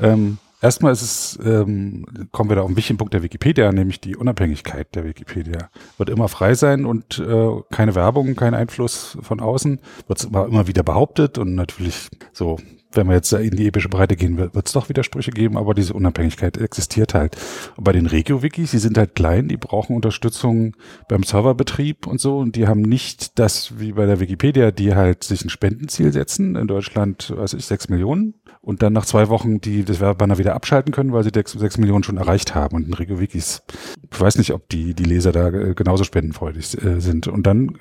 Ähm, 0.00 0.38
Erstmal 0.62 0.92
ist 0.92 1.02
es, 1.02 1.38
ähm, 1.44 2.06
kommen 2.30 2.48
wir 2.48 2.54
da 2.54 2.62
auf 2.62 2.68
einen 2.68 2.76
wichtigen 2.76 2.96
Punkt 2.96 3.12
der 3.12 3.24
Wikipedia, 3.24 3.72
nämlich 3.72 4.00
die 4.00 4.14
Unabhängigkeit 4.16 4.94
der 4.94 5.04
Wikipedia. 5.04 5.70
Wird 5.98 6.08
immer 6.08 6.28
frei 6.28 6.54
sein 6.54 6.86
und 6.86 7.18
äh, 7.18 7.48
keine 7.72 7.96
Werbung, 7.96 8.36
kein 8.36 8.54
Einfluss 8.54 9.18
von 9.22 9.40
außen. 9.40 9.80
Wird 10.06 10.22
immer, 10.22 10.46
immer 10.46 10.68
wieder 10.68 10.84
behauptet 10.84 11.36
und 11.36 11.56
natürlich 11.56 12.08
so, 12.32 12.58
wenn 12.92 13.08
wir 13.08 13.14
jetzt 13.14 13.32
in 13.32 13.56
die 13.56 13.66
epische 13.66 13.88
Breite 13.88 14.16
gehen, 14.16 14.38
wird 14.38 14.66
es 14.66 14.72
doch 14.72 14.88
Widersprüche 14.88 15.30
geben, 15.30 15.56
aber 15.56 15.74
diese 15.74 15.94
Unabhängigkeit 15.94 16.56
existiert 16.58 17.14
halt. 17.14 17.36
Und 17.76 17.84
bei 17.84 17.92
den 17.92 18.06
Regio-Wikis, 18.06 18.70
die 18.70 18.78
sind 18.78 18.98
halt 18.98 19.14
klein, 19.14 19.48
die 19.48 19.56
brauchen 19.56 19.96
Unterstützung 19.96 20.76
beim 21.08 21.22
Serverbetrieb 21.22 22.06
und 22.06 22.20
so 22.20 22.38
und 22.38 22.56
die 22.56 22.66
haben 22.66 22.82
nicht 22.82 23.38
das 23.38 23.78
wie 23.78 23.92
bei 23.92 24.06
der 24.06 24.20
Wikipedia, 24.20 24.70
die 24.70 24.94
halt 24.94 25.24
sich 25.24 25.44
ein 25.44 25.50
Spendenziel 25.50 26.12
setzen. 26.12 26.56
In 26.56 26.66
Deutschland, 26.66 27.32
weiß 27.36 27.54
ich, 27.54 27.64
sechs 27.64 27.88
Millionen 27.88 28.34
und 28.60 28.82
dann 28.82 28.92
nach 28.92 29.06
zwei 29.06 29.28
Wochen 29.28 29.60
die 29.60 29.84
das 29.84 30.00
Werbebanner 30.00 30.38
wieder 30.38 30.54
abschalten 30.54 30.92
können, 30.92 31.12
weil 31.12 31.24
sie 31.24 31.30
sechs, 31.32 31.78
Millionen 31.78 32.04
schon 32.04 32.16
erreicht 32.16 32.54
haben. 32.54 32.76
Und 32.76 32.86
in 32.86 32.94
RegioWikis, 32.94 33.62
ich 34.10 34.20
weiß 34.20 34.38
nicht, 34.38 34.52
ob 34.52 34.68
die, 34.68 34.94
die 34.94 35.04
Leser 35.04 35.32
da 35.32 35.48
äh, 35.48 35.74
genauso 35.74 36.04
spendenfreudig 36.04 36.82
äh, 36.82 37.00
sind. 37.00 37.28
Und 37.28 37.46
dann 37.46 37.76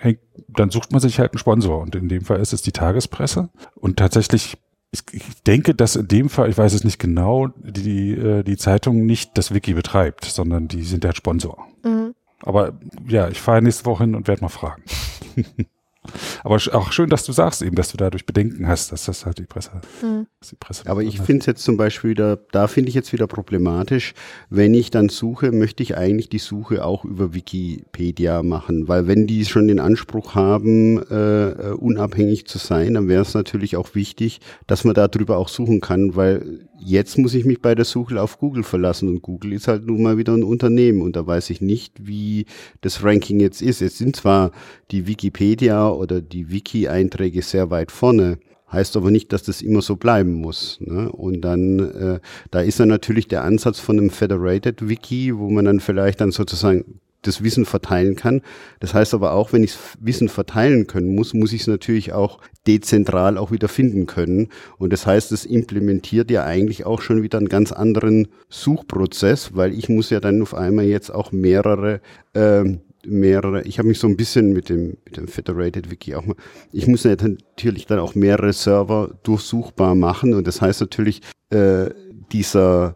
dann 0.48 0.70
sucht 0.70 0.92
man 0.92 1.02
sich 1.02 1.20
halt 1.20 1.32
einen 1.32 1.40
Sponsor. 1.40 1.80
Und 1.80 1.96
in 1.96 2.10
dem 2.10 2.24
Fall 2.24 2.40
ist 2.40 2.54
es 2.54 2.62
die 2.62 2.72
Tagespresse. 2.72 3.50
Und 3.76 3.98
tatsächlich 3.98 4.58
ich, 4.92 5.02
ich 5.14 5.44
denke, 5.44 5.74
dass 5.74 5.96
in 5.96 6.08
dem 6.08 6.30
Fall, 6.30 6.50
ich 6.50 6.58
weiß 6.58 6.74
es 6.74 6.84
nicht 6.84 7.00
genau, 7.00 7.48
die, 7.58 8.12
äh, 8.12 8.44
die 8.44 8.58
Zeitung 8.58 9.06
nicht 9.06 9.38
das 9.38 9.54
Wiki 9.54 9.74
betreibt, 9.74 10.26
sondern 10.26 10.68
die 10.68 10.84
sind 10.84 11.04
der 11.04 11.16
Sponsor. 11.16 11.66
Mhm. 11.84 12.14
Aber 12.44 12.74
ja, 13.08 13.30
ich 13.30 13.40
fahre 13.40 13.62
nächste 13.62 13.86
Woche 13.86 14.04
hin 14.04 14.16
und 14.16 14.28
werde 14.28 14.42
mal 14.42 14.50
fragen. 14.50 14.84
Aber 16.44 16.56
auch 16.56 16.92
schön, 16.92 17.10
dass 17.10 17.26
du 17.26 17.32
sagst 17.32 17.62
eben, 17.62 17.76
dass 17.76 17.92
du 17.92 17.98
dadurch 17.98 18.26
Bedenken 18.26 18.68
hast, 18.68 18.92
dass 18.92 19.06
das 19.06 19.26
halt 19.26 19.38
die 19.38 19.44
Presse, 19.44 19.82
mhm. 20.02 20.26
die 20.50 20.56
Presse 20.56 20.84
Aber 20.88 21.04
ich 21.04 21.22
finde 21.22 21.42
es 21.42 21.46
jetzt 21.46 21.64
zum 21.64 21.78
Beispiel 21.78 22.12
wieder, 22.12 22.38
da 22.52 22.68
finde 22.68 22.90
ich 22.90 22.96
jetzt 22.96 23.14
wieder 23.14 23.28
problematisch, 23.28 24.14
wenn 24.50 24.74
ich 24.74 24.90
dann 24.90 25.10
suche, 25.10 25.52
möchte 25.52 25.84
ich 25.84 25.96
eigentlich 25.98 26.30
die 26.30 26.40
Suche 26.40 26.84
auch 26.84 27.06
über 27.06 27.36
Wikipedia 27.36 28.42
machen, 28.42 28.88
weil 28.88 29.06
wenn 29.06 29.28
die 29.28 29.46
schon 29.46 29.68
den 29.68 29.80
Anspruch 29.80 30.34
haben, 30.34 31.02
äh, 31.10 31.50
äh 31.50 31.74
unabhängig 31.74 32.48
zu 32.48 32.58
sein, 32.58 32.96
dann 32.96 33.08
wäre 33.08 33.22
es 33.22 33.36
natürlich 33.36 33.78
auch 33.78 33.94
wichtig, 33.94 34.42
dass 34.66 34.84
man 34.84 34.96
darüber 34.96 35.38
auch 35.38 35.50
suchen 35.50 35.82
kann, 35.82 36.16
weil 36.16 36.68
jetzt 36.84 37.18
muss 37.18 37.34
ich 37.34 37.46
mich 37.46 37.62
bei 37.62 37.76
der 37.76 37.86
Suche 37.86 38.22
auf 38.22 38.40
Google 38.40 38.64
verlassen 38.64 39.10
und 39.10 39.22
Google 39.22 39.54
ist 39.54 39.68
halt 39.68 39.86
nun 39.86 40.02
mal 40.02 40.18
wieder 40.18 40.34
ein 40.34 40.44
Unternehmen 40.44 41.02
und 41.02 41.16
da 41.16 41.26
weiß 41.26 41.50
ich 41.52 41.62
nicht, 41.62 42.08
wie 42.08 42.46
das 42.82 43.04
Ranking 43.04 43.40
jetzt 43.40 43.62
ist. 43.62 43.82
Jetzt 43.82 43.98
sind 43.98 44.16
zwar 44.16 44.52
die 44.92 45.08
Wikipedia 45.08 45.90
oder 45.90 46.22
die 46.22 46.52
Wiki-Einträge 46.52 47.42
sehr 47.42 47.70
weit 47.70 47.92
vorne, 47.92 48.40
heißt 48.72 48.96
aber 48.98 49.12
nicht, 49.12 49.34
dass 49.34 49.44
das 49.44 49.62
immer 49.62 49.82
so 49.82 49.96
bleiben 49.96 50.34
muss. 50.34 50.80
Ne? 50.82 51.12
Und 51.12 51.42
dann, 51.42 51.80
äh, 51.80 52.20
da 52.52 52.62
ist 52.62 52.80
dann 52.80 52.90
natürlich 52.90 53.28
der 53.28 53.44
Ansatz 53.44 53.80
von 53.80 54.00
einem 54.00 54.10
Federated 54.10 54.88
Wiki, 54.88 55.38
wo 55.38 55.50
man 55.50 55.66
dann 55.66 55.80
vielleicht 55.80 56.22
dann 56.22 56.32
sozusagen 56.32 57.01
das 57.22 57.44
Wissen 57.44 57.66
verteilen 57.66 58.16
kann. 58.16 58.42
Das 58.80 58.94
heißt 58.94 59.14
aber 59.14 59.34
auch, 59.34 59.54
wenn 59.54 59.64
ich 59.64 59.76
Wissen 60.00 60.30
verteilen 60.30 60.88
können 60.88 61.14
muss, 61.14 61.34
muss 61.34 61.54
ich 61.54 61.62
es 61.62 61.68
natürlich 61.68 62.14
auch 62.14 62.40
dezentral 62.68 63.38
auch 63.38 63.52
wieder 63.52 63.68
finden 63.68 64.06
können. 64.06 64.50
Und 64.78 64.94
das 64.94 65.06
heißt, 65.06 65.32
es 65.32 65.46
implementiert 65.46 66.32
ja 66.32 66.44
eigentlich 66.46 66.86
auch 66.86 67.02
schon 67.02 67.24
wieder 67.24 67.38
einen 67.38 67.50
ganz 67.50 67.72
anderen 67.72 68.28
Suchprozess, 68.50 69.56
weil 69.56 69.74
ich 69.74 69.90
muss 69.90 70.10
ja 70.10 70.20
dann 70.20 70.42
auf 70.42 70.54
einmal 70.54 70.86
jetzt 70.86 71.10
auch 71.14 71.32
mehrere 71.32 72.02
ähm, 72.34 72.82
mehrere, 73.06 73.64
ich 73.64 73.80
habe 73.80 73.88
mich 73.88 74.00
so 74.00 74.08
ein 74.08 74.18
bisschen 74.18 74.54
mit 74.54 74.70
dem, 74.70 74.98
mit 75.06 75.18
dem 75.18 75.28
Federated 75.28 75.90
Wiki 75.92 76.16
auch 76.16 76.26
mal, 76.26 76.36
ich 76.72 76.88
muss 76.88 77.04
natürlich 77.04 77.86
dann 77.86 78.00
auch 78.00 78.16
mehrere 78.16 78.54
Server 78.54 79.18
durchsuchbar 79.24 79.96
machen 79.96 80.34
und 80.34 80.48
das 80.48 80.62
heißt 80.62 80.82
natürlich, 80.82 81.22
äh, 81.50 81.90
dieser 82.32 82.96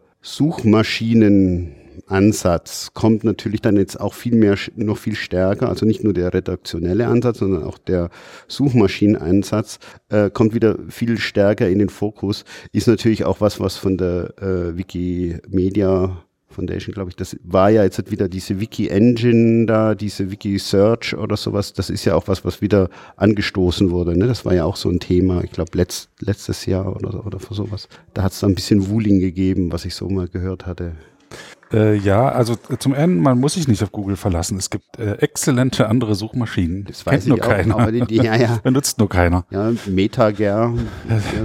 Suchmaschinenansatz 2.07 2.91
kommt 2.93 3.23
natürlich 3.23 3.61
dann 3.61 3.77
jetzt 3.77 3.99
auch 3.99 4.13
viel 4.13 4.35
mehr, 4.35 4.55
noch 4.75 4.97
viel 4.97 5.15
stärker, 5.15 5.69
also 5.69 5.85
nicht 5.85 6.03
nur 6.03 6.13
der 6.13 6.33
redaktionelle 6.33 7.07
Ansatz, 7.07 7.39
sondern 7.39 7.63
auch 7.63 7.77
der 7.77 8.09
Suchmaschinenansatz 8.47 9.79
äh, 10.09 10.29
kommt 10.29 10.53
wieder 10.53 10.77
viel 10.89 11.17
stärker 11.17 11.67
in 11.67 11.79
den 11.79 11.89
Fokus, 11.89 12.45
ist 12.71 12.87
natürlich 12.87 13.25
auch 13.25 13.41
was, 13.41 13.59
was 13.59 13.77
von 13.77 13.97
der 13.97 14.33
äh, 14.39 14.77
Wikimedia 14.77 16.21
Foundation, 16.47 16.93
glaube 16.93 17.09
ich, 17.09 17.17
das 17.17 17.35
war 17.43 17.69
ja 17.69 17.83
jetzt 17.83 18.11
wieder 18.11 18.29
diese 18.29 18.61
Wiki-Engine 18.61 19.65
da, 19.65 19.93
diese 19.93 20.31
Wiki-Search 20.31 21.17
oder 21.17 21.35
sowas, 21.35 21.73
das 21.73 21.89
ist 21.89 22.05
ja 22.05 22.15
auch 22.15 22.29
was, 22.29 22.45
was 22.45 22.61
wieder 22.61 22.89
angestoßen 23.17 23.91
wurde. 23.91 24.17
Ne? 24.17 24.27
Das 24.27 24.45
war 24.45 24.53
ja 24.53 24.63
auch 24.63 24.77
so 24.77 24.89
ein 24.89 25.01
Thema, 25.01 25.43
ich 25.43 25.51
glaube, 25.51 25.71
letzt, 25.77 26.11
letztes 26.21 26.65
Jahr 26.65 26.95
oder, 26.95 27.25
oder 27.25 27.39
sowas. 27.39 27.89
Da 28.13 28.23
hat 28.23 28.31
es 28.31 28.39
da 28.39 28.47
ein 28.47 28.55
bisschen 28.55 28.87
Wooling 28.87 29.19
gegeben, 29.19 29.73
was 29.73 29.83
ich 29.83 29.95
so 29.95 30.07
mal 30.07 30.29
gehört 30.29 30.65
hatte. 30.65 30.93
Äh, 31.75 31.95
ja, 31.95 32.29
also 32.29 32.53
äh, 32.69 32.77
zum 32.77 32.93
einen, 32.93 33.19
man 33.19 33.39
muss 33.39 33.53
sich 33.53 33.67
nicht 33.67 33.83
auf 33.83 33.91
Google 33.91 34.15
verlassen. 34.15 34.57
Es 34.57 34.69
gibt 34.69 34.97
äh, 34.97 35.15
exzellente 35.15 35.89
andere 35.89 36.15
Suchmaschinen. 36.15 36.85
Das 36.85 37.05
weiß 37.05 37.25
Kennt 37.25 37.27
nur 37.27 37.45
auch, 37.45 37.49
keiner. 37.49 37.91
Die, 37.91 38.01
die, 38.01 38.15
ja, 38.15 38.35
ja. 38.35 38.59
Benutzt 38.63 38.99
nur 38.99 39.09
keiner. 39.09 39.45
Ja, 39.49 39.71
Metager. 39.85 40.73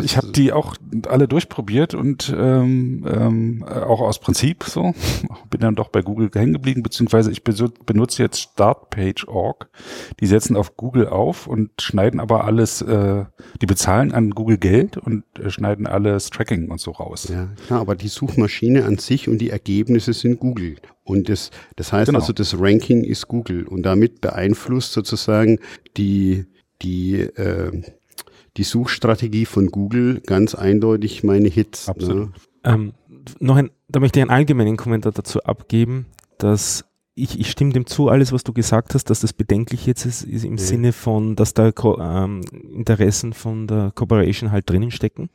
Ich 0.03 0.16
habe 0.16 0.29
die 0.29 0.53
auch 0.53 0.77
alle 1.09 1.27
durchprobiert 1.27 1.95
und 1.95 2.35
ähm, 2.37 3.07
ähm, 3.11 3.64
auch 3.64 4.01
aus 4.01 4.21
Prinzip 4.21 4.64
so. 4.64 4.95
Bin 5.51 5.61
dann 5.61 5.75
doch 5.75 5.88
bei 5.88 6.03
Google 6.03 6.31
hängen 6.33 6.53
geblieben, 6.53 6.83
beziehungsweise 6.83 7.31
ich 7.31 7.43
benutze 7.43 8.23
jetzt 8.23 8.40
Startpage.org. 8.40 9.69
Die 10.21 10.27
setzen 10.27 10.57
auf 10.57 10.77
Google 10.77 11.09
auf 11.09 11.47
und 11.47 11.71
schneiden 11.81 12.21
aber 12.21 12.45
alles, 12.45 12.83
äh, 12.83 13.25
die 13.61 13.66
bezahlen 13.66 14.12
an 14.12 14.31
Google 14.31 14.59
Geld 14.59 14.97
und 14.97 15.25
äh, 15.38 15.51
schneiden 15.51 15.87
alles 15.87 16.31
Tracking 16.31 16.71
und 16.71 16.81
so 16.81 16.93
raus. 16.93 17.29
Ja, 17.29 17.49
klar, 17.66 17.81
aber 17.81 17.97
die 17.97 18.09
Suchmaschine 18.09 18.85
an 18.85 18.99
sich 18.99 19.29
und 19.29 19.38
die 19.38 19.51
Ergebnisse 19.51 19.71
Ergebnisse 19.81 20.14
sind 20.20 20.38
Google. 20.38 20.76
Und 21.04 21.28
das, 21.28 21.50
das 21.76 21.92
heißt 21.92 22.06
genau. 22.06 22.20
also, 22.20 22.33
das 22.33 22.59
Ranking 22.59 23.04
ist 23.04 23.28
Google. 23.28 23.66
Und 23.66 23.83
damit 23.83 24.20
beeinflusst 24.20 24.92
sozusagen 24.92 25.59
die, 25.96 26.46
die, 26.83 27.20
äh, 27.20 27.83
die 28.56 28.64
Suchstrategie 28.64 29.46
von 29.46 29.68
Google 29.68 30.20
ganz 30.20 30.54
eindeutig 30.54 31.24
meine 31.24 31.48
Hits. 31.48 31.87
Ne? 31.87 31.94
Absolut. 31.94 32.28
Ne? 32.28 32.33
Ähm, 32.64 32.92
noch 33.38 33.56
ein, 33.56 33.70
da 33.88 34.00
möchte 34.00 34.18
ich 34.18 34.22
einen 34.22 34.30
allgemeinen 34.30 34.76
Kommentar 34.76 35.12
dazu 35.12 35.42
abgeben, 35.42 36.06
dass 36.38 36.85
ich, 37.22 37.38
ich 37.38 37.50
stimme 37.50 37.72
dem 37.72 37.87
zu, 37.87 38.09
alles, 38.09 38.33
was 38.33 38.44
du 38.44 38.52
gesagt 38.52 38.94
hast, 38.94 39.11
dass 39.11 39.20
das 39.20 39.33
bedenklich 39.33 39.87
jetzt 39.87 40.04
ist, 40.06 40.22
ist 40.22 40.44
im 40.44 40.56
ja. 40.56 40.64
Sinne 40.64 40.92
von, 40.92 41.37
dass 41.37 41.54
da 41.54 41.70
ähm, 41.98 42.42
Interessen 42.74 43.33
von 43.33 43.66
der 43.66 43.92
Corporation 43.94 44.50
halt 44.50 44.68
drinnen 44.68 44.90
stecken. 44.90 45.30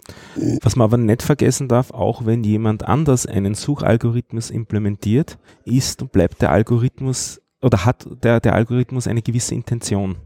Was 0.61 0.75
man 0.75 0.85
aber 0.85 0.97
nicht 0.97 1.21
vergessen 1.21 1.67
darf, 1.67 1.91
auch 1.91 2.25
wenn 2.25 2.43
jemand 2.43 2.83
anders 2.83 3.25
einen 3.25 3.55
Suchalgorithmus 3.55 4.49
implementiert, 4.49 5.37
ist 5.63 6.01
und 6.01 6.11
bleibt 6.11 6.41
der 6.41 6.51
Algorithmus 6.51 7.41
oder 7.61 7.85
hat 7.85 8.07
der, 8.23 8.39
der 8.39 8.53
Algorithmus 8.53 9.07
eine 9.07 9.21
gewisse 9.21 9.55
Intention. 9.55 10.17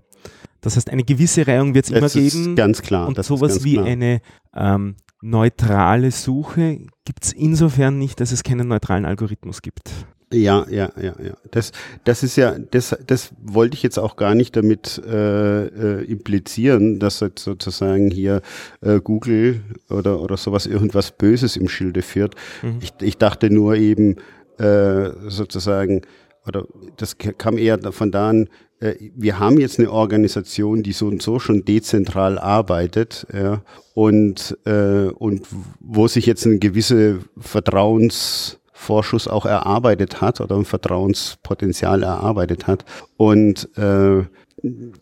Das 0.61 0.75
heißt, 0.75 0.89
eine 0.89 1.03
gewisse 1.03 1.47
Reihung 1.47 1.73
wird 1.73 1.85
es 1.85 1.91
immer 1.91 2.09
geben. 2.09 2.55
Ganz 2.55 2.81
klar. 2.81 3.07
Und 3.07 3.23
sowas 3.23 3.63
wie 3.63 3.75
klar. 3.75 3.85
eine 3.85 4.21
ähm, 4.53 4.95
neutrale 5.21 6.11
Suche 6.11 6.79
gibt 7.05 7.25
es 7.25 7.33
insofern 7.33 7.97
nicht, 7.97 8.19
dass 8.19 8.31
es 8.31 8.43
keinen 8.43 8.67
neutralen 8.67 9.05
Algorithmus 9.05 9.61
gibt. 9.61 9.91
Ja, 10.31 10.67
ja, 10.69 10.91
ja, 10.95 11.13
ja. 11.19 11.33
Das, 11.49 11.71
das 12.03 12.21
ist 12.21 12.35
ja, 12.35 12.55
das, 12.59 12.95
das 13.07 13.31
wollte 13.41 13.75
ich 13.75 13.81
jetzt 13.81 13.97
auch 13.97 14.15
gar 14.15 14.35
nicht 14.35 14.55
damit 14.55 15.01
äh, 15.03 15.65
äh, 15.65 16.03
implizieren, 16.05 16.99
dass 16.99 17.19
jetzt 17.21 17.43
sozusagen 17.43 18.11
hier 18.11 18.41
äh, 18.81 18.99
Google 18.99 19.61
oder, 19.89 20.21
oder 20.21 20.37
sowas 20.37 20.67
irgendwas 20.67 21.11
Böses 21.11 21.57
im 21.57 21.67
Schilde 21.67 22.03
führt. 22.03 22.35
Mhm. 22.61 22.77
Ich, 22.81 22.93
ich 23.01 23.17
dachte 23.17 23.49
nur 23.49 23.75
eben 23.75 24.17
äh, 24.59 25.09
sozusagen, 25.27 26.01
oder 26.49 26.65
das 26.97 27.17
kam 27.17 27.57
eher 27.57 27.79
von 27.91 28.11
da 28.11 28.29
an, 28.29 28.49
äh, 28.79 28.95
wir 29.15 29.39
haben 29.39 29.59
jetzt 29.59 29.79
eine 29.79 29.91
Organisation, 29.91 30.83
die 30.83 30.91
so 30.91 31.07
und 31.07 31.21
so 31.21 31.39
schon 31.39 31.63
dezentral 31.63 32.37
arbeitet 32.37 33.25
ja, 33.33 33.61
und, 33.93 34.57
äh, 34.65 35.07
und 35.07 35.47
wo 35.79 36.07
sich 36.07 36.25
jetzt 36.25 36.45
eine 36.45 36.59
gewisse 36.59 37.19
Vertrauens 37.37 38.59
Vorschuss 38.71 39.27
auch 39.27 39.45
erarbeitet 39.45 40.21
hat 40.21 40.39
oder 40.39 40.55
ein 40.55 40.63
Vertrauenspotenzial 40.63 42.01
erarbeitet 42.01 42.65
hat. 42.65 42.85
Und 43.17 43.67
äh, 43.77 44.23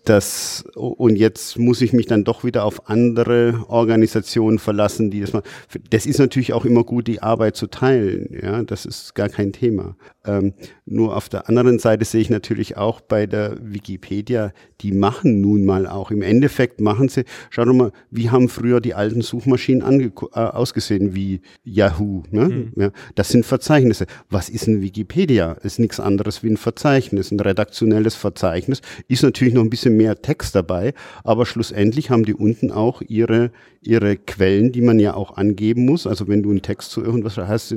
das, 0.04 0.66
und 0.76 1.16
jetzt 1.16 1.60
muss 1.60 1.82
ich 1.82 1.94
mich 1.94 2.08
dann 2.08 2.24
doch 2.24 2.44
wieder 2.44 2.64
auf 2.64 2.90
andere 2.90 3.66
Organisationen 3.68 4.60
verlassen, 4.60 5.12
die 5.12 5.22
das 5.22 5.34
machen. 5.34 5.46
Das 5.90 6.06
ist 6.06 6.20
natürlich 6.20 6.54
auch 6.54 6.66
immer 6.66 6.84
gut, 6.84 7.08
die 7.08 7.22
Arbeit 7.22 7.56
zu 7.56 7.68
teilen. 7.68 8.30
Ja, 8.42 8.64
das 8.64 8.86
ist 8.86 9.14
gar 9.16 9.30
kein 9.30 9.54
Thema. 9.54 9.96
Ähm, 10.26 10.54
nur 10.90 11.16
auf 11.18 11.28
der 11.28 11.50
anderen 11.50 11.80
Seite 11.80 12.06
sehe 12.06 12.22
ich 12.22 12.30
natürlich 12.30 12.78
auch 12.78 13.02
bei 13.02 13.28
der 13.28 13.58
Wikipedia, 13.62 14.54
die 14.82 14.94
machen 14.94 15.42
nun 15.42 15.66
mal 15.66 15.86
auch. 15.86 16.12
Im 16.12 16.22
Endeffekt 16.22 16.80
machen 16.80 17.10
sie, 17.10 17.26
schau 17.50 17.66
doch 17.66 17.74
mal, 17.74 17.92
wie 18.10 18.30
haben 18.30 18.48
früher 18.48 18.80
die 18.80 18.94
alten 18.94 19.22
Suchmaschinen 19.22 19.82
äh, 19.82 20.40
ausgesehen, 20.40 21.14
wie 21.14 21.42
Yahoo. 21.66 22.24
Ne? 22.32 22.48
Mhm. 22.48 22.72
Ja, 22.78 22.92
das 23.16 23.30
sind 23.30 23.46
Verzeichnisse. 23.46 24.06
Was 24.30 24.48
ist 24.48 24.68
ein 24.68 24.82
Wikipedia? 24.82 25.54
Ist 25.64 25.80
nichts 25.80 26.00
anderes 26.00 26.42
wie 26.42 26.50
ein 26.50 26.58
Verzeichnis. 26.58 27.32
Ein 27.32 27.42
redaktionelles 27.42 28.16
Verzeichnis 28.16 28.82
ist 29.10 29.24
natürlich 29.24 29.54
noch 29.54 29.64
ein 29.64 29.70
bisschen 29.70 29.98
mehr 29.98 30.22
Text 30.22 30.56
dabei, 30.56 30.94
aber 31.24 31.46
schlussendlich 31.46 32.10
haben 32.10 32.24
die 32.24 32.34
unten 32.34 32.72
auch 32.72 33.02
ihre, 33.02 33.52
ihre 33.82 34.16
Quellen, 34.16 34.72
die 34.72 34.82
man 34.82 35.00
ja 35.00 35.16
auch 35.16 35.36
angeben 35.36 35.86
muss. 35.86 36.08
Also 36.08 36.30
wenn 36.30 36.44
du 36.44 36.52
einen 36.52 36.62
Text 36.62 36.92
zu 36.92 37.04
irgendwas 37.04 37.38
hast, 37.38 37.76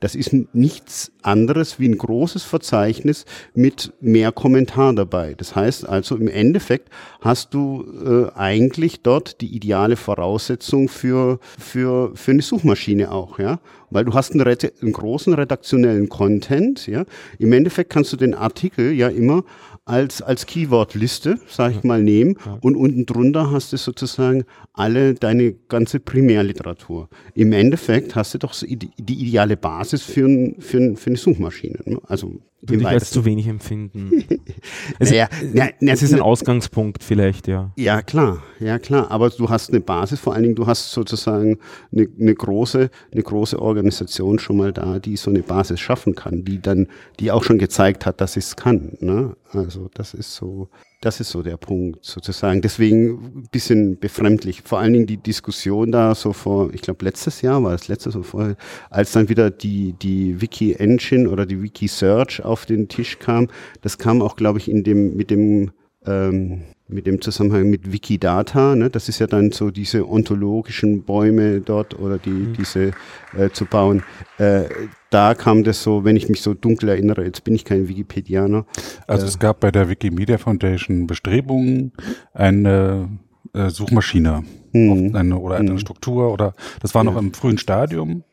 das 0.00 0.14
ist 0.14 0.32
nichts 0.54 1.12
anderes 1.22 1.78
wie 1.78 1.88
ein 1.88 1.98
großes 1.98 2.37
Verzeichnis 2.44 3.24
mit 3.54 3.92
mehr 4.00 4.32
Kommentar 4.32 4.92
dabei. 4.92 5.34
Das 5.34 5.54
heißt 5.54 5.88
also 5.88 6.16
im 6.16 6.28
Endeffekt 6.28 6.90
hast 7.20 7.54
du 7.54 7.84
äh, 8.04 8.38
eigentlich 8.38 9.02
dort 9.02 9.40
die 9.40 9.54
ideale 9.54 9.96
Voraussetzung 9.96 10.88
für, 10.88 11.38
für, 11.58 12.12
für 12.14 12.30
eine 12.30 12.42
Suchmaschine 12.42 13.10
auch, 13.12 13.38
ja. 13.38 13.60
Weil 13.90 14.04
du 14.04 14.12
hast 14.12 14.32
einen, 14.32 14.42
einen 14.46 14.92
großen 14.92 15.32
redaktionellen 15.32 16.08
Content, 16.08 16.86
ja. 16.86 17.04
Im 17.38 17.52
Endeffekt 17.52 17.90
kannst 17.90 18.12
du 18.12 18.16
den 18.16 18.34
Artikel 18.34 18.92
ja 18.92 19.08
immer 19.08 19.44
als, 19.88 20.20
als 20.20 20.46
Keywordliste, 20.46 21.38
sag 21.48 21.72
ich 21.72 21.82
mal, 21.82 22.02
nehmen 22.02 22.36
und 22.60 22.76
unten 22.76 23.06
drunter 23.06 23.50
hast 23.50 23.72
du 23.72 23.76
sozusagen 23.78 24.44
alle 24.74 25.14
deine 25.14 25.54
ganze 25.68 25.98
Primärliteratur. 25.98 27.08
Im 27.34 27.52
Endeffekt 27.52 28.14
hast 28.14 28.34
du 28.34 28.38
doch 28.38 28.54
die, 28.54 28.76
die 28.76 29.20
ideale 29.26 29.56
Basis 29.56 30.02
für, 30.02 30.26
ein, 30.26 30.56
für, 30.60 30.78
ein, 30.78 30.96
für 30.96 31.10
eine 31.10 31.16
Suchmaschine. 31.16 31.78
Ne? 31.84 31.98
Also 32.06 32.40
würde 32.60 32.82
ich 32.82 32.88
als 32.88 33.10
zu 33.10 33.24
wenig 33.24 33.46
empfinden. 33.46 34.24
es, 34.98 35.10
naja, 35.10 35.28
na, 35.52 35.68
na, 35.80 35.92
es 35.92 36.02
ist 36.02 36.12
ein 36.12 36.20
Ausgangspunkt 36.20 37.04
vielleicht, 37.04 37.46
ja. 37.46 37.72
Ja, 37.76 38.02
klar, 38.02 38.42
ja 38.58 38.78
klar. 38.78 39.10
Aber 39.10 39.30
du 39.30 39.48
hast 39.48 39.70
eine 39.70 39.80
Basis, 39.80 40.18
vor 40.18 40.34
allen 40.34 40.42
Dingen, 40.42 40.54
du 40.56 40.66
hast 40.66 40.90
sozusagen 40.90 41.58
eine, 41.92 42.08
eine, 42.18 42.34
große, 42.34 42.90
eine 43.12 43.22
große 43.22 43.60
Organisation 43.60 44.38
schon 44.38 44.56
mal 44.56 44.72
da, 44.72 44.98
die 44.98 45.16
so 45.16 45.30
eine 45.30 45.42
Basis 45.42 45.78
schaffen 45.80 46.14
kann, 46.14 46.44
die 46.44 46.60
dann, 46.60 46.88
die 47.20 47.30
auch 47.30 47.44
schon 47.44 47.58
gezeigt 47.58 48.06
hat, 48.06 48.20
dass 48.20 48.36
es 48.36 48.56
kann. 48.56 48.96
Ne? 49.00 49.36
Also 49.52 49.88
das 49.94 50.14
ist 50.14 50.34
so, 50.34 50.68
das 51.00 51.20
ist 51.20 51.30
so 51.30 51.42
der 51.42 51.56
Punkt 51.56 52.04
sozusagen. 52.04 52.60
Deswegen 52.60 53.42
ein 53.42 53.48
bisschen 53.50 53.98
befremdlich. 53.98 54.62
Vor 54.64 54.80
allen 54.80 54.92
Dingen 54.92 55.06
die 55.06 55.16
Diskussion 55.16 55.92
da 55.92 56.14
so 56.14 56.32
vor, 56.32 56.74
ich 56.74 56.82
glaube 56.82 57.04
letztes 57.04 57.40
Jahr 57.40 57.62
war 57.62 57.74
es 57.74 57.86
letztes 57.88 58.16
oder 58.16 58.24
vorher, 58.24 58.56
als 58.90 59.12
dann 59.12 59.28
wieder 59.28 59.50
die, 59.50 59.92
die 59.92 60.40
Wiki 60.40 60.72
Engine 60.72 61.30
oder 61.30 61.46
die 61.46 61.62
Wiki 61.62 61.86
Search 61.86 62.44
auf 62.44 62.66
den 62.66 62.88
Tisch 62.88 63.18
kam. 63.20 63.48
Das 63.80 63.98
kam 63.98 64.22
auch, 64.22 64.34
glaube 64.34 64.58
ich, 64.58 64.68
in 64.68 64.82
dem, 64.82 65.14
mit 65.14 65.30
dem, 65.30 65.70
ähm, 66.04 66.64
mit 66.88 67.06
dem 67.06 67.20
Zusammenhang 67.20 67.68
mit 67.68 67.92
Wikidata, 67.92 68.74
ne? 68.74 68.90
das 68.90 69.08
ist 69.08 69.18
ja 69.18 69.26
dann 69.26 69.52
so 69.52 69.70
diese 69.70 70.08
ontologischen 70.08 71.02
Bäume 71.02 71.60
dort 71.60 71.98
oder 71.98 72.18
die, 72.18 72.30
mhm. 72.30 72.52
diese 72.54 72.92
äh, 73.36 73.50
zu 73.52 73.66
bauen. 73.66 74.02
Äh, 74.38 74.64
da 75.10 75.34
kam 75.34 75.64
das 75.64 75.82
so, 75.82 76.04
wenn 76.04 76.16
ich 76.16 76.28
mich 76.28 76.42
so 76.42 76.54
dunkel 76.54 76.88
erinnere, 76.88 77.24
jetzt 77.24 77.44
bin 77.44 77.54
ich 77.54 77.64
kein 77.64 77.88
Wikipedianer. 77.88 78.66
Also 79.06 79.26
äh, 79.26 79.28
es 79.28 79.38
gab 79.38 79.60
bei 79.60 79.70
der 79.70 79.88
Wikimedia 79.88 80.38
Foundation 80.38 81.06
Bestrebungen, 81.06 81.92
eine 82.32 83.08
äh, 83.52 83.70
Suchmaschine 83.70 84.44
mhm. 84.72 85.14
eine, 85.14 85.38
oder 85.38 85.56
eine 85.56 85.72
mhm. 85.72 85.78
Struktur 85.78 86.32
oder 86.32 86.54
das 86.80 86.94
war 86.94 87.04
noch 87.04 87.14
ja. 87.14 87.20
im 87.20 87.32
frühen 87.32 87.58
Stadium 87.58 88.24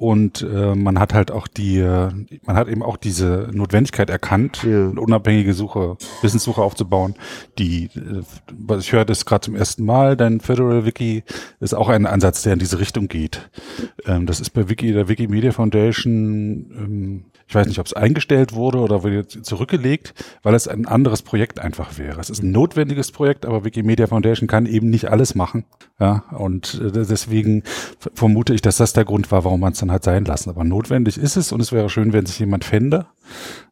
und 0.00 0.40
äh, 0.40 0.74
man 0.74 0.98
hat 0.98 1.12
halt 1.12 1.30
auch 1.30 1.46
die, 1.46 1.76
äh, 1.76 2.08
man 2.46 2.56
hat 2.56 2.68
eben 2.68 2.82
auch 2.82 2.96
diese 2.96 3.50
Notwendigkeit 3.52 4.08
erkannt, 4.08 4.62
ja. 4.62 4.88
eine 4.88 4.98
unabhängige 4.98 5.52
Suche, 5.52 5.98
Wissenssuche 6.22 6.62
aufzubauen. 6.62 7.16
Die, 7.58 7.90
äh, 7.94 8.22
was 8.50 8.84
ich 8.84 8.92
höre, 8.92 9.04
das 9.04 9.26
gerade 9.26 9.42
zum 9.42 9.56
ersten 9.56 9.84
Mal, 9.84 10.16
dein 10.16 10.40
Federal 10.40 10.86
Wiki 10.86 11.22
ist 11.60 11.74
auch 11.74 11.90
ein 11.90 12.06
Ansatz, 12.06 12.40
der 12.42 12.54
in 12.54 12.58
diese 12.58 12.80
Richtung 12.80 13.08
geht. 13.08 13.50
Ähm, 14.06 14.24
das 14.24 14.40
ist 14.40 14.50
bei 14.50 14.70
Wiki, 14.70 14.90
der 14.90 15.08
Wikimedia 15.08 15.52
Foundation 15.52 16.16
ähm, 16.16 17.24
Ich 17.50 17.54
weiß 17.56 17.66
nicht, 17.66 17.80
ob 17.80 17.86
es 17.86 17.94
eingestellt 17.94 18.54
wurde 18.54 18.78
oder 18.78 19.02
wurde 19.02 19.26
zurückgelegt, 19.26 20.14
weil 20.44 20.54
es 20.54 20.68
ein 20.68 20.86
anderes 20.86 21.22
Projekt 21.22 21.58
einfach 21.58 21.98
wäre. 21.98 22.20
Es 22.20 22.30
ist 22.30 22.44
ein 22.44 22.52
notwendiges 22.52 23.10
Projekt, 23.10 23.44
aber 23.44 23.64
Wikimedia 23.64 24.06
Foundation 24.06 24.46
kann 24.46 24.66
eben 24.66 24.88
nicht 24.88 25.10
alles 25.10 25.34
machen. 25.34 25.64
Ja, 25.98 26.22
und 26.30 26.80
äh, 26.80 26.92
deswegen 26.92 27.64
vermute 28.14 28.54
ich, 28.54 28.62
dass 28.62 28.76
das 28.76 28.92
der 28.92 29.04
Grund 29.04 29.32
war, 29.32 29.44
warum 29.44 29.58
man 29.58 29.72
es 29.72 29.80
dann 29.80 29.90
hat 29.90 30.04
sein 30.04 30.24
lassen. 30.26 30.48
Aber 30.48 30.62
notwendig 30.62 31.18
ist 31.18 31.36
es 31.36 31.50
und 31.50 31.60
es 31.60 31.72
wäre 31.72 31.90
schön, 31.90 32.12
wenn 32.12 32.24
sich 32.24 32.38
jemand 32.38 32.64
fände. 32.64 33.06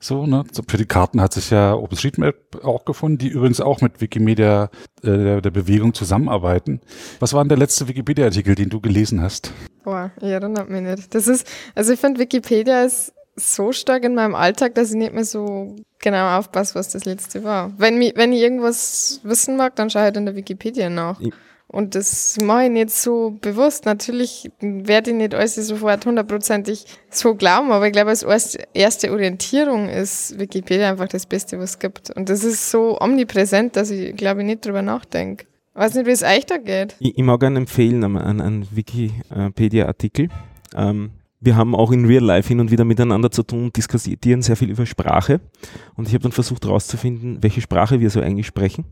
So, 0.00 0.26
ne? 0.26 0.42
Für 0.66 0.76
die 0.76 0.84
Karten 0.84 1.20
hat 1.20 1.32
sich 1.32 1.50
ja 1.50 1.72
OpenStreetMap 1.74 2.64
auch 2.64 2.84
gefunden, 2.84 3.18
die 3.18 3.28
übrigens 3.28 3.60
auch 3.60 3.80
mit 3.80 4.00
Wikimedia 4.00 4.70
äh, 5.04 5.06
der, 5.06 5.40
der 5.40 5.50
Bewegung 5.52 5.94
zusammenarbeiten. 5.94 6.80
Was 7.20 7.32
war 7.32 7.44
denn 7.44 7.48
der 7.48 7.58
letzte 7.58 7.86
Wikipedia-Artikel, 7.86 8.56
den 8.56 8.70
du 8.70 8.80
gelesen 8.80 9.20
hast? 9.22 9.52
Boah, 9.84 10.10
ich 10.16 10.28
erinnere 10.30 10.64
mich 10.64 10.82
nicht. 10.82 11.14
Das 11.14 11.28
ist, 11.28 11.46
also 11.76 11.92
ich 11.92 12.00
finde 12.00 12.18
Wikipedia 12.18 12.82
ist 12.82 13.12
so 13.38 13.72
stark 13.72 14.04
in 14.04 14.14
meinem 14.14 14.34
Alltag, 14.34 14.74
dass 14.74 14.90
ich 14.90 14.96
nicht 14.96 15.14
mehr 15.14 15.24
so 15.24 15.76
genau 15.98 16.38
aufpasse, 16.38 16.74
was 16.74 16.90
das 16.90 17.04
letzte 17.04 17.44
war. 17.44 17.72
Wenn, 17.78 17.98
mich, 17.98 18.12
wenn 18.16 18.32
ich 18.32 18.40
irgendwas 18.40 19.20
wissen 19.22 19.56
mag, 19.56 19.76
dann 19.76 19.90
schaue 19.90 20.02
ich 20.02 20.04
halt 20.04 20.16
in 20.16 20.26
der 20.26 20.36
Wikipedia 20.36 20.90
nach. 20.90 21.20
Ich 21.20 21.32
und 21.70 21.94
das 21.94 22.38
mache 22.42 22.64
ich 22.64 22.70
nicht 22.70 22.90
so 22.90 23.36
bewusst. 23.42 23.84
Natürlich 23.84 24.50
werde 24.60 25.10
ich 25.10 25.16
nicht 25.16 25.34
alles 25.34 25.54
sofort 25.54 26.06
hundertprozentig 26.06 26.86
so 27.10 27.34
glauben, 27.34 27.70
aber 27.72 27.86
ich 27.86 27.92
glaube, 27.92 28.10
als 28.10 28.58
erste 28.72 29.12
Orientierung 29.12 29.90
ist 29.90 30.38
Wikipedia 30.38 30.90
einfach 30.90 31.08
das 31.08 31.26
Beste, 31.26 31.58
was 31.58 31.72
es 31.72 31.78
gibt. 31.78 32.10
Und 32.16 32.30
das 32.30 32.42
ist 32.42 32.70
so 32.70 32.98
omnipräsent, 32.98 33.76
dass 33.76 33.90
ich, 33.90 34.16
glaube 34.16 34.40
ich, 34.40 34.46
nicht 34.46 34.64
drüber 34.64 34.80
nachdenke. 34.80 35.44
Ich 35.74 35.80
weiß 35.80 35.94
nicht, 35.94 36.06
wie 36.06 36.10
es 36.10 36.22
euch 36.22 36.46
da 36.46 36.56
geht. 36.56 36.96
Ich, 37.00 37.18
ich 37.18 37.24
mag 37.24 37.44
einen 37.44 37.56
empfehlen, 37.56 38.02
einen, 38.02 38.40
einen 38.40 38.68
Wikipedia-Artikel. 38.74 40.30
Ähm, 40.74 41.10
wir 41.40 41.56
haben 41.56 41.74
auch 41.74 41.92
in 41.92 42.04
Real 42.04 42.24
Life 42.24 42.48
hin 42.48 42.58
und 42.58 42.70
wieder 42.70 42.84
miteinander 42.84 43.30
zu 43.30 43.44
tun, 43.44 43.70
diskutieren 43.72 44.42
sehr 44.42 44.56
viel 44.56 44.70
über 44.70 44.86
Sprache. 44.86 45.40
Und 45.94 46.08
ich 46.08 46.14
habe 46.14 46.22
dann 46.22 46.32
versucht 46.32 46.64
herauszufinden, 46.64 47.38
welche 47.42 47.60
Sprache 47.60 48.00
wir 48.00 48.10
so 48.10 48.20
eigentlich 48.20 48.46
sprechen. 48.46 48.86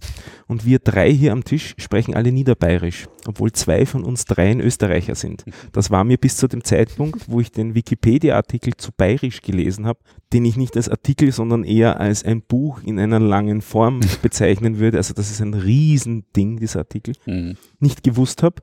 Und 0.46 0.64
wir 0.64 0.78
drei 0.78 1.10
hier 1.10 1.32
am 1.32 1.42
Tisch 1.42 1.74
sprechen 1.76 2.14
alle 2.14 2.30
Niederbayerisch, 2.30 3.06
obwohl 3.26 3.50
zwei 3.50 3.84
von 3.84 4.04
uns 4.04 4.26
dreien 4.26 4.60
Österreicher 4.60 5.16
sind. 5.16 5.44
Das 5.72 5.90
war 5.90 6.04
mir 6.04 6.18
bis 6.18 6.36
zu 6.36 6.46
dem 6.46 6.62
Zeitpunkt, 6.62 7.28
wo 7.28 7.40
ich 7.40 7.50
den 7.50 7.74
Wikipedia-Artikel 7.74 8.76
zu 8.76 8.92
Bayerisch 8.96 9.42
gelesen 9.42 9.86
habe, 9.86 9.98
den 10.32 10.44
ich 10.44 10.56
nicht 10.56 10.76
als 10.76 10.88
Artikel, 10.88 11.32
sondern 11.32 11.64
eher 11.64 11.98
als 11.98 12.24
ein 12.24 12.42
Buch 12.42 12.80
in 12.84 13.00
einer 13.00 13.18
langen 13.18 13.60
Form 13.60 14.00
bezeichnen 14.22 14.78
würde. 14.78 14.98
Also 14.98 15.14
das 15.14 15.32
ist 15.32 15.40
ein 15.40 15.54
Riesending, 15.54 16.58
dieser 16.58 16.80
Artikel. 16.80 17.14
Mhm. 17.26 17.56
Nicht 17.80 18.04
gewusst 18.04 18.44
habe 18.44 18.62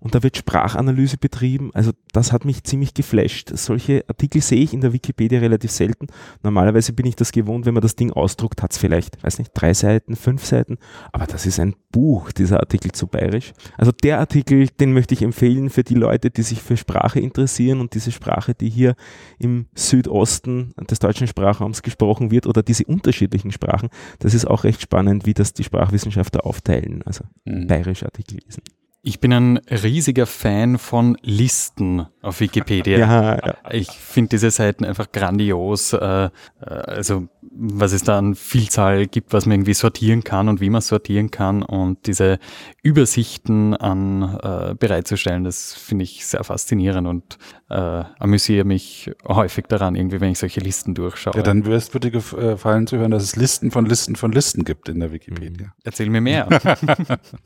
und 0.00 0.14
da 0.14 0.22
wird 0.22 0.36
Sprachanalyse 0.36 1.16
betrieben. 1.18 1.70
Also 1.74 1.90
das 2.12 2.32
hat 2.32 2.44
mich 2.44 2.62
ziemlich 2.62 2.94
geflasht. 2.94 3.50
Solche 3.54 4.04
Artikel 4.06 4.40
sehe 4.40 4.62
ich 4.62 4.72
in 4.72 4.80
der 4.80 4.92
Wikipedia 4.92 5.40
relativ 5.40 5.72
selten. 5.72 6.06
Normalerweise 6.42 6.92
bin 6.92 7.06
ich 7.06 7.16
das 7.16 7.32
gewohnt, 7.32 7.66
wenn 7.66 7.74
man 7.74 7.82
das 7.82 7.96
Ding 7.96 8.12
ausdruckt, 8.12 8.62
hat 8.62 8.72
es 8.72 8.78
vielleicht, 8.78 9.22
weiß 9.24 9.38
nicht, 9.38 9.50
drei 9.54 9.74
Seiten, 9.74 10.14
fünf 10.14 10.44
Seiten. 10.44 10.78
Aber 11.12 11.26
das 11.26 11.46
ist 11.46 11.58
ein 11.58 11.74
Buch, 11.90 12.30
dieser 12.30 12.60
Artikel 12.60 12.92
zu 12.92 13.08
bayerisch. 13.08 13.52
Also 13.76 13.90
der 13.90 14.20
Artikel, 14.20 14.68
den 14.68 14.92
möchte 14.92 15.14
ich 15.14 15.22
empfehlen 15.22 15.68
für 15.68 15.82
die 15.82 15.94
Leute, 15.94 16.30
die 16.30 16.42
sich 16.42 16.62
für 16.62 16.76
Sprache 16.76 17.18
interessieren 17.18 17.80
und 17.80 17.94
diese 17.94 18.12
Sprache, 18.12 18.54
die 18.54 18.70
hier 18.70 18.94
im 19.38 19.66
Südosten 19.74 20.74
des 20.88 21.00
deutschen 21.00 21.26
Sprachraums 21.26 21.82
gesprochen 21.82 22.30
wird 22.30 22.46
oder 22.46 22.62
diese 22.62 22.84
unterschiedlichen 22.84 23.50
Sprachen. 23.50 23.88
Das 24.20 24.34
ist 24.34 24.46
auch 24.46 24.62
recht 24.62 24.80
spannend, 24.80 25.26
wie 25.26 25.34
das 25.34 25.54
die 25.54 25.64
Sprachwissenschaftler 25.64 26.46
aufteilen. 26.46 27.02
Also 27.02 27.24
mhm. 27.44 27.66
bayerische 27.66 28.06
Artikel 28.06 28.38
lesen. 28.44 28.62
Ich 29.02 29.20
bin 29.20 29.32
ein 29.32 29.58
riesiger 29.70 30.26
Fan 30.26 30.76
von 30.76 31.16
Listen 31.22 32.06
auf 32.20 32.40
Wikipedia. 32.40 32.98
ja, 32.98 33.34
ja. 33.36 33.54
Ich 33.70 33.88
finde 33.90 34.30
diese 34.30 34.50
Seiten 34.50 34.84
einfach 34.84 35.12
grandios. 35.12 35.92
Äh, 35.92 36.24
äh, 36.24 36.30
also 36.60 37.28
was 37.40 37.92
es 37.92 38.02
da 38.02 38.18
an 38.18 38.34
Vielzahl 38.34 39.06
gibt, 39.06 39.32
was 39.32 39.46
man 39.46 39.54
irgendwie 39.54 39.74
sortieren 39.74 40.24
kann 40.24 40.48
und 40.48 40.60
wie 40.60 40.68
man 40.68 40.80
sortieren 40.80 41.30
kann 41.30 41.62
und 41.62 42.06
diese 42.06 42.38
Übersichten 42.82 43.74
an 43.74 44.38
äh, 44.42 44.74
bereitzustellen, 44.74 45.44
das 45.44 45.74
finde 45.74 46.04
ich 46.04 46.26
sehr 46.26 46.42
faszinierend 46.42 47.06
und 47.06 47.38
äh, 47.70 48.04
amüsiere 48.18 48.64
mich 48.64 49.10
häufig 49.26 49.66
daran, 49.68 49.94
irgendwie, 49.94 50.20
wenn 50.20 50.32
ich 50.32 50.38
solche 50.38 50.60
Listen 50.60 50.94
durchschaue. 50.94 51.34
Ja, 51.36 51.42
dann 51.42 51.64
wirst 51.66 51.94
du 51.94 51.98
dir 51.98 52.10
gefallen 52.10 52.86
zu 52.86 52.98
hören, 52.98 53.12
dass 53.12 53.22
es 53.22 53.36
Listen 53.36 53.70
von 53.70 53.86
Listen 53.86 54.16
von 54.16 54.32
Listen 54.32 54.64
gibt 54.64 54.88
in 54.88 55.00
der 55.00 55.12
Wikipedia. 55.12 55.72
Erzähl 55.84 56.10
mir 56.10 56.20
mehr. 56.20 56.48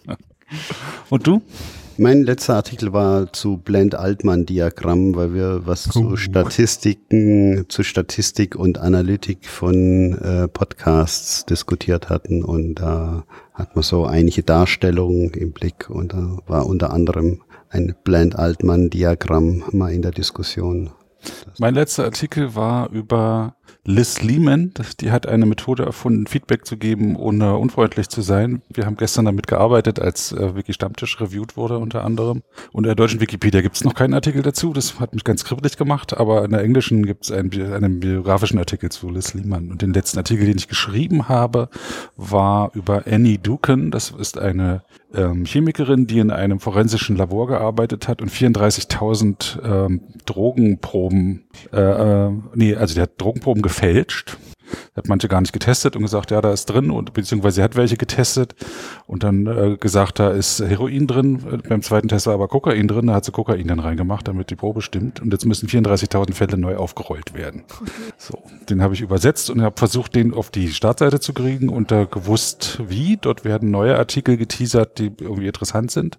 Und 1.10 1.26
du? 1.26 1.42
Mein 1.98 2.22
letzter 2.22 2.56
Artikel 2.56 2.92
war 2.94 3.32
zu 3.32 3.58
Blend-Altmann-Diagramm, 3.58 5.14
weil 5.14 5.34
wir 5.34 5.66
was 5.66 5.88
uh. 5.88 5.90
zu 5.90 6.16
Statistiken, 6.16 7.66
zu 7.68 7.82
Statistik 7.82 8.56
und 8.56 8.78
Analytik 8.78 9.46
von 9.46 10.18
äh, 10.18 10.48
Podcasts 10.48 11.44
diskutiert 11.44 12.08
hatten 12.08 12.42
und 12.42 12.76
da 12.76 13.24
hat 13.52 13.76
man 13.76 13.82
so 13.82 14.06
einige 14.06 14.42
Darstellungen 14.42 15.30
im 15.34 15.52
Blick 15.52 15.90
und 15.90 16.14
da 16.14 16.38
war 16.46 16.66
unter 16.66 16.92
anderem 16.92 17.42
ein 17.68 17.94
Blend-Altmann-Diagramm 18.04 19.64
mal 19.72 19.92
in 19.92 20.02
der 20.02 20.12
Diskussion. 20.12 20.90
Mein 21.58 21.74
letzter 21.74 22.04
Artikel 22.04 22.54
war 22.54 22.90
über 22.90 23.54
Liz 23.84 24.22
Lehman, 24.22 24.72
die 25.00 25.10
hat 25.10 25.26
eine 25.26 25.44
Methode 25.44 25.84
erfunden, 25.84 26.28
Feedback 26.28 26.64
zu 26.66 26.76
geben, 26.76 27.16
ohne 27.16 27.56
unfreundlich 27.56 28.08
zu 28.08 28.22
sein. 28.22 28.62
Wir 28.72 28.86
haben 28.86 28.96
gestern 28.96 29.24
damit 29.24 29.48
gearbeitet, 29.48 29.98
als 29.98 30.30
äh, 30.30 30.54
Wiki 30.54 30.72
Stammtisch 30.72 31.20
reviewed 31.20 31.56
wurde 31.56 31.78
unter 31.78 32.04
anderem. 32.04 32.42
Und 32.70 32.84
in 32.84 32.88
der 32.88 32.94
deutschen 32.94 33.20
Wikipedia 33.20 33.60
gibt 33.60 33.74
es 33.74 33.82
noch 33.82 33.94
keinen 33.94 34.14
Artikel 34.14 34.42
dazu. 34.42 34.72
Das 34.72 35.00
hat 35.00 35.14
mich 35.14 35.24
ganz 35.24 35.42
kribbelig 35.42 35.76
gemacht. 35.76 36.16
Aber 36.16 36.44
in 36.44 36.52
der 36.52 36.62
englischen 36.62 37.04
gibt 37.06 37.24
es 37.24 37.32
einen, 37.32 37.50
einen 37.72 37.98
biografischen 37.98 38.60
Artikel 38.60 38.88
zu 38.92 39.10
Liz 39.10 39.34
Lehman. 39.34 39.72
Und 39.72 39.82
den 39.82 39.92
letzten 39.92 40.18
Artikel, 40.18 40.46
den 40.46 40.58
ich 40.58 40.68
geschrieben 40.68 41.28
habe, 41.28 41.68
war 42.16 42.70
über 42.74 43.02
Annie 43.08 43.38
Duken. 43.38 43.90
Das 43.90 44.12
ist 44.12 44.38
eine 44.38 44.84
ähm, 45.14 45.44
Chemikerin, 45.44 46.06
die 46.06 46.18
in 46.18 46.30
einem 46.30 46.60
forensischen 46.60 47.16
Labor 47.16 47.46
gearbeitet 47.46 48.08
hat 48.08 48.22
und 48.22 48.30
34.000 48.30 49.62
ähm, 49.64 50.00
Drogenproben, 50.26 51.44
äh, 51.72 51.80
äh, 51.80 52.30
nee, 52.54 52.74
also 52.74 52.94
die 52.94 53.00
hat 53.00 53.20
Drogenproben 53.20 53.62
gefälscht 53.62 54.36
hat 54.96 55.08
manche 55.08 55.28
gar 55.28 55.40
nicht 55.40 55.52
getestet 55.52 55.96
und 55.96 56.02
gesagt, 56.02 56.30
ja, 56.30 56.40
da 56.40 56.52
ist 56.52 56.66
drin 56.66 56.90
und 56.90 57.12
beziehungsweise 57.12 57.62
hat 57.62 57.76
welche 57.76 57.96
getestet 57.96 58.54
und 59.06 59.22
dann 59.22 59.46
äh, 59.46 59.76
gesagt, 59.78 60.18
da 60.18 60.30
ist 60.30 60.60
Heroin 60.60 61.06
drin. 61.06 61.62
Beim 61.68 61.82
zweiten 61.82 62.08
Test 62.08 62.26
war 62.26 62.34
aber 62.34 62.48
Kokain 62.48 62.88
drin, 62.88 63.06
da 63.06 63.14
hat 63.14 63.24
sie 63.24 63.32
Kokain 63.32 63.66
dann 63.66 63.80
reingemacht, 63.80 64.28
damit 64.28 64.50
die 64.50 64.56
Probe 64.56 64.82
stimmt. 64.82 65.20
Und 65.20 65.32
jetzt 65.32 65.44
müssen 65.44 65.68
34.000 65.68 66.34
Fälle 66.34 66.58
neu 66.58 66.76
aufgerollt 66.76 67.34
werden. 67.34 67.64
So, 68.16 68.42
den 68.68 68.82
habe 68.82 68.94
ich 68.94 69.00
übersetzt 69.00 69.50
und 69.50 69.62
habe 69.62 69.76
versucht, 69.78 70.14
den 70.14 70.34
auf 70.34 70.50
die 70.50 70.72
Startseite 70.72 71.20
zu 71.20 71.32
kriegen 71.32 71.68
und 71.68 71.90
da 71.90 72.04
gewusst, 72.04 72.80
wie. 72.86 73.18
Dort 73.20 73.44
werden 73.44 73.70
neue 73.70 73.96
Artikel 73.96 74.36
geteasert, 74.36 74.98
die 74.98 75.12
irgendwie 75.18 75.46
interessant 75.46 75.90
sind. 75.90 76.18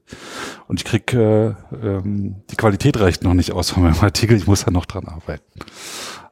Und 0.68 0.80
ich 0.80 0.86
krieg 0.86 1.14
äh, 1.14 1.54
ähm, 1.82 2.36
die 2.50 2.56
Qualität 2.56 3.00
reicht 3.00 3.24
noch 3.24 3.34
nicht 3.34 3.52
aus 3.52 3.72
von 3.72 3.84
meinem 3.84 4.00
Artikel. 4.02 4.38
Ich 4.38 4.48
muss 4.48 4.66
da 4.66 4.72
noch 4.72 4.86
dran 4.86 5.06
arbeiten. 5.08 5.44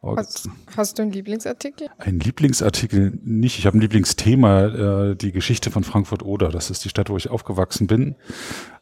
Hast, 0.03 0.49
hast, 0.75 0.97
du 0.97 1.03
einen 1.03 1.11
Lieblingsartikel? 1.11 1.89
Ein 1.99 2.19
Lieblingsartikel 2.19 3.19
nicht. 3.23 3.59
Ich 3.59 3.67
habe 3.67 3.77
ein 3.77 3.81
Lieblingsthema, 3.81 5.11
äh, 5.11 5.15
die 5.15 5.31
Geschichte 5.31 5.69
von 5.69 5.83
Frankfurt-Oder. 5.83 6.49
Das 6.49 6.71
ist 6.71 6.83
die 6.83 6.89
Stadt, 6.89 7.11
wo 7.11 7.17
ich 7.17 7.29
aufgewachsen 7.29 7.85
bin. 7.85 8.15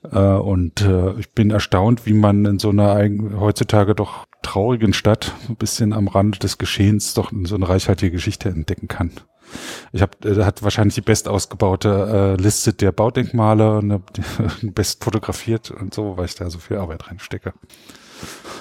Äh, 0.09 0.17
und 0.17 0.80
äh, 0.82 1.20
ich 1.20 1.32
bin 1.32 1.51
erstaunt, 1.51 2.05
wie 2.05 2.13
man 2.13 2.45
in 2.45 2.57
so 2.57 2.70
einer 2.70 3.03
heutzutage 3.38 3.95
doch 3.95 4.28
traurigen 4.43 4.93
Stadt, 4.93 5.34
ein 5.49 5.57
bisschen 5.57 5.91
am 5.91 6.07
Rand 6.07 6.43
des 6.43 6.57
Geschehens, 6.57 7.13
doch 7.15 7.34
so 7.43 7.55
eine 7.55 7.67
reichhaltige 7.67 8.13
Geschichte 8.13 8.47
entdecken 8.47 8.88
kann. 8.88 9.11
Ich 9.91 10.01
habe, 10.01 10.17
äh, 10.24 10.43
hat 10.45 10.63
wahrscheinlich 10.63 10.95
die 10.95 11.01
best 11.01 11.28
ausgebaute 11.28 12.38
äh, 12.39 12.41
Liste 12.41 12.74
der 12.74 12.93
Baudenkmale, 12.93 13.80
eine, 13.84 14.01
best 14.61 15.03
fotografiert 15.03 15.70
und 15.70 15.93
so, 15.93 16.15
weil 16.15 16.26
ich 16.26 16.36
da 16.36 16.49
so 16.49 16.59
viel 16.59 16.78
Arbeit 16.78 17.09
reinstecke. 17.09 17.53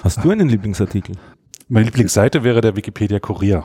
Hast 0.03 0.23
du 0.23 0.31
einen 0.31 0.49
Lieblingsartikel? 0.49 1.15
Meine 1.71 1.85
Lieblingsseite 1.85 2.43
wäre 2.43 2.61
der 2.61 2.75
Wikipedia 2.75 3.19
Kurier. 3.19 3.63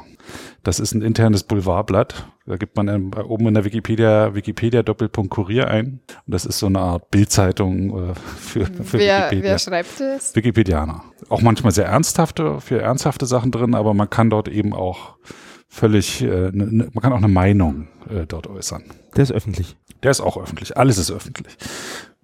Das 0.62 0.78
ist 0.78 0.92
ein 0.92 1.00
internes 1.00 1.42
Boulevardblatt. 1.42 2.26
Da 2.44 2.56
gibt 2.58 2.76
man 2.76 2.88
ähm, 2.88 3.12
oben 3.14 3.48
in 3.48 3.54
der 3.54 3.64
Wikipedia 3.64 4.34
Wikipedia 4.34 4.82
Doppelpunkt 4.82 5.30
Kurier 5.30 5.68
ein. 5.68 6.00
Und 6.26 6.34
das 6.34 6.44
ist 6.44 6.58
so 6.58 6.66
eine 6.66 6.80
Art 6.80 7.10
Bildzeitung 7.10 8.10
äh, 8.10 8.14
für, 8.14 8.66
für 8.66 8.98
wer, 8.98 9.30
Wikipedia. 9.30 9.52
Wer 9.52 9.58
schreibt 9.58 10.00
das? 10.00 10.36
Wikipedianer. 10.36 11.02
Auch 11.30 11.40
manchmal 11.40 11.72
sehr 11.72 11.86
ernsthafte, 11.86 12.60
für 12.60 12.78
ernsthafte 12.78 13.24
Sachen 13.24 13.50
drin, 13.50 13.74
aber 13.74 13.94
man 13.94 14.10
kann 14.10 14.28
dort 14.28 14.48
eben 14.48 14.74
auch 14.74 15.16
völlig, 15.66 16.20
äh, 16.22 16.26
ne, 16.26 16.50
ne 16.52 16.88
man 16.92 17.02
kann 17.02 17.14
auch 17.14 17.18
eine 17.18 17.28
Meinung 17.28 17.88
äh, 18.10 18.26
dort 18.26 18.48
äußern. 18.48 18.84
Der 19.16 19.22
ist 19.22 19.32
öffentlich. 19.32 19.78
Der 20.02 20.10
ist 20.10 20.20
auch 20.20 20.36
öffentlich. 20.36 20.76
Alles 20.76 20.98
ist 20.98 21.10
öffentlich. 21.10 21.56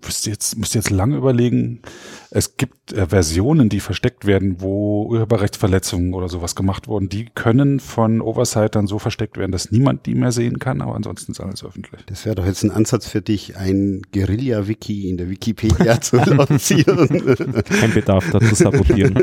Wüsste 0.02 0.30
jetzt, 0.30 0.56
müsste 0.58 0.78
jetzt 0.78 0.90
lange 0.90 1.16
überlegen. 1.16 1.80
Es 2.30 2.56
gibt 2.56 2.92
äh, 2.92 3.06
Versionen, 3.06 3.68
die 3.68 3.80
versteckt 3.80 4.24
werden, 4.26 4.60
wo 4.60 5.06
Urheberrechtsverletzungen 5.06 6.14
oder 6.14 6.28
sowas 6.28 6.54
gemacht 6.54 6.88
wurden. 6.88 7.08
Die 7.08 7.26
können 7.26 7.80
von 7.80 8.20
Oversight 8.20 8.76
so 8.84 8.98
versteckt 8.98 9.36
werden, 9.36 9.52
dass 9.52 9.70
niemand 9.70 10.06
die 10.06 10.14
mehr 10.14 10.32
sehen 10.32 10.58
kann, 10.58 10.80
aber 10.80 10.94
ansonsten 10.94 11.32
ist 11.32 11.40
alles 11.40 11.64
öffentlich. 11.64 12.04
Das 12.06 12.24
wäre 12.24 12.36
doch 12.36 12.46
jetzt 12.46 12.62
ein 12.62 12.70
Ansatz 12.70 13.06
für 13.06 13.20
dich, 13.20 13.56
ein 13.56 14.02
Guerilla-Wiki 14.12 15.08
in 15.08 15.16
der 15.16 15.28
Wikipedia 15.28 16.00
zu 16.00 16.16
lancieren. 16.24 17.08
Kein 17.64 17.92
Bedarf, 17.92 18.30
da 18.30 18.40
zu 18.40 18.54
sabotieren. 18.54 19.14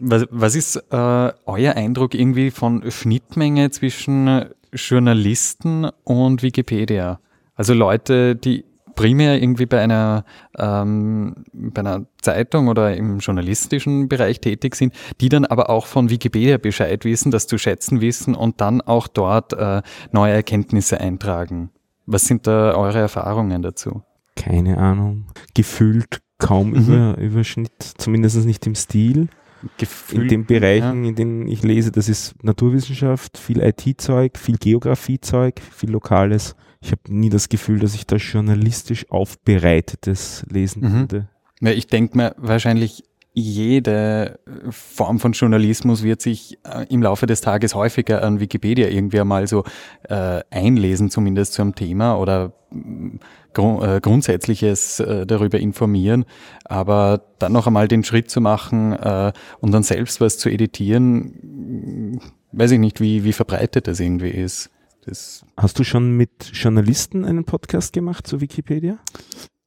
Was, 0.00 0.26
was 0.30 0.54
ist 0.54 0.76
äh, 0.76 1.32
euer 1.46 1.74
Eindruck 1.74 2.14
irgendwie 2.14 2.50
von 2.50 2.90
Schnittmenge 2.90 3.70
zwischen 3.70 4.46
Journalisten 4.72 5.88
und 6.04 6.42
Wikipedia? 6.42 7.20
Also 7.60 7.74
Leute, 7.74 8.36
die 8.36 8.64
primär 8.94 9.42
irgendwie 9.42 9.66
bei 9.66 9.82
einer, 9.82 10.24
ähm, 10.58 11.44
bei 11.52 11.80
einer 11.80 12.06
Zeitung 12.22 12.68
oder 12.68 12.96
im 12.96 13.18
journalistischen 13.18 14.08
Bereich 14.08 14.40
tätig 14.40 14.74
sind, 14.76 14.94
die 15.20 15.28
dann 15.28 15.44
aber 15.44 15.68
auch 15.68 15.84
von 15.84 16.08
Wikipedia 16.08 16.56
Bescheid 16.56 17.04
wissen, 17.04 17.30
das 17.30 17.46
zu 17.46 17.58
schätzen 17.58 18.00
wissen 18.00 18.34
und 18.34 18.62
dann 18.62 18.80
auch 18.80 19.08
dort 19.08 19.52
äh, 19.52 19.82
neue 20.10 20.32
Erkenntnisse 20.32 21.02
eintragen. 21.02 21.68
Was 22.06 22.24
sind 22.24 22.46
da 22.46 22.74
eure 22.74 23.00
Erfahrungen 23.00 23.60
dazu? 23.60 24.04
Keine 24.36 24.78
Ahnung. 24.78 25.26
Gefühlt 25.52 26.22
kaum 26.38 26.70
mhm. 26.70 26.76
über, 26.76 27.18
Überschnitt, 27.18 27.72
zumindest 27.98 28.42
nicht 28.46 28.66
im 28.66 28.74
Stil. 28.74 29.28
Gefühl, 29.76 30.22
in 30.22 30.28
den 30.28 30.46
Bereichen, 30.46 31.04
ja. 31.04 31.10
in 31.10 31.14
denen 31.14 31.46
ich 31.46 31.62
lese, 31.62 31.92
das 31.92 32.08
ist 32.08 32.42
Naturwissenschaft, 32.42 33.36
viel 33.36 33.60
IT-Zeug, 33.60 34.38
viel 34.38 34.56
Geografie-Zeug, 34.56 35.60
viel 35.60 35.90
Lokales 35.90 36.56
ich 36.82 36.92
habe 36.92 37.02
nie 37.08 37.28
das 37.28 37.48
Gefühl, 37.48 37.78
dass 37.78 37.94
ich 37.94 38.06
da 38.06 38.16
journalistisch 38.16 39.10
aufbereitetes 39.10 40.44
lesen 40.48 40.82
mhm. 40.82 40.92
würde. 40.92 41.28
Ja, 41.60 41.70
ich 41.72 41.86
denke 41.86 42.16
mir 42.16 42.34
wahrscheinlich 42.38 43.04
jede 43.32 44.40
Form 44.70 45.20
von 45.20 45.32
Journalismus 45.32 46.02
wird 46.02 46.20
sich 46.20 46.58
äh, 46.64 46.86
im 46.88 47.02
Laufe 47.02 47.26
des 47.26 47.40
Tages 47.40 47.74
häufiger 47.74 48.22
an 48.22 48.40
Wikipedia 48.40 48.88
irgendwie 48.88 49.20
einmal 49.20 49.46
so 49.46 49.64
äh, 50.08 50.40
einlesen, 50.50 51.10
zumindest 51.10 51.52
zu 51.52 51.62
einem 51.62 51.74
Thema 51.76 52.16
oder 52.16 52.52
mm, 52.70 53.18
gru 53.54 53.82
äh, 53.82 54.00
Grundsätzliches 54.00 54.98
äh, 55.00 55.26
darüber 55.26 55.60
informieren. 55.60 56.24
Aber 56.64 57.22
dann 57.38 57.52
noch 57.52 57.68
einmal 57.68 57.86
den 57.86 58.02
Schritt 58.02 58.30
zu 58.30 58.40
machen 58.40 58.94
äh, 58.94 59.32
und 59.60 59.70
dann 59.70 59.84
selbst 59.84 60.20
was 60.20 60.38
zu 60.38 60.48
editieren, 60.48 62.14
mm, 62.14 62.20
weiß 62.52 62.72
ich 62.72 62.80
nicht, 62.80 63.00
wie, 63.00 63.22
wie 63.22 63.32
verbreitet 63.32 63.86
das 63.86 64.00
irgendwie 64.00 64.30
ist. 64.30 64.70
Das 65.06 65.46
Hast 65.56 65.78
du 65.78 65.84
schon 65.84 66.16
mit 66.16 66.50
Journalisten 66.52 67.24
einen 67.24 67.44
Podcast 67.44 67.92
gemacht 67.94 68.26
zu 68.26 68.40
Wikipedia? 68.40 68.98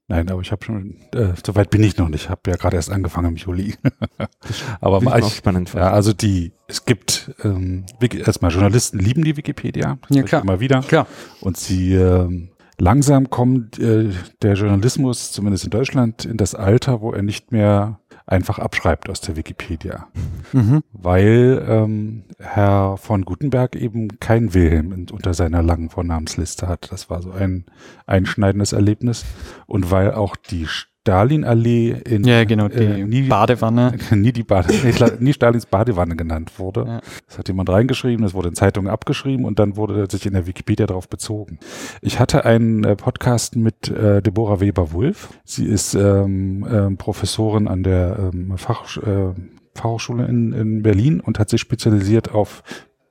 Nein, 0.08 0.30
aber 0.30 0.42
ich 0.42 0.52
habe 0.52 0.64
schon, 0.64 0.98
äh, 1.14 1.34
soweit 1.44 1.70
bin 1.70 1.82
ich 1.82 1.98
noch 1.98 2.10
nicht. 2.10 2.26
Ich 2.26 2.30
habe 2.30 2.52
ja 2.52 2.58
gerade 2.58 2.76
erst 2.76 2.92
angefangen 2.92 3.30
im 3.30 3.36
Juli. 3.38 3.76
aber 4.82 5.02
mal 5.02 5.20
ich, 5.20 5.34
spannend. 5.34 5.74
Ja, 5.74 5.92
also 5.92 6.14
die, 6.14 6.52
es 6.68 6.86
gibt 6.86 7.34
ähm, 7.44 7.86
erstmal 8.00 8.52
Journalisten 8.52 9.00
lieben 9.00 9.24
die 9.24 9.38
Wikipedia. 9.38 9.98
Ja 10.10 10.24
klar. 10.24 10.44
Immer 10.44 10.60
wieder. 10.60 10.82
Klar. 10.82 11.08
Und 11.40 11.58
sie 11.58 11.96
äh, 11.96 12.50
langsam 12.80 13.30
kommt 13.30 13.80
äh, 13.80 14.10
der 14.42 14.54
Journalismus, 14.54 15.32
zumindest 15.32 15.66
in 15.66 15.70
Deutschland, 15.72 16.26
in 16.26 16.38
das 16.38 16.56
Alter, 16.56 17.02
wo 17.02 17.12
er 17.12 17.22
nicht 17.22 17.52
mehr 17.52 18.00
einfach 18.26 18.60
abschreibt 18.60 19.10
aus 19.10 19.22
der 19.22 19.36
Wikipedia. 19.36 20.08
Mhm. 20.54 20.82
Weil 20.94 21.66
ähm, 21.68 22.24
Herr 22.40 22.98
von 22.98 23.26
Gutenberg 23.26 23.76
eben 23.76 24.20
kein 24.20 24.54
Wilhelm 24.54 24.92
in, 24.94 25.10
unter 25.10 25.34
seiner 25.34 25.62
langen 25.62 25.90
Vornamensliste 25.90 26.68
hat. 26.68 26.92
Das 26.92 27.10
war 27.10 27.22
so 27.22 27.32
ein 27.32 27.66
einschneidendes 28.06 28.74
Erlebnis. 28.74 29.26
Und 29.66 29.92
weil 29.92 30.14
auch 30.14 30.36
die 30.36 30.68
Stalinallee 31.04 31.98
in 32.06 32.24
ja, 32.24 32.46
genau, 32.46 32.70
die 32.70 32.78
äh, 32.78 33.04
nie, 33.04 33.24
Badewanne. 33.24 33.98
Nie, 34.16 34.32
die 34.32 34.44
Bade, 34.44 34.74
nie 35.20 35.34
Stalins 35.34 35.66
Badewanne 35.66 36.16
genannt 36.16 36.58
wurde. 36.58 36.86
Ja. 36.88 37.02
Das 37.28 37.38
hat 37.38 37.50
jemand 37.50 37.70
reingeschrieben, 37.70 38.24
das 38.24 38.34
wurde 38.34 38.48
in 38.50 38.56
Zeitungen 38.56 38.90
abgeschrieben 38.90 39.44
und 39.44 39.60
dann 39.60 39.76
wurde 39.76 40.10
sich 40.10 40.26
in 40.26 40.32
der 40.32 40.48
Wikipedia 40.48 40.86
darauf 40.86 41.10
bezogen. 41.10 41.60
Ich 42.02 42.20
hatte 42.20 42.46
einen 42.46 42.86
äh, 42.86 42.96
Podcast 42.96 43.58
mit 43.58 43.90
äh, 43.90 44.22
Deborah 44.22 44.62
Weber-Wulff. 44.62 45.38
Sie 45.44 45.66
ist 45.66 45.94
ähm, 45.94 46.66
ähm, 46.72 46.96
Professorin 46.96 47.68
an 47.68 47.84
der 47.84 48.32
ähm, 48.34 48.58
Fach, 48.58 48.96
äh, 48.96 49.34
Fachhochschule 49.76 50.26
in, 50.26 50.54
in 50.54 50.84
Berlin 50.84 51.20
und 51.20 51.38
hat 51.38 51.50
sich 51.50 51.60
spezialisiert 51.60 52.32
auf 52.32 52.64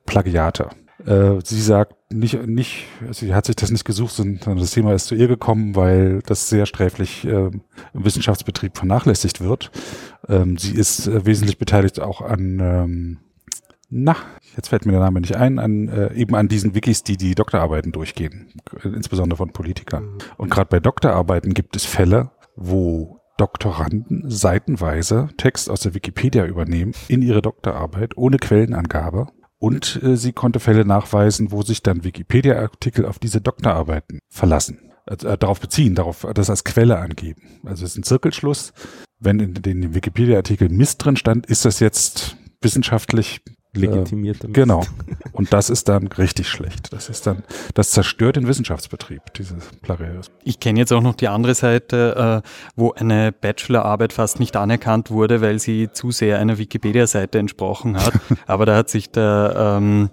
Plagiate. 0.07 0.69
Äh, 1.05 1.39
sie 1.43 1.61
sagt 1.61 1.95
nicht, 2.11 2.47
nicht, 2.47 2.85
sie 3.11 3.33
hat 3.33 3.45
sich 3.45 3.55
das 3.55 3.71
nicht 3.71 3.85
gesucht, 3.85 4.13
sondern 4.13 4.57
das 4.57 4.71
Thema 4.71 4.93
ist 4.93 5.07
zu 5.07 5.15
ihr 5.15 5.27
gekommen, 5.27 5.75
weil 5.75 6.21
das 6.25 6.49
sehr 6.49 6.65
sträflich 6.65 7.25
äh, 7.25 7.47
im 7.47 7.61
Wissenschaftsbetrieb 7.93 8.77
vernachlässigt 8.77 9.41
wird. 9.41 9.71
Ähm, 10.29 10.57
sie 10.57 10.73
ist 10.73 11.07
äh, 11.07 11.25
wesentlich 11.25 11.57
beteiligt 11.57 11.99
auch 11.99 12.21
an, 12.21 12.59
ähm, 12.61 13.17
na, 13.89 14.15
jetzt 14.55 14.69
fällt 14.69 14.85
mir 14.85 14.93
der 14.93 15.01
Name 15.01 15.21
nicht 15.21 15.35
ein, 15.35 15.59
an 15.59 15.87
äh, 15.87 16.13
eben 16.13 16.35
an 16.35 16.47
diesen 16.47 16.73
Wikis, 16.73 17.03
die 17.03 17.17
die 17.17 17.35
Doktorarbeiten 17.35 17.91
durchgehen, 17.91 18.47
insbesondere 18.83 19.37
von 19.37 19.51
Politikern. 19.51 20.17
Und 20.37 20.49
gerade 20.49 20.69
bei 20.69 20.79
Doktorarbeiten 20.79 21.53
gibt 21.53 21.75
es 21.75 21.85
Fälle, 21.85 22.31
wo 22.55 23.19
Doktoranden 23.37 24.23
seitenweise 24.29 25.29
Text 25.37 25.69
aus 25.69 25.81
der 25.81 25.93
Wikipedia 25.93 26.45
übernehmen 26.45 26.93
in 27.07 27.21
ihre 27.21 27.41
Doktorarbeit 27.41 28.15
ohne 28.15 28.37
Quellenangabe 28.37 29.27
und 29.63 30.03
äh, 30.03 30.17
sie 30.17 30.33
konnte 30.33 30.59
Fälle 30.59 30.83
nachweisen, 30.83 31.53
wo 31.53 31.61
sich 31.61 31.81
dann 31.81 32.03
Wikipedia-Artikel 32.03 33.05
auf 33.05 33.17
diese 33.17 33.39
Doktorarbeiten 33.39 34.19
verlassen, 34.27 34.91
also, 35.05 35.25
äh, 35.25 35.37
darauf 35.37 35.61
beziehen, 35.61 35.95
darauf 35.95 36.27
das 36.33 36.49
als 36.49 36.65
Quelle 36.65 36.97
angeben. 36.97 37.61
Also 37.63 37.85
es 37.85 37.91
ist 37.91 37.97
ein 37.97 38.03
Zirkelschluss. 38.03 38.73
Wenn 39.19 39.39
in 39.39 39.53
den 39.53 39.95
Wikipedia-Artikel 39.95 40.67
Mist 40.67 41.05
drin 41.05 41.15
stand, 41.15 41.45
ist 41.45 41.63
das 41.63 41.79
jetzt 41.79 42.35
wissenschaftlich 42.59 43.39
legitimiert. 43.75 44.43
Äh, 44.43 44.47
genau. 44.49 44.83
Und 45.31 45.51
das 45.53 45.69
ist 45.69 45.89
dann 45.89 46.07
richtig 46.07 46.47
schlecht. 46.47 46.93
Das 46.93 47.09
ist 47.09 47.25
dann, 47.27 47.43
das 47.73 47.91
zerstört 47.91 48.35
den 48.35 48.47
Wissenschaftsbetrieb, 48.47 49.21
dieses 49.35 49.69
Plagiarismus. 49.81 50.31
Ich 50.43 50.59
kenne 50.59 50.79
jetzt 50.79 50.93
auch 50.93 51.01
noch 51.01 51.15
die 51.15 51.27
andere 51.27 51.55
Seite, 51.55 52.43
äh, 52.43 52.49
wo 52.75 52.93
eine 52.93 53.31
Bachelorarbeit 53.31 54.13
fast 54.13 54.39
nicht 54.39 54.55
anerkannt 54.55 55.11
wurde, 55.11 55.41
weil 55.41 55.59
sie 55.59 55.89
zu 55.91 56.11
sehr 56.11 56.39
einer 56.39 56.57
Wikipedia-Seite 56.57 57.39
entsprochen 57.39 57.97
hat. 57.97 58.13
Aber 58.47 58.65
da 58.65 58.75
hat 58.75 58.89
sich 58.89 59.09
der 59.09 59.79
ähm, 59.79 60.09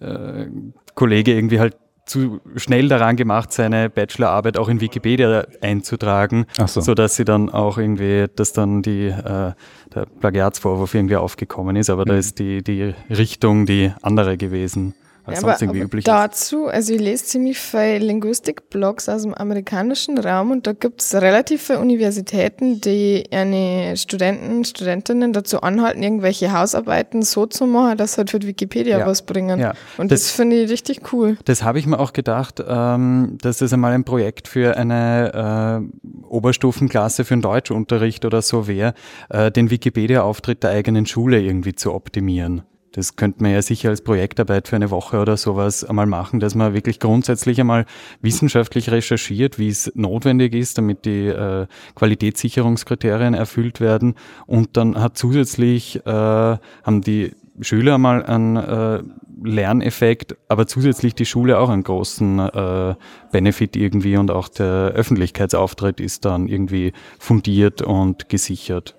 äh, 0.00 0.46
Kollege 0.94 1.34
irgendwie 1.34 1.60
halt 1.60 1.76
zu 2.08 2.40
schnell 2.56 2.88
daran 2.88 3.16
gemacht, 3.16 3.52
seine 3.52 3.90
Bachelorarbeit 3.90 4.58
auch 4.58 4.68
in 4.68 4.80
Wikipedia 4.80 5.46
einzutragen, 5.60 6.46
so. 6.66 6.80
so 6.80 6.94
dass 6.94 7.16
sie 7.16 7.24
dann 7.24 7.50
auch 7.50 7.78
irgendwie, 7.78 8.26
dass 8.34 8.52
dann 8.52 8.82
die, 8.82 9.08
äh, 9.08 9.52
der 9.98 10.06
Plagiatsvorwurf 10.20 10.94
irgendwie 10.94 11.16
aufgekommen 11.16 11.76
ist, 11.76 11.90
aber 11.90 12.02
mhm. 12.02 12.08
da 12.08 12.16
ist 12.16 12.38
die, 12.38 12.62
die 12.62 12.94
Richtung 13.10 13.66
die 13.66 13.92
andere 14.02 14.36
gewesen 14.36 14.94
als 15.28 15.42
ja, 15.42 15.48
sonst 15.48 15.62
irgendwie 15.62 15.80
üblich 15.80 16.04
dazu, 16.04 16.66
ist. 16.66 16.74
also 16.74 16.94
ich 16.94 17.00
lese 17.00 17.24
ziemlich 17.24 17.58
viele 17.58 17.98
Linguistik-Blogs 17.98 19.08
aus 19.08 19.22
dem 19.22 19.34
amerikanischen 19.34 20.18
Raum 20.18 20.50
und 20.50 20.66
da 20.66 20.72
gibt 20.72 21.02
es 21.02 21.14
relativ 21.14 21.62
viele 21.62 21.80
Universitäten, 21.80 22.80
die 22.80 23.24
eine 23.30 23.96
Studenten, 23.96 24.64
Studentinnen 24.64 25.32
dazu 25.32 25.60
anhalten, 25.60 26.02
irgendwelche 26.02 26.52
Hausarbeiten 26.52 27.22
so 27.22 27.46
zu 27.46 27.66
machen, 27.66 27.96
dass 27.98 28.18
halt 28.18 28.30
für 28.30 28.42
Wikipedia 28.42 28.98
ja. 28.98 29.06
was 29.06 29.22
bringen. 29.22 29.60
Ja. 29.60 29.74
Und 29.96 30.10
das, 30.10 30.22
das 30.22 30.30
finde 30.30 30.56
ich 30.56 30.70
richtig 30.70 31.12
cool. 31.12 31.36
Das 31.44 31.62
habe 31.62 31.78
ich 31.78 31.86
mir 31.86 31.98
auch 31.98 32.12
gedacht, 32.12 32.62
ähm, 32.66 33.38
dass 33.40 33.58
das 33.58 33.72
einmal 33.72 33.92
ein 33.92 34.04
Projekt 34.04 34.48
für 34.48 34.76
eine 34.76 35.82
äh, 35.92 36.26
Oberstufenklasse 36.26 37.24
für 37.24 37.34
einen 37.34 37.42
Deutschunterricht 37.42 38.24
oder 38.24 38.42
so 38.42 38.66
wäre, 38.66 38.94
äh, 39.28 39.50
den 39.50 39.70
Wikipedia-Auftritt 39.70 40.62
der 40.62 40.70
eigenen 40.70 41.06
Schule 41.06 41.40
irgendwie 41.40 41.74
zu 41.74 41.92
optimieren. 41.92 42.62
Das 42.92 43.16
könnte 43.16 43.42
man 43.42 43.52
ja 43.52 43.60
sicher 43.60 43.90
als 43.90 44.00
Projektarbeit 44.00 44.68
für 44.68 44.76
eine 44.76 44.90
Woche 44.90 45.18
oder 45.18 45.36
sowas 45.36 45.84
einmal 45.84 46.06
machen, 46.06 46.40
dass 46.40 46.54
man 46.54 46.72
wirklich 46.72 47.00
grundsätzlich 47.00 47.60
einmal 47.60 47.84
wissenschaftlich 48.22 48.90
recherchiert, 48.90 49.58
wie 49.58 49.68
es 49.68 49.92
notwendig 49.94 50.54
ist, 50.54 50.78
damit 50.78 51.04
die 51.04 51.26
äh, 51.26 51.66
Qualitätssicherungskriterien 51.94 53.34
erfüllt 53.34 53.80
werden. 53.80 54.14
Und 54.46 54.76
dann 54.76 55.00
hat 55.00 55.18
zusätzlich, 55.18 56.04
äh, 56.06 56.10
haben 56.10 57.02
die 57.02 57.32
Schüler 57.60 57.98
mal 57.98 58.24
einen 58.24 58.56
äh, 58.56 59.02
Lerneffekt, 59.42 60.36
aber 60.48 60.66
zusätzlich 60.66 61.14
die 61.14 61.26
Schule 61.26 61.58
auch 61.58 61.68
einen 61.68 61.82
großen 61.82 62.38
äh, 62.38 62.94
Benefit 63.32 63.76
irgendwie 63.76 64.16
und 64.16 64.30
auch 64.30 64.48
der 64.48 64.92
Öffentlichkeitsauftritt 64.94 66.00
ist 66.00 66.24
dann 66.24 66.48
irgendwie 66.48 66.92
fundiert 67.18 67.82
und 67.82 68.28
gesichert 68.28 68.97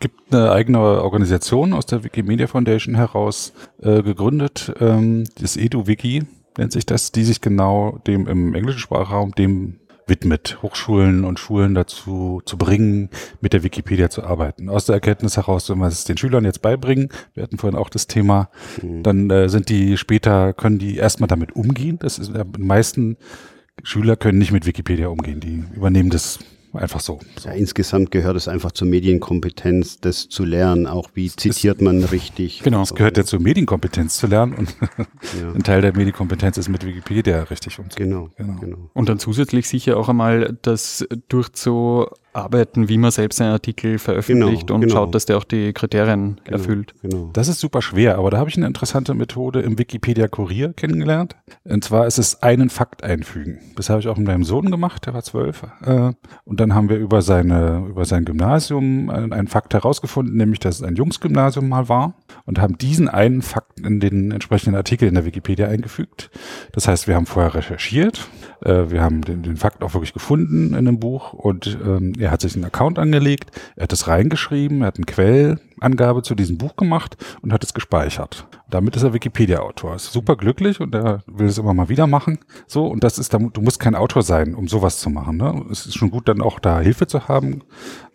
gibt 0.00 0.34
eine 0.34 0.50
eigene 0.50 0.78
Organisation 0.80 1.72
aus 1.72 1.86
der 1.86 2.04
Wikimedia 2.04 2.46
Foundation 2.46 2.94
heraus 2.94 3.52
äh, 3.82 4.02
gegründet, 4.02 4.72
ähm, 4.80 5.24
das 5.40 5.56
EduWiki 5.56 6.24
nennt 6.58 6.72
sich 6.72 6.86
das, 6.86 7.12
die 7.12 7.24
sich 7.24 7.40
genau 7.40 7.98
dem 8.06 8.26
im 8.26 8.54
englischen 8.54 8.80
Sprachraum 8.80 9.32
dem 9.32 9.78
widmet, 10.06 10.62
Hochschulen 10.62 11.24
und 11.24 11.38
Schulen 11.38 11.74
dazu 11.74 12.40
zu 12.44 12.56
bringen, 12.56 13.10
mit 13.40 13.52
der 13.52 13.64
Wikipedia 13.64 14.08
zu 14.08 14.22
arbeiten. 14.22 14.68
Aus 14.68 14.86
der 14.86 14.94
Erkenntnis 14.94 15.36
heraus, 15.36 15.68
wenn 15.68 15.78
wir 15.78 15.88
es 15.88 16.04
den 16.04 16.16
Schülern 16.16 16.44
jetzt 16.44 16.62
beibringen, 16.62 17.08
wir 17.34 17.42
hatten 17.42 17.58
vorhin 17.58 17.78
auch 17.78 17.88
das 17.88 18.06
Thema, 18.06 18.48
mhm. 18.80 19.02
dann 19.02 19.30
äh, 19.30 19.48
sind 19.48 19.68
die 19.68 19.96
später, 19.96 20.52
können 20.52 20.78
die 20.78 20.96
erstmal 20.96 21.28
damit 21.28 21.56
umgehen. 21.56 21.98
Das 21.98 22.18
ist, 22.18 22.30
äh, 22.30 22.44
den 22.44 22.66
meisten 22.66 23.16
Schüler 23.82 24.16
können 24.16 24.38
nicht 24.38 24.52
mit 24.52 24.64
Wikipedia 24.64 25.08
umgehen. 25.08 25.40
Die 25.40 25.64
übernehmen 25.74 26.10
das 26.10 26.38
einfach 26.76 27.00
so. 27.00 27.20
so. 27.38 27.48
Ja, 27.48 27.54
insgesamt 27.54 28.10
gehört 28.10 28.36
es 28.36 28.48
einfach 28.48 28.72
zur 28.72 28.86
Medienkompetenz, 28.88 30.00
das 30.00 30.28
zu 30.28 30.44
lernen, 30.44 30.86
auch 30.86 31.10
wie 31.14 31.28
zitiert 31.30 31.80
man 31.80 32.02
richtig. 32.04 32.62
Genau, 32.62 32.82
es 32.82 32.94
gehört 32.94 33.16
ja 33.16 33.24
zur 33.24 33.40
Medienkompetenz 33.40 34.16
zu 34.18 34.26
lernen 34.26 34.54
und 34.54 34.76
Ja. 35.40 35.52
ein 35.54 35.62
Teil 35.62 35.80
der 35.82 35.94
Medienkompetenz 35.96 36.56
ist 36.58 36.68
mit 36.68 36.84
Wikipedia 36.84 37.42
richtig 37.44 37.78
umzugehen. 37.78 38.10
Genau, 38.10 38.30
Genau. 38.36 38.60
genau. 38.60 38.90
Und 38.94 39.08
dann 39.08 39.18
zusätzlich 39.18 39.68
sicher 39.68 39.96
auch 39.96 40.08
einmal 40.08 40.56
das 40.62 41.06
durchzuarbeiten, 42.36 42.88
wie 42.88 42.98
man 42.98 43.10
selbst 43.10 43.40
einen 43.40 43.52
Artikel 43.52 43.98
veröffentlicht 43.98 44.66
Genau, 44.66 44.74
und 44.74 44.80
genau. 44.82 44.94
schaut, 44.94 45.14
dass 45.14 45.26
der 45.26 45.38
auch 45.38 45.44
die 45.44 45.72
Kriterien 45.72 46.40
Genau, 46.44 46.58
erfüllt. 46.58 46.94
Genau. 47.02 47.30
Das 47.32 47.48
ist 47.48 47.60
super 47.60 47.82
schwer, 47.82 48.18
aber 48.18 48.30
da 48.30 48.38
habe 48.38 48.50
ich 48.50 48.56
eine 48.56 48.66
interessante 48.66 49.14
Methode 49.14 49.60
im 49.60 49.78
Wikipedia 49.78 50.28
Kurier 50.28 50.72
kennengelernt. 50.72 51.36
Und 51.64 51.84
zwar 51.84 52.06
ist 52.06 52.18
es 52.18 52.42
einen 52.42 52.70
Fakt 52.70 53.02
einfügen. 53.02 53.58
Das 53.76 53.90
habe 53.90 54.00
ich 54.00 54.08
auch 54.08 54.16
mit 54.16 54.26
meinem 54.26 54.44
Sohn 54.44 54.70
gemacht, 54.70 55.06
der 55.06 55.14
war 55.14 55.22
zwölf. 55.22 55.62
Äh, 55.84 56.12
Und 56.44 56.60
dann 56.60 56.74
haben 56.74 56.88
wir 56.88 56.96
über 56.98 57.22
seine, 57.22 57.86
über 57.88 58.04
sein 58.04 58.24
Gymnasium 58.24 59.10
einen 59.10 59.32
einen 59.32 59.48
Fakt 59.48 59.74
herausgefunden, 59.74 60.36
nämlich, 60.36 60.60
dass 60.60 60.76
es 60.76 60.82
ein 60.82 60.96
Jungsgymnasium 60.96 61.68
mal 61.68 61.88
war 61.88 62.14
und 62.44 62.58
haben 62.60 62.78
diesen 62.78 63.08
einen 63.08 63.42
Fakt 63.42 63.80
in 63.80 64.00
den 64.00 64.30
entsprechenden 64.30 64.74
Artikel 64.76 65.08
in 65.08 65.14
der 65.14 65.24
Wikipedia 65.24 65.68
eingefügt. 65.68 66.30
Das 66.72 66.88
heißt, 66.88 67.06
wir 67.08 67.14
haben 67.14 67.26
vorher 67.26 67.54
recherchiert, 67.54 68.28
äh, 68.64 68.84
wir 68.90 69.02
haben 69.02 69.22
den, 69.22 69.42
den 69.42 69.56
Fakt 69.56 69.82
auch 69.82 69.94
wirklich 69.94 70.12
gefunden 70.12 70.74
in 70.74 70.84
dem 70.84 70.98
Buch 71.00 71.32
und 71.32 71.78
ähm, 71.84 72.12
er 72.26 72.32
hat 72.32 72.40
sich 72.40 72.54
einen 72.54 72.64
Account 72.64 72.98
angelegt, 72.98 73.50
er 73.76 73.84
hat 73.84 73.92
es 73.92 74.08
reingeschrieben, 74.08 74.80
er 74.80 74.88
hat 74.88 74.96
eine 74.96 75.06
Quellangabe 75.06 76.22
zu 76.22 76.34
diesem 76.34 76.58
Buch 76.58 76.74
gemacht 76.74 77.16
und 77.40 77.52
hat 77.52 77.62
es 77.62 77.72
gespeichert. 77.72 78.48
Damit 78.68 78.96
ist 78.96 79.04
er 79.04 79.14
Wikipedia-Autor. 79.14 79.94
Ist 79.94 80.12
super 80.12 80.34
glücklich 80.34 80.80
und 80.80 80.92
er 80.94 81.22
will 81.26 81.46
es 81.46 81.58
immer 81.58 81.72
mal 81.72 81.88
wieder 81.88 82.08
machen. 82.08 82.40
So, 82.66 82.86
und 82.86 83.04
das 83.04 83.18
ist, 83.18 83.32
du 83.32 83.60
musst 83.60 83.78
kein 83.78 83.94
Autor 83.94 84.22
sein, 84.22 84.56
um 84.56 84.66
sowas 84.66 84.98
zu 84.98 85.08
machen. 85.08 85.36
Ne? 85.36 85.64
Es 85.70 85.86
ist 85.86 85.94
schon 85.94 86.10
gut, 86.10 86.28
dann 86.28 86.42
auch 86.42 86.58
da 86.58 86.80
Hilfe 86.80 87.06
zu 87.06 87.28
haben, 87.28 87.62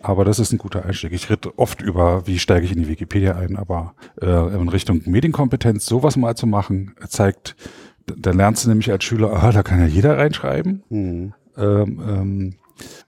aber 0.01 0.25
das 0.25 0.39
ist 0.39 0.51
ein 0.51 0.57
guter 0.57 0.85
Einstieg. 0.85 1.13
Ich 1.13 1.29
rede 1.29 1.57
oft 1.57 1.81
über, 1.81 2.27
wie 2.27 2.37
steige 2.37 2.65
ich 2.65 2.73
in 2.73 2.79
die 2.79 2.89
Wikipedia 2.89 3.37
ein, 3.37 3.55
aber 3.55 3.95
äh, 4.21 4.27
in 4.27 4.67
Richtung 4.67 5.01
Medienkompetenz 5.05 5.85
sowas 5.85 6.17
mal 6.17 6.35
zu 6.35 6.47
machen, 6.47 6.95
zeigt, 7.07 7.55
da 8.05 8.31
lernst 8.31 8.65
du 8.65 8.69
nämlich 8.69 8.91
als 8.91 9.05
Schüler, 9.05 9.31
ah, 9.41 9.53
da 9.53 9.63
kann 9.63 9.79
ja 9.79 9.85
jeder 9.85 10.17
reinschreiben. 10.17 10.83
Mhm. 10.89 11.33
Ähm, 11.57 12.01
ähm, 12.07 12.55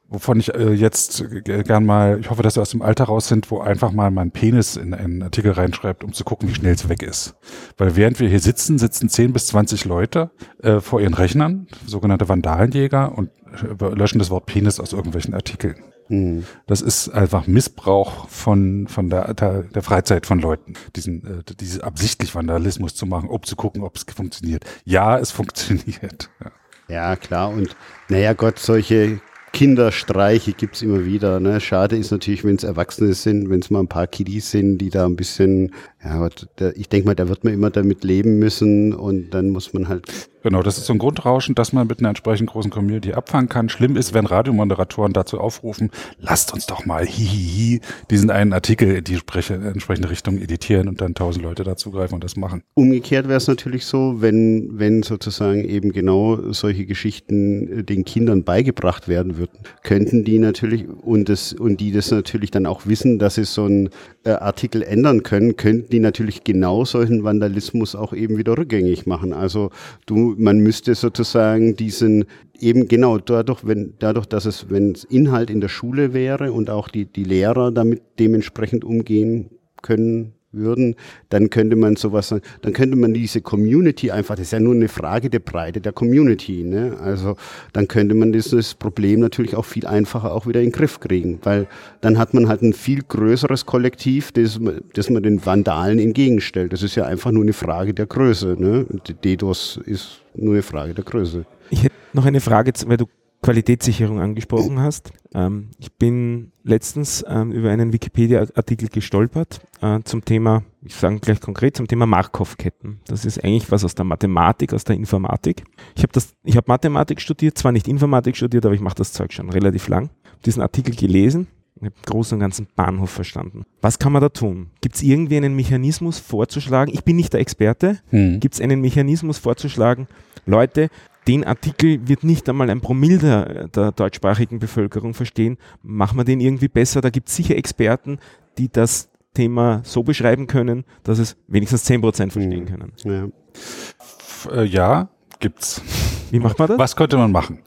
wovon 0.08 0.40
ich 0.40 0.54
äh, 0.54 0.74
jetzt 0.74 1.24
gern 1.44 1.86
mal, 1.86 2.20
ich 2.20 2.30
hoffe, 2.30 2.44
dass 2.44 2.56
wir 2.56 2.62
aus 2.62 2.70
dem 2.70 2.82
Alter 2.82 3.06
raus 3.06 3.28
sind, 3.28 3.50
wo 3.52 3.60
einfach 3.60 3.92
mal 3.92 4.12
mein 4.12 4.32
Penis 4.32 4.76
in 4.76 4.94
einen 4.94 5.24
Artikel 5.24 5.52
reinschreibt, 5.52 6.04
um 6.04 6.14
zu 6.14 6.24
gucken, 6.24 6.50
wie 6.50 6.56
schnell 6.56 6.74
es 6.74 6.90
weg 6.90 7.02
ist. 7.02 7.36
Weil 7.78 7.96
während 7.96 8.20
wir 8.20 8.30
hier 8.30 8.40
sitzen, 8.40 8.78
sitzen 8.78 9.10
10 9.10 9.34
bis 9.34 9.48
20 9.48 9.86
Leute 9.86 10.32
äh, 10.62 10.80
vor 10.80 11.02
ihren 11.02 11.14
Rechnern, 11.14 11.68
sogenannte 11.86 12.30
Vandalenjäger, 12.30 13.18
und 13.18 13.30
äh, 13.54 13.86
löschen 13.96 14.20
das 14.20 14.30
Wort 14.30 14.46
Penis 14.46 14.80
aus 14.80 14.94
irgendwelchen 14.94 15.34
Artikeln. 15.34 15.76
Mhm. 16.10 16.46
Das 16.68 16.82
ist 16.82 17.10
einfach 17.10 17.48
Missbrauch 17.48 18.28
von, 18.30 18.88
von 18.88 19.10
der, 19.10 19.34
der, 19.34 19.64
der 19.64 19.82
Freizeit 19.82 20.26
von 20.26 20.40
Leuten, 20.40 20.74
diesen, 20.96 21.40
äh, 21.40 21.56
diese 21.60 21.84
absichtlich 21.84 22.36
Vandalismus 22.36 22.96
zu 22.96 23.06
machen, 23.06 23.30
um 23.30 23.42
zu 23.44 23.56
gucken, 23.56 23.84
ob 23.84 23.96
es 23.96 24.06
funktioniert. 24.14 24.66
Ja, 24.86 25.18
es 25.18 25.32
funktioniert. 25.32 26.30
Ja. 26.44 26.52
Ja, 26.90 27.16
klar. 27.16 27.50
Und 27.50 27.76
naja, 28.10 28.34
Gott, 28.34 28.60
solche 28.60 29.22
Kinderstreiche 29.54 30.54
gibt's 30.54 30.82
immer 30.82 31.06
wieder. 31.06 31.40
Ne? 31.40 31.62
Schade 31.62 31.96
ist 31.96 32.12
natürlich, 32.12 32.44
wenn 32.44 32.56
es 32.56 32.64
Erwachsene 32.64 33.14
sind, 33.14 33.52
wenn 33.52 33.60
es 33.60 33.70
mal 33.70 33.82
ein 33.82 33.88
paar 33.88 34.08
Kiddies 34.08 34.50
sind, 34.50 34.80
die 34.80 34.90
da 34.90 35.06
ein 35.06 35.16
bisschen, 35.16 35.74
ja, 36.04 36.18
Gott, 36.18 36.48
da, 36.58 36.72
ich 36.76 36.90
denke 36.90 37.08
mal, 37.08 37.16
da 37.16 37.30
wird 37.30 37.44
man 37.44 37.54
immer 37.54 37.70
damit 37.70 38.04
leben 38.04 38.40
müssen 38.40 38.94
und 38.94 39.32
dann 39.32 39.50
muss 39.50 39.74
man 39.74 39.88
halt 39.88 40.30
Genau, 40.44 40.62
das 40.62 40.78
ist 40.78 40.88
so 40.88 40.94
ein 40.94 41.00
Grundrauschen, 41.00 41.56
das 41.56 41.72
man 41.72 41.88
mit 41.88 42.00
einer 42.00 42.10
entsprechend 42.10 42.50
großen 42.50 42.70
Community 42.70 43.14
abfangen 43.14 43.48
kann. 43.48 43.70
Schlimm 43.70 43.96
ist, 43.96 44.14
wenn 44.14 44.26
Radiomoderatoren 44.26 45.14
dazu 45.14 45.40
aufrufen, 45.40 45.90
lasst 46.20 46.54
uns 46.54 46.66
doch 46.66 46.86
mal 46.86 47.06
hihihi 47.06 47.80
diesen 48.12 48.30
einen 48.30 48.52
Artikel 48.52 48.94
in 48.98 49.04
die 49.06 49.16
spreche, 49.16 49.54
entsprechende 49.54 50.10
Richtung 50.10 50.38
editieren 50.38 50.90
und 50.90 51.00
dann 51.00 51.16
tausend 51.16 51.46
Leute 51.46 51.64
dazugreifen 51.64 52.16
und 52.16 52.26
das 52.26 52.36
machen. 52.36 52.62
Umgekehrt 52.74 53.30
wäre 53.30 53.38
es 53.38 53.48
natürlich 53.48 53.86
so, 53.86 54.22
wenn, 54.22 54.78
wenn 54.78 55.02
sozusagen 55.02 55.64
eben 55.64 55.94
genau 55.94 56.52
solche 56.52 56.86
Geschichten 56.86 57.80
äh, 57.80 57.84
den 57.84 58.04
Kindern 58.04 58.44
beigebracht 58.44 59.08
werden 59.08 59.38
würden, 59.38 59.60
könnten 59.82 60.26
die 60.26 60.40
natürlich 60.40 60.90
und 60.90 61.30
das 61.30 61.54
und 61.54 61.80
die 61.80 61.94
das 61.94 62.12
natürlich 62.12 62.52
dann 62.52 62.66
auch 62.66 62.86
wissen, 62.86 63.18
dass 63.18 63.36
sie 63.36 63.46
so 63.46 63.64
einen 63.64 63.90
äh, 64.26 64.32
Artikel 64.32 64.84
ändern 64.84 65.24
können, 65.24 65.56
könnten 65.56 65.90
die 65.94 66.00
natürlich 66.00 66.44
genau 66.44 66.84
solchen 66.84 67.24
Vandalismus 67.24 67.96
auch 67.96 68.12
eben 68.14 68.38
wieder 68.38 68.58
rückgängig 68.58 69.06
machen. 69.06 69.32
Also 69.32 69.70
du, 70.06 70.36
man 70.38 70.60
müsste 70.60 70.96
sozusagen 70.96 71.76
diesen 71.76 72.26
eben 72.60 72.88
genau 72.88 73.20
dadurch, 73.20 73.66
wenn 73.66 73.94
dadurch, 74.00 74.26
dass 74.26 74.46
es 74.46 74.70
wenn 74.70 74.92
es 74.92 75.04
Inhalt 75.04 75.50
in 75.50 75.62
der 75.62 75.70
Schule 75.70 76.14
wäre 76.14 76.52
und 76.52 76.70
auch 76.70 76.90
die 76.90 77.06
die 77.06 77.24
Lehrer 77.24 77.72
damit 77.72 78.02
dementsprechend 78.20 78.84
umgehen 78.84 79.52
können 79.82 80.34
würden, 80.54 80.96
dann 81.30 81.50
könnte 81.50 81.76
man 81.76 81.96
sowas, 81.96 82.34
dann 82.62 82.74
könnte 82.74 82.96
man 82.96 83.14
diese 83.14 83.42
Community 83.42 84.12
einfach, 84.12 84.36
das 84.36 84.48
ist 84.48 84.52
ja 84.52 84.60
nur 84.60 84.74
eine 84.76 84.88
Frage 84.88 85.30
der 85.30 85.40
Breite 85.40 85.82
der 85.82 85.92
Community, 85.92 86.64
ne? 86.64 86.98
Also 87.02 87.36
dann 87.74 87.88
könnte 87.88 88.16
man 88.16 88.32
dieses 88.32 88.74
Problem 88.76 89.20
natürlich 89.20 89.56
auch 89.56 89.66
viel 89.66 89.86
einfacher 89.86 90.32
auch 90.34 90.48
wieder 90.48 90.62
in 90.62 90.68
den 90.68 90.72
Griff 90.72 91.00
kriegen, 91.00 91.40
weil 91.44 91.68
dann 92.02 92.18
hat 92.18 92.34
man 92.34 92.48
halt 92.48 92.62
ein 92.62 92.74
viel 92.74 93.02
größeres 93.02 93.66
Kollektiv, 93.66 94.32
das, 94.32 94.60
man- 94.60 94.82
das 94.94 95.10
man 95.10 95.24
den 95.24 95.46
Vandalen 95.46 96.00
entgegenstellt. 96.00 96.74
Das 96.74 96.84
ist 96.84 96.96
ja 96.96 97.06
einfach 97.06 97.32
nur 97.32 97.44
eine 97.44 97.54
Frage 97.54 97.94
der 97.94 98.06
Größe, 98.06 98.56
ne? 98.60 98.86
DDoS 99.24 99.80
ist 99.86 100.22
nur 100.36 100.54
eine 100.54 100.64
Frage 100.64 100.94
der 100.94 101.04
Größe. 101.04 101.46
Ich 101.70 101.84
hätte 101.84 101.94
noch 102.14 102.26
eine 102.26 102.40
Frage, 102.42 102.72
weil 102.88 102.98
du 102.98 103.06
Qualitätssicherung 103.44 104.20
angesprochen 104.20 104.80
hast. 104.80 105.12
Ähm, 105.36 105.70
ich 105.78 105.94
bin 105.94 106.52
letztens 106.64 107.24
ähm, 107.28 107.52
über 107.52 107.70
einen 107.70 107.94
Wikipedia-Artikel 107.94 108.88
gestolpert 108.90 109.62
äh, 109.82 110.00
zum 110.04 110.26
Thema, 110.26 110.64
ich 110.82 110.96
sage 110.96 111.20
gleich 111.20 111.40
konkret, 111.42 111.78
zum 111.78 111.88
Thema 111.88 112.06
Markov-Ketten. 112.08 113.00
Das 113.06 113.26
ist 113.26 113.44
eigentlich 113.44 113.70
was 113.72 113.84
aus 113.84 113.94
der 113.96 114.06
Mathematik, 114.06 114.74
aus 114.74 114.86
der 114.86 114.96
Informatik. 114.96 115.64
Ich 115.96 116.04
habe 116.04 116.14
das, 116.14 116.34
ich 116.44 116.58
habe 116.58 116.66
Mathematik 116.68 117.22
studiert, 117.22 117.58
zwar 117.58 117.72
nicht 117.74 117.88
Informatik 117.88 118.36
studiert, 118.36 118.66
aber 118.66 118.74
ich 118.74 118.82
mache 118.82 118.96
das 118.96 119.14
Zeug 119.14 119.34
schon 119.34 119.50
relativ 119.50 119.88
lang. 119.90 120.10
Hab 120.32 120.42
Diesen 120.44 120.62
Artikel 120.62 120.96
gelesen, 120.96 121.48
ich 121.76 121.84
habe 121.84 121.96
im 121.96 122.02
Großen 122.06 122.36
und 122.36 122.40
Ganzen 122.40 122.68
Bahnhof 122.76 123.10
verstanden. 123.10 123.66
Was 123.82 124.00
kann 124.00 124.14
man 124.14 124.22
da 124.22 124.30
tun? 124.30 124.68
Gibt 124.80 124.96
es 124.96 125.04
irgendwie 125.04 125.36
einen 125.38 125.56
Mechanismus 125.56 126.18
vorzuschlagen? 126.18 126.94
Ich 126.94 127.04
bin 127.04 127.18
nicht 127.18 127.34
der 127.34 127.42
Experte, 127.42 128.00
Hm. 128.10 128.40
gibt 128.40 128.56
es 128.56 128.62
einen 128.62 128.80
Mechanismus 128.80 129.38
vorzuschlagen, 129.38 130.08
Leute, 130.46 130.90
den 131.28 131.44
Artikel 131.44 132.08
wird 132.08 132.24
nicht 132.24 132.48
einmal 132.50 132.70
ein 132.70 132.82
Promille 132.82 133.18
der, 133.18 133.68
der 133.70 133.92
deutschsprachigen 133.92 134.60
Bevölkerung 134.60 135.14
verstehen, 135.14 135.58
machen 135.82 136.18
wir 136.18 136.24
den 136.26 136.40
irgendwie 136.42 136.68
besser. 136.68 137.02
Da 137.02 137.10
gibt 137.10 137.30
es 137.30 137.36
sicher 137.36 137.56
Experten, 137.56 138.20
die 138.58 138.70
das 138.72 139.10
Thema 139.34 139.82
so 139.84 140.04
beschreiben 140.04 140.48
können, 140.48 140.84
dass 141.04 141.20
es 141.20 141.36
wenigstens 141.48 141.86
10% 141.90 142.32
verstehen 142.32 142.64
Mhm. 142.64 142.66
können. 142.66 142.92
Ja. 143.04 143.28
F- 143.56 144.50
äh, 144.52 144.64
ja, 144.66 145.10
gibt's. 145.40 145.82
Wie 146.30 146.40
macht 146.40 146.58
man 146.60 146.68
das? 146.68 146.78
Was 146.80 146.96
könnte 146.96 147.16
man 147.18 147.32
machen? 147.32 147.60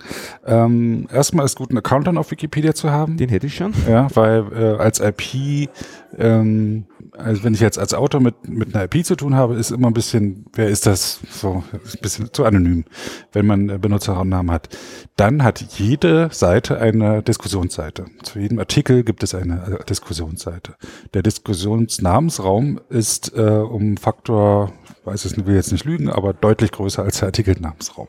Ähm, 0.45 1.07
erstmal 1.13 1.45
ist 1.45 1.57
gut, 1.57 1.71
einen 1.71 1.79
Account 1.79 2.07
dann 2.09 2.19
auf 2.19 2.31
Wikipedia 2.31 2.75
zu 2.75 2.91
haben. 2.91 3.17
Den 3.17 3.29
hätte 3.29 3.47
ich 3.47 3.55
schon. 3.55 3.73
Ja, 3.89 4.09
weil 4.15 4.45
äh, 4.53 4.77
als 4.79 5.01
IP, 5.01 5.69
ähm, 6.19 6.85
also 7.13 7.45
wenn 7.45 7.55
ich 7.55 7.61
jetzt 7.61 7.79
als 7.79 7.95
Autor 7.95 8.21
mit, 8.21 8.49
mit 8.49 8.75
einer 8.75 8.85
IP 8.85 9.05
zu 9.05 9.17
tun 9.17 9.35
habe, 9.35 9.55
ist 9.55 9.71
immer 9.71 9.89
ein 9.89 9.95
bisschen, 9.95 10.47
wer 10.55 10.69
ist 10.69 10.87
das? 10.87 11.21
So, 11.31 11.65
ist 11.85 11.97
ein 11.97 12.03
bisschen 12.03 12.33
zu 12.33 12.45
anonym, 12.45 12.85
wenn 13.33 13.47
man 13.47 13.69
äh, 13.69 13.79
Benutzernamen 13.79 14.51
hat. 14.51 14.69
Dann 15.17 15.43
hat 15.43 15.61
jede 15.79 16.29
Seite 16.33 16.79
eine 16.79 17.23
Diskussionsseite. 17.23 18.07
Zu 18.23 18.39
jedem 18.39 18.59
Artikel 18.59 19.05
gibt 19.05 19.23
es 19.23 19.35
eine 19.35 19.79
äh, 19.81 19.85
Diskussionsseite. 19.85 20.75
Der 21.15 21.23
Diskussionsnamensraum 21.23 22.81
ist 22.89 23.35
äh, 23.37 23.41
um 23.41 23.97
Faktor, 23.97 24.73
weiß 25.05 25.25
es 25.25 25.37
will 25.47 25.55
jetzt 25.55 25.73
nicht 25.73 25.85
lügen, 25.85 26.09
aber 26.09 26.33
deutlich 26.33 26.73
größer 26.73 27.03
als 27.03 27.19
der 27.19 27.29
Artikelnamensraum. 27.29 28.09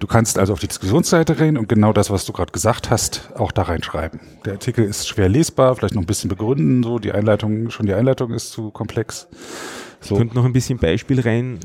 Du 0.00 0.06
kannst 0.06 0.38
also 0.38 0.54
auf 0.54 0.60
die 0.60 0.66
Diskussionsseite 0.66 1.34
gehen 1.34 1.58
und 1.58 1.68
genau 1.68 1.92
das, 1.92 2.08
was 2.10 2.24
du 2.24 2.32
gerade 2.32 2.52
gesagt 2.52 2.88
hast, 2.90 3.30
auch 3.36 3.52
da 3.52 3.62
reinschreiben. 3.62 4.18
Der 4.46 4.54
Artikel 4.54 4.84
ist 4.86 5.06
schwer 5.06 5.28
lesbar, 5.28 5.76
vielleicht 5.76 5.94
noch 5.94 6.02
ein 6.02 6.06
bisschen 6.06 6.28
begründen, 6.30 6.82
so 6.82 6.98
die 6.98 7.12
Einleitung, 7.12 7.68
schon 7.70 7.84
die 7.86 7.92
Einleitung 7.92 8.32
ist 8.32 8.50
zu 8.50 8.70
komplex. 8.70 9.28
So. 10.00 10.16
Könnt 10.16 10.34
noch 10.34 10.46
ein 10.46 10.54
bisschen 10.54 10.78
Beispiel 10.78 11.20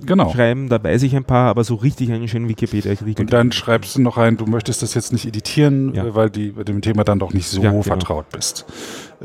Genau. 0.05 0.23
reinschreiben, 0.25 0.67
da 0.67 0.83
weiß 0.83 1.03
ich 1.03 1.15
ein 1.15 1.23
paar, 1.23 1.47
aber 1.49 1.63
so 1.63 1.75
richtig 1.75 2.11
einen 2.11 2.27
schönen 2.27 2.49
Wikipedia-Artikel. 2.49 3.21
Und 3.21 3.31
dann 3.31 3.53
schreibst 3.53 3.95
du 3.95 4.01
noch 4.01 4.17
rein, 4.17 4.35
du 4.35 4.45
möchtest 4.45 4.81
das 4.83 4.93
jetzt 4.95 5.13
nicht 5.13 5.25
editieren, 5.25 5.93
Ja. 5.93 6.13
weil 6.13 6.29
du 6.29 6.41
mit 6.41 6.67
dem 6.67 6.81
Thema 6.81 7.05
dann 7.05 7.19
doch 7.19 7.31
nicht 7.31 7.47
so 7.47 7.61
Ja, 7.61 7.69
genau. 7.71 7.83
vertraut 7.83 8.29
bist. 8.31 8.65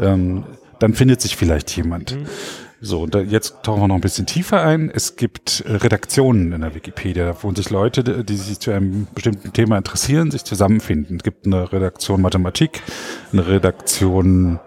Ähm, 0.01 0.45
dann 0.79 0.95
findet 0.95 1.21
sich 1.21 1.37
vielleicht 1.37 1.77
jemand. 1.77 2.15
Mhm. 2.15 2.27
So, 2.83 3.03
und 3.03 3.15
da, 3.15 3.21
jetzt 3.21 3.63
tauchen 3.63 3.83
wir 3.83 3.89
noch 3.89 3.95
ein 3.97 4.01
bisschen 4.01 4.25
tiefer 4.25 4.63
ein. 4.63 4.91
Es 4.91 5.17
gibt 5.17 5.63
äh, 5.67 5.73
Redaktionen 5.73 6.53
in 6.53 6.63
der 6.63 6.75
Wikipedia, 6.75 7.37
wo 7.43 7.53
sich 7.53 7.69
Leute, 7.69 8.25
die 8.25 8.37
sich 8.37 8.59
zu 8.59 8.71
einem 8.71 9.07
bestimmten 9.15 9.53
Thema 9.53 9.77
interessieren, 9.77 10.31
sich 10.31 10.45
zusammenfinden. 10.45 11.19
Es 11.19 11.23
gibt 11.23 11.45
eine 11.47 11.71
Redaktion 11.73 12.23
Mathematik, 12.23 12.83
eine 13.33 13.47
Redaktion 13.47 14.61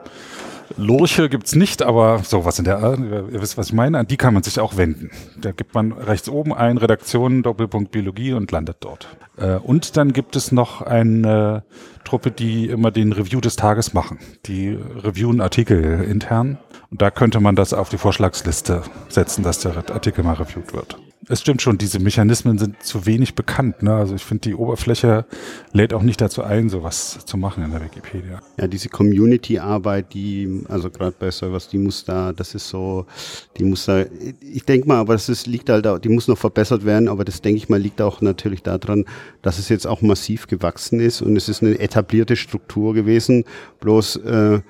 Lurche 0.78 1.30
gibt's 1.30 1.56
nicht, 1.56 1.84
aber 1.84 2.20
sowas 2.20 2.58
in 2.60 2.66
der 2.66 2.80
Art, 2.80 3.00
ihr 3.00 3.42
wisst, 3.42 3.58
was 3.58 3.68
ich 3.68 3.74
meine, 3.74 4.00
an 4.00 4.08
die 4.08 4.18
kann 4.18 4.34
man 4.34 4.44
sich 4.44 4.60
auch 4.60 4.78
wenden. 4.78 5.12
Da 5.40 5.52
gibt 5.52 5.74
man 5.76 5.92
rechts 5.92 6.30
oben 6.30 6.54
ein 6.54 6.78
Redaktion, 6.78 7.44
Doppelpunkt 7.44 7.92
Biologie 7.92 8.34
und 8.34 8.52
landet 8.52 8.78
dort. 8.80 9.08
Äh, 9.38 9.56
und 9.56 9.98
dann 9.98 10.14
gibt 10.14 10.36
es 10.36 10.52
noch 10.52 10.82
eine 10.82 11.64
Truppe, 12.04 12.32
die 12.32 12.68
immer 12.68 12.92
den 12.92 13.14
Review 13.14 13.40
des 13.40 13.56
Tages 13.56 13.94
machen. 13.94 14.20
Die 14.46 14.70
reviewen 14.72 15.42
Artikel 15.42 16.04
intern. 16.04 16.58
Und 16.90 17.02
da 17.02 17.12
könnte 17.12 17.40
man 17.40 17.56
das 17.56 17.74
auf 17.74 17.90
die 17.90 17.98
Vorschlagsliste 17.98 18.84
setzen, 19.10 19.44
dass 19.44 19.60
der 19.60 19.78
Artikel 19.78 20.24
mal 20.24 20.34
reviewed 20.34 20.74
wird 20.74 20.98
es 21.30 21.42
stimmt 21.42 21.62
schon, 21.62 21.78
diese 21.78 22.00
Mechanismen 22.00 22.58
sind 22.58 22.84
zu 22.84 23.06
wenig 23.06 23.36
bekannt. 23.36 23.82
Ne? 23.84 23.94
Also 23.94 24.16
ich 24.16 24.24
finde, 24.24 24.42
die 24.42 24.56
Oberfläche 24.56 25.26
lädt 25.72 25.94
auch 25.94 26.02
nicht 26.02 26.20
dazu 26.20 26.44
ein, 26.44 26.70
sowas 26.70 27.20
zu 27.26 27.38
machen 27.38 27.64
in 27.64 27.72
der 27.72 27.84
Wikipedia. 27.84 28.42
Ja, 28.58 28.68
diese 28.68 28.90
Community-Arbeit, 28.90 30.14
die, 30.14 30.64
also 30.68 30.90
gerade 30.90 31.16
bei 31.18 31.32
Servers, 31.32 31.70
die 31.70 31.78
muss 31.78 32.04
da, 32.04 32.34
das 32.34 32.56
ist 32.56 32.68
so, 32.68 33.06
die 33.58 33.64
muss 33.64 33.86
da, 33.86 34.06
ich 34.42 34.64
denke 34.66 34.88
mal, 34.88 34.98
aber 34.98 35.14
das 35.14 35.30
ist, 35.30 35.48
liegt 35.48 35.70
halt, 35.70 35.88
die 36.04 36.10
muss 36.10 36.28
noch 36.28 36.38
verbessert 36.38 36.86
werden, 36.86 37.08
aber 37.08 37.24
das 37.26 37.42
denke 37.42 37.58
ich 37.58 37.70
mal, 37.70 37.80
liegt 37.80 38.02
auch 38.02 38.22
natürlich 38.22 38.64
daran, 38.64 39.06
dass 39.42 39.60
es 39.60 39.70
jetzt 39.70 39.88
auch 39.88 40.02
massiv 40.02 40.48
gewachsen 40.48 41.00
ist 41.00 41.22
und 41.22 41.36
es 41.38 41.48
ist 41.48 41.62
eine 41.62 41.80
etablierte 41.80 42.36
Struktur 42.36 42.94
gewesen. 42.94 43.46
Bloß 43.80 44.18
äh, 44.18 44.62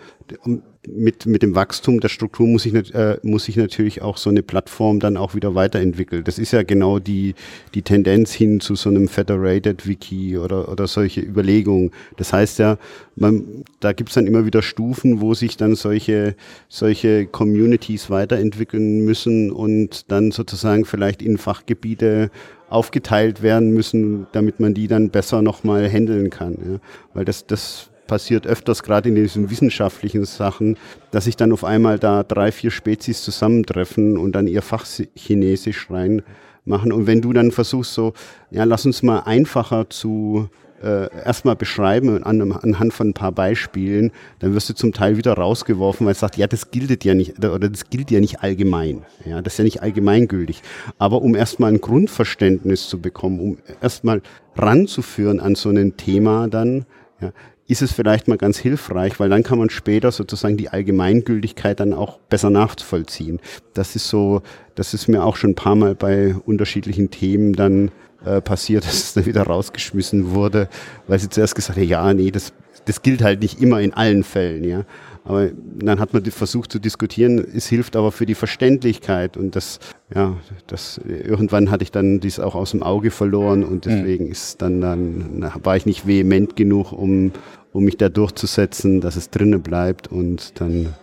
mit, 0.87 1.25
mit 1.25 1.43
dem 1.43 1.55
Wachstum 1.55 1.99
der 1.99 2.09
Struktur 2.09 2.47
muss 2.47 2.65
ich, 2.65 2.73
äh, 2.93 3.17
muss 3.23 3.47
ich 3.47 3.55
natürlich 3.55 4.01
auch 4.01 4.17
so 4.17 4.29
eine 4.29 4.43
Plattform 4.43 4.99
dann 4.99 5.17
auch 5.17 5.33
wieder 5.33 5.55
weiterentwickeln. 5.55 6.23
Das 6.23 6.37
ist 6.37 6.51
ja 6.51 6.63
genau 6.63 6.99
die, 6.99 7.35
die 7.73 7.81
Tendenz 7.81 8.33
hin 8.33 8.59
zu 8.59 8.75
so 8.75 8.89
einem 8.89 9.07
Federated 9.07 9.87
Wiki 9.87 10.37
oder, 10.37 10.69
oder 10.69 10.87
solche 10.87 11.21
Überlegungen. 11.21 11.91
Das 12.17 12.33
heißt 12.33 12.59
ja, 12.59 12.77
man, 13.15 13.63
da 13.79 13.93
gibt's 13.93 14.15
dann 14.15 14.27
immer 14.27 14.45
wieder 14.45 14.61
Stufen, 14.61 15.21
wo 15.21 15.33
sich 15.33 15.55
dann 15.55 15.75
solche, 15.75 16.35
solche 16.67 17.27
Communities 17.27 18.09
weiterentwickeln 18.09 19.05
müssen 19.05 19.51
und 19.51 20.11
dann 20.11 20.31
sozusagen 20.31 20.85
vielleicht 20.85 21.21
in 21.21 21.37
Fachgebiete 21.37 22.29
aufgeteilt 22.69 23.43
werden 23.43 23.73
müssen, 23.73 24.27
damit 24.31 24.59
man 24.59 24.73
die 24.73 24.87
dann 24.87 25.11
besser 25.11 25.41
nochmal 25.41 25.87
handeln 25.87 26.29
kann. 26.29 26.53
Ja. 26.53 26.79
Weil 27.13 27.23
das, 27.23 27.45
das 27.45 27.91
passiert 28.07 28.47
öfters, 28.47 28.83
gerade 28.83 29.09
in 29.09 29.15
diesen 29.15 29.49
wissenschaftlichen 29.49 30.25
Sachen, 30.25 30.77
dass 31.11 31.25
sich 31.25 31.35
dann 31.35 31.51
auf 31.51 31.63
einmal 31.63 31.99
da 31.99 32.23
drei, 32.23 32.51
vier 32.51 32.71
Spezies 32.71 33.23
zusammentreffen 33.23 34.17
und 34.17 34.33
dann 34.33 34.47
ihr 34.47 34.61
Fachchinesisch 34.61 35.89
reinmachen. 35.89 36.91
Und 36.91 37.07
wenn 37.07 37.21
du 37.21 37.33
dann 37.33 37.51
versuchst, 37.51 37.93
so, 37.93 38.13
ja, 38.51 38.63
lass 38.63 38.85
uns 38.85 39.03
mal 39.03 39.19
einfacher 39.19 39.89
zu 39.89 40.49
äh, 40.83 41.09
erstmal 41.25 41.55
beschreiben 41.55 42.23
an, 42.23 42.51
anhand 42.51 42.93
von 42.93 43.09
ein 43.09 43.13
paar 43.13 43.31
Beispielen, 43.31 44.11
dann 44.39 44.53
wirst 44.53 44.69
du 44.69 44.73
zum 44.73 44.91
Teil 44.91 45.17
wieder 45.17 45.33
rausgeworfen, 45.33 46.05
weil 46.05 46.11
es 46.11 46.19
sagt, 46.19 46.37
ja, 46.37 46.45
das 46.45 46.71
gilt 46.71 47.03
ja 47.05 47.13
nicht, 47.13 47.37
oder 47.39 47.69
das 47.69 47.89
gilt 47.89 48.11
ja 48.11 48.19
nicht 48.19 48.41
allgemein. 48.41 49.03
Ja, 49.25 49.41
das 49.41 49.53
ist 49.53 49.57
ja 49.59 49.63
nicht 49.63 49.81
allgemeingültig. 49.81 50.61
Aber 50.97 51.21
um 51.21 51.35
erstmal 51.35 51.71
ein 51.71 51.81
Grundverständnis 51.81 52.89
zu 52.89 52.99
bekommen, 52.99 53.39
um 53.39 53.57
erstmal 53.81 54.21
ranzuführen 54.55 55.39
an 55.39 55.55
so 55.55 55.69
ein 55.69 55.95
Thema 55.97 56.47
dann, 56.49 56.85
ja, 57.21 57.31
ist 57.67 57.81
es 57.81 57.93
vielleicht 57.93 58.27
mal 58.27 58.37
ganz 58.37 58.57
hilfreich, 58.57 59.19
weil 59.19 59.29
dann 59.29 59.43
kann 59.43 59.57
man 59.57 59.69
später 59.69 60.11
sozusagen 60.11 60.57
die 60.57 60.69
Allgemeingültigkeit 60.69 61.79
dann 61.79 61.93
auch 61.93 62.19
besser 62.29 62.49
nachvollziehen. 62.49 63.39
Das 63.73 63.95
ist 63.95 64.09
so, 64.09 64.41
das 64.75 64.93
ist 64.93 65.07
mir 65.07 65.23
auch 65.23 65.37
schon 65.37 65.51
ein 65.51 65.55
paar 65.55 65.75
Mal 65.75 65.95
bei 65.95 66.35
unterschiedlichen 66.45 67.09
Themen 67.09 67.53
dann 67.53 67.91
äh, 68.25 68.41
passiert, 68.41 68.85
dass 68.85 68.93
es 68.95 69.13
dann 69.13 69.25
wieder 69.25 69.43
rausgeschmissen 69.43 70.31
wurde, 70.31 70.67
weil 71.07 71.19
sie 71.19 71.29
zuerst 71.29 71.55
gesagt 71.55 71.77
haben, 71.77 71.87
ja, 71.87 72.13
nee, 72.13 72.31
das, 72.31 72.53
das 72.85 73.01
gilt 73.01 73.21
halt 73.21 73.41
nicht 73.41 73.61
immer 73.61 73.79
in 73.79 73.93
allen 73.93 74.23
Fällen, 74.23 74.63
ja. 74.63 74.83
Aber 75.25 75.49
dann 75.77 75.99
hat 75.99 76.13
man 76.13 76.23
versucht 76.25 76.71
zu 76.71 76.79
diskutieren, 76.79 77.39
es 77.39 77.67
hilft 77.67 77.95
aber 77.95 78.11
für 78.11 78.25
die 78.25 78.35
Verständlichkeit 78.35 79.37
und 79.37 79.55
das, 79.55 79.79
ja, 80.13 80.35
das, 80.67 80.99
irgendwann 81.05 81.71
hatte 81.71 81.83
ich 81.83 81.91
dann 81.91 82.19
dies 82.19 82.39
auch 82.39 82.55
aus 82.55 82.71
dem 82.71 82.83
Auge 82.83 83.09
verloren 83.09 83.63
und 83.63 83.85
mhm. 83.85 83.89
deswegen 83.89 84.27
ist 84.27 84.61
dann, 84.61 84.81
dann, 84.81 85.51
war 85.63 85.77
ich 85.77 85.85
nicht 85.85 86.05
vehement 86.05 86.57
genug, 86.57 86.91
um, 86.91 87.31
um 87.71 87.85
mich 87.85 87.97
da 87.97 88.09
durchzusetzen, 88.09 88.99
dass 88.99 89.15
es 89.15 89.29
drinnen 89.29 89.61
bleibt 89.61 90.07
und 90.07 90.59
dann. 90.59 90.93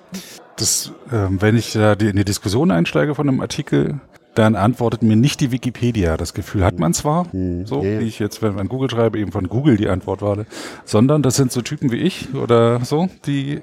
Das, 0.57 0.93
äh, 1.11 1.27
wenn 1.31 1.57
ich 1.57 1.73
da 1.73 1.95
in 1.95 2.16
die 2.16 2.25
Diskussion 2.25 2.71
einsteige 2.71 3.14
von 3.14 3.27
einem 3.27 3.41
Artikel, 3.41 4.01
dann 4.35 4.55
antwortet 4.55 5.03
mir 5.03 5.16
nicht 5.16 5.41
die 5.41 5.51
Wikipedia. 5.51 6.16
Das 6.16 6.35
Gefühl 6.35 6.64
hat 6.64 6.78
man 6.78 6.95
zwar, 6.95 7.26
mhm. 7.33 7.66
so 7.66 7.83
wie 7.83 8.05
ich 8.05 8.18
jetzt, 8.18 8.43
wenn 8.43 8.55
man 8.55 8.68
Google 8.68 8.91
schreibe, 8.91 9.18
eben 9.18 9.33
von 9.33 9.49
Google 9.49 9.76
die 9.76 9.89
Antwort 9.89 10.22
war, 10.22 10.45
sondern 10.85 11.22
das 11.22 11.37
sind 11.37 11.53
so 11.53 11.62
Typen 11.62 11.91
wie 11.91 11.97
ich 11.97 12.35
oder 12.35 12.85
so, 12.85 13.09
die 13.26 13.61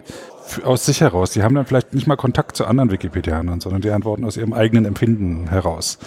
aus 0.64 0.86
sich 0.86 1.02
heraus. 1.02 1.32
Die 1.32 1.44
haben 1.44 1.56
dann 1.56 1.66
vielleicht 1.66 1.94
nicht 1.94 2.08
mal 2.08 2.16
Kontakt 2.16 2.56
zu 2.56 2.66
anderen 2.66 2.92
Wikipedianern, 2.92 3.60
sondern 3.60 3.82
die 3.82 3.92
antworten 3.92 4.26
aus 4.26 4.38
ihrem 4.38 4.54
eigenen 4.54 4.86
Empfinden 4.86 5.50
heraus. 5.50 6.00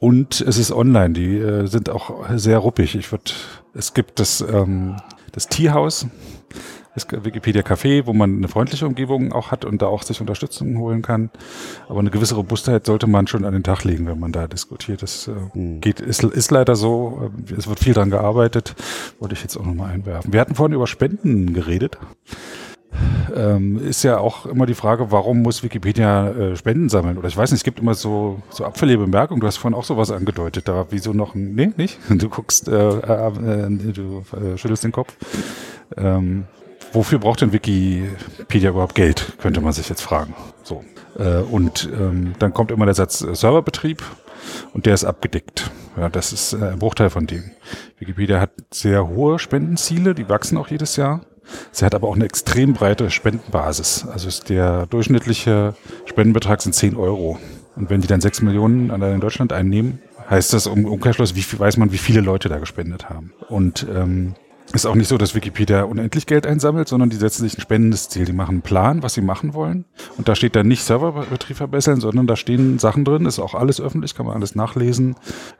Und 0.00 0.40
es 0.40 0.58
ist 0.58 0.70
online, 0.70 1.14
die 1.14 1.36
äh, 1.36 1.66
sind 1.66 1.90
auch 1.90 2.28
sehr 2.36 2.58
ruppig. 2.58 2.94
Ich 2.94 3.10
würde, 3.10 3.32
es 3.74 3.94
gibt 3.94 4.20
das, 4.20 4.40
ähm, 4.40 4.96
das 5.32 5.48
Tierhaus, 5.48 6.06
das 7.06 7.24
Wikipedia 7.24 7.62
Café, 7.62 8.06
wo 8.06 8.12
man 8.12 8.38
eine 8.38 8.48
freundliche 8.48 8.86
Umgebung 8.86 9.32
auch 9.32 9.50
hat 9.50 9.64
und 9.64 9.82
da 9.82 9.86
auch 9.86 10.02
sich 10.02 10.20
Unterstützung 10.20 10.78
holen 10.78 11.02
kann. 11.02 11.30
Aber 11.88 12.00
eine 12.00 12.10
gewisse 12.10 12.34
Robustheit 12.34 12.86
sollte 12.86 13.06
man 13.06 13.26
schon 13.26 13.44
an 13.44 13.52
den 13.52 13.62
Tag 13.62 13.84
legen, 13.84 14.06
wenn 14.06 14.18
man 14.18 14.32
da 14.32 14.46
diskutiert. 14.46 15.02
Das 15.02 15.28
äh, 15.28 15.32
mhm. 15.58 15.80
geht, 15.80 16.00
ist, 16.00 16.22
ist 16.24 16.50
leider 16.50 16.76
so. 16.76 17.30
Es 17.56 17.68
wird 17.68 17.78
viel 17.78 17.94
dran 17.94 18.10
gearbeitet. 18.10 18.74
Wollte 19.18 19.34
ich 19.34 19.42
jetzt 19.42 19.56
auch 19.56 19.64
nochmal 19.64 19.92
einwerfen. 19.92 20.32
Wir 20.32 20.40
hatten 20.40 20.54
vorhin 20.54 20.74
über 20.74 20.86
Spenden 20.86 21.54
geredet 21.54 21.98
ähm, 23.34 23.78
ist 23.86 24.02
ja 24.02 24.18
auch 24.18 24.46
immer 24.46 24.66
die 24.66 24.74
Frage, 24.74 25.10
warum 25.10 25.42
muss 25.42 25.62
Wikipedia 25.62 26.30
äh, 26.30 26.56
Spenden 26.56 26.88
sammeln? 26.88 27.18
Oder 27.18 27.28
ich 27.28 27.36
weiß 27.36 27.50
nicht, 27.50 27.60
es 27.60 27.64
gibt 27.64 27.80
immer 27.80 27.94
so, 27.94 28.40
so 28.50 28.64
abfällige 28.64 28.98
Bemerkungen. 28.98 29.40
Du 29.40 29.46
hast 29.46 29.58
vorhin 29.58 29.78
auch 29.78 29.84
sowas 29.84 30.10
angedeutet. 30.10 30.68
Da, 30.68 30.86
wieso 30.90 31.12
noch 31.12 31.34
ein, 31.34 31.54
nee, 31.54 31.70
nicht? 31.76 31.98
Du 32.08 32.28
guckst, 32.28 32.68
äh, 32.68 32.72
äh, 32.72 33.28
äh 33.28 33.92
du 33.92 34.24
äh, 34.32 34.56
schüttelst 34.56 34.84
den 34.84 34.92
Kopf. 34.92 35.14
Ähm, 35.96 36.44
wofür 36.92 37.18
braucht 37.18 37.40
denn 37.40 37.52
Wikipedia 37.52 38.70
überhaupt 38.70 38.94
Geld? 38.94 39.34
Könnte 39.38 39.60
man 39.60 39.72
sich 39.72 39.88
jetzt 39.88 40.02
fragen. 40.02 40.34
So. 40.62 40.84
Äh, 41.18 41.38
und 41.38 41.88
ähm, 41.92 42.34
dann 42.38 42.54
kommt 42.54 42.70
immer 42.70 42.84
der 42.84 42.94
Satz 42.94 43.22
äh, 43.22 43.34
Serverbetrieb 43.34 44.02
und 44.72 44.86
der 44.86 44.94
ist 44.94 45.04
abgedeckt. 45.04 45.70
Ja, 45.96 46.08
das 46.08 46.32
ist 46.32 46.52
äh, 46.52 46.70
ein 46.70 46.78
Bruchteil 46.78 47.10
von 47.10 47.26
dem. 47.26 47.50
Wikipedia 47.98 48.40
hat 48.40 48.50
sehr 48.72 49.08
hohe 49.08 49.38
Spendenziele, 49.38 50.14
die 50.14 50.28
wachsen 50.28 50.56
auch 50.58 50.68
jedes 50.68 50.96
Jahr. 50.96 51.22
Sie 51.72 51.84
hat 51.84 51.94
aber 51.94 52.08
auch 52.08 52.14
eine 52.14 52.26
extrem 52.26 52.74
breite 52.74 53.10
Spendenbasis. 53.10 54.06
Also 54.06 54.28
der 54.44 54.86
durchschnittliche 54.86 55.74
Spendenbetrag 56.04 56.60
sind 56.60 56.74
10 56.74 56.96
Euro. 56.96 57.38
Und 57.74 57.90
wenn 57.90 58.00
die 58.00 58.06
dann 58.06 58.20
6 58.20 58.42
Millionen 58.42 58.90
in 58.90 59.20
Deutschland 59.20 59.52
einnehmen, 59.52 60.00
heißt 60.28 60.52
das 60.52 60.66
um 60.66 60.84
Umkehrschluss, 60.84 61.34
wie 61.34 61.42
viel, 61.42 61.58
weiß 61.58 61.78
man, 61.78 61.92
wie 61.92 61.98
viele 61.98 62.20
Leute 62.20 62.48
da 62.48 62.58
gespendet 62.58 63.08
haben. 63.08 63.32
Und 63.48 63.86
ähm, 63.94 64.34
ist 64.72 64.86
auch 64.86 64.94
nicht 64.94 65.08
so, 65.08 65.16
dass 65.16 65.34
Wikipedia 65.34 65.84
unendlich 65.84 66.26
Geld 66.26 66.46
einsammelt, 66.46 66.88
sondern 66.88 67.10
die 67.10 67.16
setzen 67.16 67.42
sich 67.42 67.56
ein 67.56 67.60
spendendes 67.60 68.08
Ziel. 68.08 68.26
Die 68.26 68.32
machen 68.32 68.56
einen 68.56 68.62
Plan, 68.62 69.02
was 69.02 69.14
sie 69.14 69.22
machen 69.22 69.54
wollen. 69.54 69.84
Und 70.16 70.28
da 70.28 70.34
steht 70.34 70.56
dann 70.56 70.68
nicht 70.68 70.84
Serverbetrieb 70.84 71.56
verbessern, 71.56 72.00
sondern 72.00 72.26
da 72.26 72.36
stehen 72.36 72.78
Sachen 72.78 73.04
drin, 73.04 73.26
ist 73.26 73.38
auch 73.38 73.54
alles 73.54 73.80
öffentlich, 73.80 74.14
kann 74.14 74.26
man 74.26 74.34
alles 74.34 74.54
nachlesen. 74.54 75.16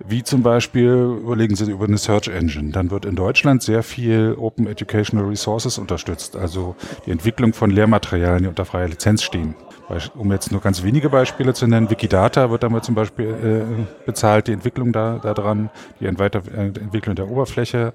Wie 0.07 0.23
zum 0.23 0.43
Beispiel 0.43 1.19
überlegen 1.23 1.57
Sie 1.57 1.71
über 1.71 1.87
eine 1.87 1.99
Search 1.99 2.29
Engine. 2.29 2.73
Dann 2.73 2.91
wird 2.91 3.05
in 3.05 3.17
Deutschland 3.17 3.63
sehr 3.63 3.83
viel 3.83 4.37
Open 4.39 4.67
Educational 4.67 5.27
Resources 5.27 5.79
unterstützt, 5.79 6.37
also 6.37 6.77
die 7.07 7.11
Entwicklung 7.11 7.55
von 7.55 7.71
Lehrmaterialien, 7.71 8.43
die 8.43 8.49
unter 8.49 8.65
freier 8.65 8.89
Lizenz 8.89 9.23
stehen. 9.23 9.55
Um 10.15 10.31
jetzt 10.33 10.53
nur 10.53 10.61
ganz 10.61 10.83
wenige 10.83 11.09
Beispiele 11.09 11.55
zu 11.55 11.67
nennen, 11.67 11.89
Wikidata 11.89 12.51
wird 12.51 12.63
damit 12.63 12.85
zum 12.85 12.95
Beispiel 12.95 13.27
äh, 13.27 14.07
bezahlt, 14.07 14.47
die 14.47 14.53
Entwicklung 14.53 14.93
da, 14.93 15.19
da 15.23 15.33
dran, 15.33 15.71
die 16.01 16.19
Weiterentwicklung 16.19 17.15
der 17.17 17.31
Oberfläche. 17.31 17.95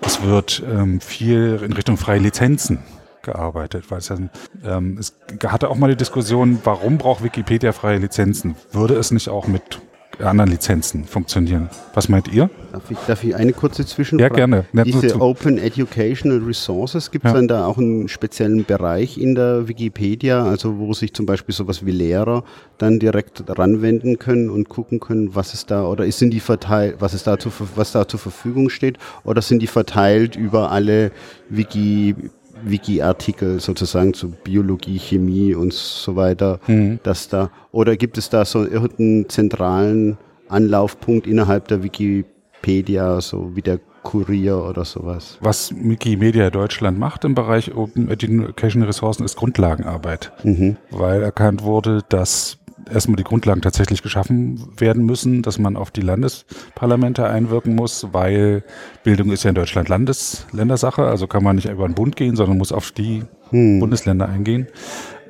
Es 0.00 0.22
wird 0.22 0.62
ähm, 0.70 1.00
viel 1.00 1.60
in 1.62 1.72
Richtung 1.72 1.98
freie 1.98 2.18
Lizenzen 2.18 2.78
gearbeitet, 3.22 3.90
weil 3.90 3.98
es, 3.98 4.08
ja, 4.08 4.16
ähm, 4.64 4.96
es 4.98 5.16
hatte 5.44 5.68
auch 5.68 5.76
mal 5.76 5.90
die 5.90 5.96
Diskussion, 5.96 6.60
warum 6.64 6.98
braucht 6.98 7.22
Wikipedia 7.22 7.72
freie 7.72 7.98
Lizenzen? 7.98 8.56
Würde 8.72 8.94
es 8.94 9.10
nicht 9.10 9.28
auch 9.28 9.46
mit 9.46 9.80
anderen 10.20 10.50
Lizenzen 10.50 11.04
funktionieren. 11.04 11.68
Was 11.94 12.08
meint 12.08 12.28
ihr? 12.32 12.50
Darf 12.72 12.90
ich, 12.90 12.98
darf 13.06 13.24
ich 13.24 13.34
eine 13.34 13.52
kurze 13.52 13.86
Zwischenfrage? 13.86 14.32
Ja, 14.32 14.36
gerne. 14.36 14.64
Nicht 14.72 14.86
Diese 14.86 15.20
Open 15.20 15.58
Educational 15.58 16.38
Resources, 16.38 17.10
gibt 17.10 17.24
es 17.24 17.30
ja. 17.30 17.36
dann 17.36 17.48
da 17.48 17.66
auch 17.66 17.78
einen 17.78 18.08
speziellen 18.08 18.64
Bereich 18.64 19.18
in 19.18 19.34
der 19.34 19.68
Wikipedia, 19.68 20.44
also 20.44 20.78
wo 20.78 20.92
sich 20.92 21.14
zum 21.14 21.26
Beispiel 21.26 21.54
sowas 21.54 21.86
wie 21.86 21.92
Lehrer 21.92 22.44
dann 22.78 22.98
direkt 22.98 23.44
ranwenden 23.46 24.18
können 24.18 24.50
und 24.50 24.68
gucken 24.68 25.00
können, 25.00 25.34
was 25.34 25.54
ist 25.54 25.70
da, 25.70 25.86
oder 25.86 26.10
sind 26.10 26.32
die 26.32 26.40
verteilt, 26.40 26.96
was 26.98 27.14
ist 27.14 27.26
da 27.26 27.38
zu, 27.38 27.50
was 27.74 27.92
da 27.92 28.08
zur 28.08 28.20
Verfügung 28.20 28.70
steht, 28.70 28.98
oder 29.24 29.42
sind 29.42 29.60
die 29.60 29.66
verteilt 29.66 30.36
über 30.36 30.70
alle 30.70 31.12
Wikipedia 31.48 32.30
Wiki-Artikel 32.64 33.60
sozusagen 33.60 34.14
zu 34.14 34.30
Biologie, 34.30 34.98
Chemie 34.98 35.54
und 35.54 35.72
so 35.72 36.16
weiter, 36.16 36.60
mhm. 36.66 37.00
dass 37.02 37.28
da, 37.28 37.50
oder 37.72 37.96
gibt 37.96 38.18
es 38.18 38.30
da 38.30 38.44
so 38.44 38.64
irgendeinen 38.64 39.28
zentralen 39.28 40.18
Anlaufpunkt 40.48 41.26
innerhalb 41.26 41.68
der 41.68 41.82
Wikipedia, 41.82 43.20
so 43.20 43.54
wie 43.54 43.62
der 43.62 43.78
Kurier 44.02 44.62
oder 44.62 44.84
sowas. 44.84 45.38
Was 45.40 45.74
Wikimedia 45.74 46.50
Deutschland 46.50 46.98
macht 46.98 47.24
im 47.24 47.34
Bereich 47.34 47.74
Open 47.74 48.08
Education 48.08 48.82
Ressourcen 48.82 49.24
ist 49.24 49.36
Grundlagenarbeit, 49.36 50.32
Mhm. 50.44 50.76
weil 50.90 51.22
erkannt 51.22 51.62
wurde, 51.62 52.02
dass 52.08 52.58
erstmal 52.92 53.16
die 53.16 53.24
Grundlagen 53.24 53.60
tatsächlich 53.62 54.02
geschaffen 54.02 54.68
werden 54.76 55.04
müssen, 55.06 55.42
dass 55.42 55.58
man 55.58 55.76
auf 55.76 55.90
die 55.90 56.00
Landesparlamente 56.00 57.26
einwirken 57.26 57.74
muss, 57.74 58.06
weil 58.12 58.62
Bildung 59.02 59.30
ist 59.32 59.44
ja 59.44 59.50
in 59.50 59.54
Deutschland 59.54 59.88
Landes 59.88 60.46
Ländersache, 60.52 61.04
also 61.04 61.26
kann 61.26 61.42
man 61.42 61.56
nicht 61.56 61.68
über 61.68 61.86
den 61.88 61.94
Bund 61.94 62.16
gehen, 62.16 62.36
sondern 62.36 62.58
muss 62.58 62.72
auf 62.72 62.90
die 62.92 63.22
Hm. 63.50 63.78
Bundesländer 63.80 64.28
eingehen. 64.28 64.66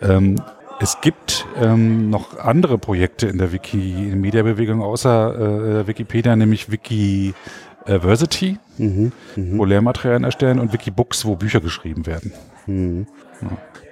Ähm, 0.01 0.37
es 0.81 1.01
gibt 1.01 1.47
ähm, 1.61 2.11
noch 2.11 2.39
andere 2.39 2.79
Projekte 2.79 3.27
in 3.29 3.39
der 3.39 3.53
Wikimedia-Bewegung 3.53 4.83
außer 4.83 5.81
äh, 5.81 5.87
Wikipedia, 5.87 6.35
nämlich 6.37 6.69
Wikiversity, 6.71 8.59
Mhm. 8.77 9.13
Mhm. 9.37 9.59
wo 9.59 9.65
Lehrmaterialien 9.65 10.25
erstellen 10.25 10.59
und 10.59 10.73
Wikibooks, 10.73 11.25
wo 11.25 11.37
Bücher 11.37 11.61
geschrieben 11.61 12.07
werden. 12.07 12.33
Mhm. 12.67 13.07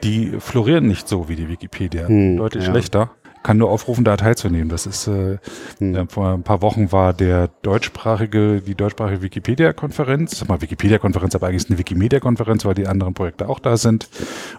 Die 0.03 0.33
florieren 0.41 0.89
nicht 0.89 1.07
so 1.09 1.29
wie 1.29 1.37
die 1.37 1.49
Wikipedia, 1.49 2.09
Hm, 2.09 2.37
deutlich 2.37 2.65
ja. 2.65 2.71
schlechter. 2.71 3.11
Kann 3.43 3.57
nur 3.59 3.71
aufrufen, 3.71 4.05
da 4.05 4.17
teilzunehmen. 4.17 4.69
Das 4.69 4.87
ist 4.87 5.09
äh, 5.09 5.39
Hm. 5.79 6.09
vor 6.09 6.33
ein 6.35 6.43
paar 6.45 6.63
Wochen 6.63 6.93
war 6.93 7.13
der 7.13 7.49
deutschsprachige, 7.63 8.61
die 8.61 8.75
deutschsprachige 8.75 9.23
Wikipedia-Konferenz. 9.23 10.39
Sag 10.39 10.49
mal 10.49 10.61
Wikipedia-Konferenz, 10.61 11.35
aber 11.35 11.49
eigentlich 11.49 11.63
ist 11.65 11.71
eine 11.71 11.79
Wikimedia-Konferenz, 11.79 12.65
weil 12.65 12.75
die 12.75 12.87
anderen 12.87 13.15
Projekte 13.15 13.49
auch 13.49 13.59
da 13.59 13.77
sind. 13.77 14.09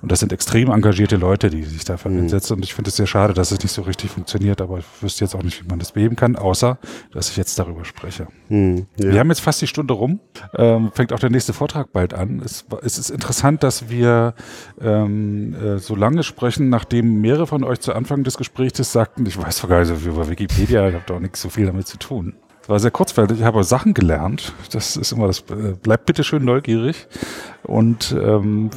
Und 0.01 0.11
das 0.11 0.19
sind 0.19 0.34
extrem 0.34 0.69
engagierte 0.69 1.15
Leute, 1.15 1.49
die 1.49 1.63
sich 1.63 1.86
dafür 1.86 2.11
Hm. 2.11 2.19
einsetzen. 2.23 2.53
Und 2.55 2.65
ich 2.65 2.73
finde 2.73 2.89
es 2.89 2.97
sehr 2.97 3.07
schade, 3.07 3.34
dass 3.34 3.51
es 3.51 3.59
nicht 3.63 3.71
so 3.71 3.84
richtig 3.84 4.11
funktioniert, 4.11 4.59
aber 4.61 4.79
ich 4.79 4.86
wüsste 5.01 5.23
jetzt 5.23 5.36
auch 5.36 5.43
nicht, 5.43 5.63
wie 5.63 5.69
man 5.69 5.79
das 5.79 5.93
beheben 5.93 6.15
kann, 6.15 6.36
außer 6.36 6.77
dass 7.13 7.29
ich 7.29 7.38
jetzt 7.38 7.57
darüber 7.59 7.86
spreche. 7.86 8.27
Hm. 8.49 8.86
Wir 8.97 9.13
Ja. 9.13 9.19
haben 9.19 9.29
jetzt 9.29 9.41
fast 9.41 9.61
die 9.61 9.67
Stunde 9.67 9.93
rum. 9.93 10.19
Ähm, 10.55 10.91
fängt 10.93 11.13
auch 11.13 11.19
der 11.19 11.29
nächste 11.29 11.53
Vortrag 11.53 11.93
bald 11.93 12.13
an. 12.13 12.41
Es, 12.43 12.65
es 12.84 12.97
ist 12.97 13.09
interessant, 13.11 13.63
dass 13.63 13.89
wir 13.89 14.34
ähm, 14.81 15.55
äh, 15.55 15.77
so 15.79 15.95
lange 15.95 16.23
sprechen, 16.23 16.69
nachdem 16.69 17.21
mehrere 17.21 17.47
von 17.47 17.63
euch 17.63 17.79
zu 17.79 17.93
Anfang 17.93 18.23
des 18.23 18.38
Gesprächs 18.38 18.72
sagten, 18.82 19.26
ich 19.26 19.38
weiß 19.38 19.67
gar 19.67 19.80
nicht 19.80 19.89
so 19.89 19.95
viel 19.95 20.09
über 20.09 20.28
Wikipedia, 20.28 20.88
ich 20.88 20.95
habe 20.95 21.03
doch 21.05 21.19
nichts 21.19 21.41
so 21.41 21.49
viel 21.49 21.67
damit 21.67 21.88
zu 21.88 21.97
tun. 21.97 22.34
Es 22.63 22.69
war 22.69 22.80
sehr 22.80 22.91
kurzweilig, 22.91 23.39
ich 23.39 23.45
habe 23.45 23.63
Sachen 23.63 23.93
gelernt. 23.93 24.53
Das 24.71 24.95
ist 24.95 25.11
immer 25.11 25.28
das, 25.28 25.41
äh, 25.49 25.76
bleibt 25.82 26.05
bitte 26.05 26.24
schön 26.24 26.45
neugierig. 26.45 27.07
Und 27.63 28.15
ähm, 28.17 28.69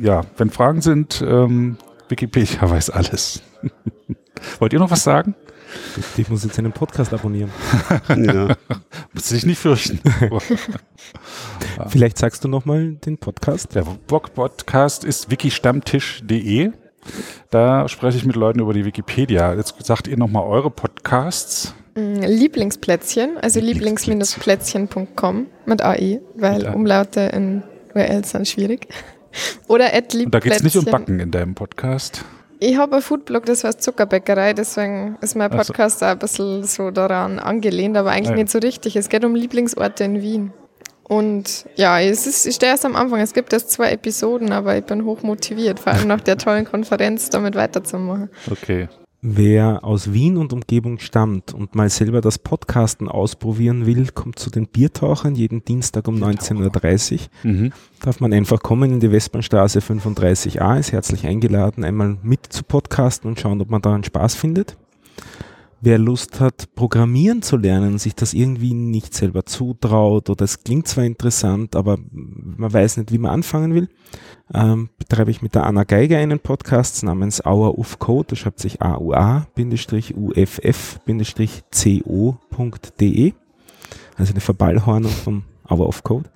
ja, 0.00 0.22
wenn 0.36 0.50
Fragen 0.50 0.80
sind, 0.80 1.24
ähm, 1.26 1.76
Wikipedia 2.08 2.60
weiß 2.68 2.90
alles. 2.90 3.42
Wollt 4.58 4.72
ihr 4.72 4.80
noch 4.80 4.90
was 4.90 5.04
sagen? 5.04 5.34
Ich 6.16 6.28
muss 6.28 6.44
jetzt 6.44 6.58
einen 6.58 6.72
Podcast 6.72 7.12
abonnieren. 7.12 7.50
ja. 8.08 8.56
Musst 9.12 9.30
du 9.30 9.34
dich 9.34 9.46
nicht 9.46 9.58
fürchten. 9.58 10.00
Vielleicht 11.88 12.18
sagst 12.18 12.42
du 12.42 12.48
nochmal 12.48 12.94
den 12.94 13.18
Podcast. 13.18 13.74
Der 13.74 13.82
Blog-Podcast 13.82 15.04
ist 15.04 15.30
wikistammtisch.de. 15.30 16.72
Da 17.50 17.88
spreche 17.88 18.18
ich 18.18 18.24
mit 18.24 18.36
Leuten 18.36 18.60
über 18.60 18.72
die 18.72 18.84
Wikipedia. 18.84 19.54
Jetzt 19.54 19.74
sagt 19.84 20.08
ihr 20.08 20.16
nochmal 20.16 20.44
eure 20.44 20.70
Podcasts. 20.70 21.74
Mm, 21.94 22.22
Lieblingsplätzchen, 22.22 23.38
also 23.38 23.60
Lieblingsplätzchen. 23.60 24.20
lieblings-plätzchen.com 24.20 25.46
mit 25.66 25.82
AI, 25.82 26.20
weil 26.34 26.58
Mit 26.58 26.66
A. 26.66 26.72
Umlaute 26.72 27.20
in 27.20 27.62
URLs 27.94 28.30
sind 28.30 28.46
schwierig. 28.46 28.88
Oder 29.68 29.94
at 29.94 30.14
Und 30.14 30.34
da 30.34 30.40
geht 30.40 30.52
es 30.52 30.62
nicht 30.62 30.76
um. 30.76 30.84
Backen 30.84 31.20
in 31.20 31.30
deinem 31.30 31.54
Podcast. 31.54 32.24
Ich 32.60 32.76
habe 32.76 32.96
ein 32.96 33.02
Foodblog, 33.02 33.46
das 33.46 33.62
heißt 33.62 33.82
Zuckerbäckerei, 33.82 34.52
deswegen 34.52 35.16
ist 35.20 35.36
mein. 35.36 35.50
Podcast 35.50 36.02
auch 36.02 36.08
ein 36.08 36.18
bisschen 36.18 36.64
so 36.64 36.90
daran 36.90 37.38
angelehnt, 37.38 37.96
aber 37.96 38.10
eigentlich 38.10 38.30
ja. 38.30 38.36
nicht 38.36 38.50
so 38.50 38.58
richtig. 38.58 38.96
Es 38.96 39.08
geht 39.08 39.24
um 39.24 39.34
Lieblingsorte 39.34 40.04
in 40.04 40.22
Wien. 40.22 40.52
Und 41.08 41.64
ja, 41.76 42.00
es 42.00 42.26
ist, 42.26 42.46
ich 42.46 42.54
stehe 42.54 42.70
erst 42.70 42.84
am 42.84 42.94
Anfang. 42.94 43.20
Es 43.20 43.32
gibt 43.32 43.52
erst 43.52 43.70
zwei 43.70 43.90
Episoden, 43.90 44.52
aber 44.52 44.76
ich 44.76 44.84
bin 44.84 45.04
hoch 45.04 45.22
motiviert, 45.22 45.80
vor 45.80 45.92
allem 45.94 46.06
nach 46.08 46.20
der 46.20 46.36
tollen 46.36 46.66
Konferenz 46.66 47.30
damit 47.30 47.54
weiterzumachen. 47.54 48.28
Okay. 48.50 48.88
Wer 49.20 49.82
aus 49.82 50.12
Wien 50.12 50.36
und 50.36 50.52
Umgebung 50.52 51.00
stammt 51.00 51.52
und 51.52 51.74
mal 51.74 51.90
selber 51.90 52.20
das 52.20 52.38
Podcasten 52.38 53.08
ausprobieren 53.08 53.84
will, 53.84 54.06
kommt 54.14 54.38
zu 54.38 54.48
den 54.48 54.68
Biertauchern 54.68 55.34
jeden 55.34 55.64
Dienstag 55.64 56.06
um 56.06 56.20
Biertaucher. 56.20 56.54
19.30 56.54 57.12
Uhr. 57.14 57.18
Mhm. 57.42 57.72
Darf 58.00 58.20
man 58.20 58.32
einfach 58.32 58.60
kommen 58.60 58.92
in 58.92 59.00
die 59.00 59.10
Westbahnstraße 59.10 59.80
35a, 59.80 60.78
ist 60.78 60.92
herzlich 60.92 61.26
eingeladen, 61.26 61.82
einmal 61.82 62.16
mit 62.22 62.52
zu 62.52 62.62
podcasten 62.62 63.28
und 63.28 63.40
schauen, 63.40 63.60
ob 63.60 63.70
man 63.70 63.82
daran 63.82 64.04
Spaß 64.04 64.36
findet. 64.36 64.76
Wer 65.80 65.98
Lust 65.98 66.40
hat, 66.40 66.74
programmieren 66.74 67.40
zu 67.40 67.56
lernen, 67.56 67.98
sich 67.98 68.16
das 68.16 68.34
irgendwie 68.34 68.74
nicht 68.74 69.14
selber 69.14 69.46
zutraut 69.46 70.28
oder 70.28 70.44
es 70.44 70.64
klingt 70.64 70.88
zwar 70.88 71.04
interessant, 71.04 71.76
aber 71.76 71.98
man 72.10 72.72
weiß 72.72 72.96
nicht, 72.96 73.12
wie 73.12 73.18
man 73.18 73.30
anfangen 73.30 73.74
will, 73.74 73.88
ähm, 74.52 74.88
betreibe 74.98 75.30
ich 75.30 75.40
mit 75.40 75.54
der 75.54 75.66
Anna 75.66 75.84
Geiger 75.84 76.18
einen 76.18 76.40
Podcast 76.40 77.04
namens 77.04 77.46
Hour 77.46 77.78
of 77.78 78.00
Code, 78.00 78.26
das 78.30 78.40
schreibt 78.40 78.58
sich 78.58 78.82
AUA-UFF-CO.de, 78.82 79.44
also 84.16 84.32
eine 84.32 84.40
Verballhornung 84.40 85.12
vom 85.12 85.44
Hour 85.70 85.86
of 85.86 86.02
Code. 86.02 86.28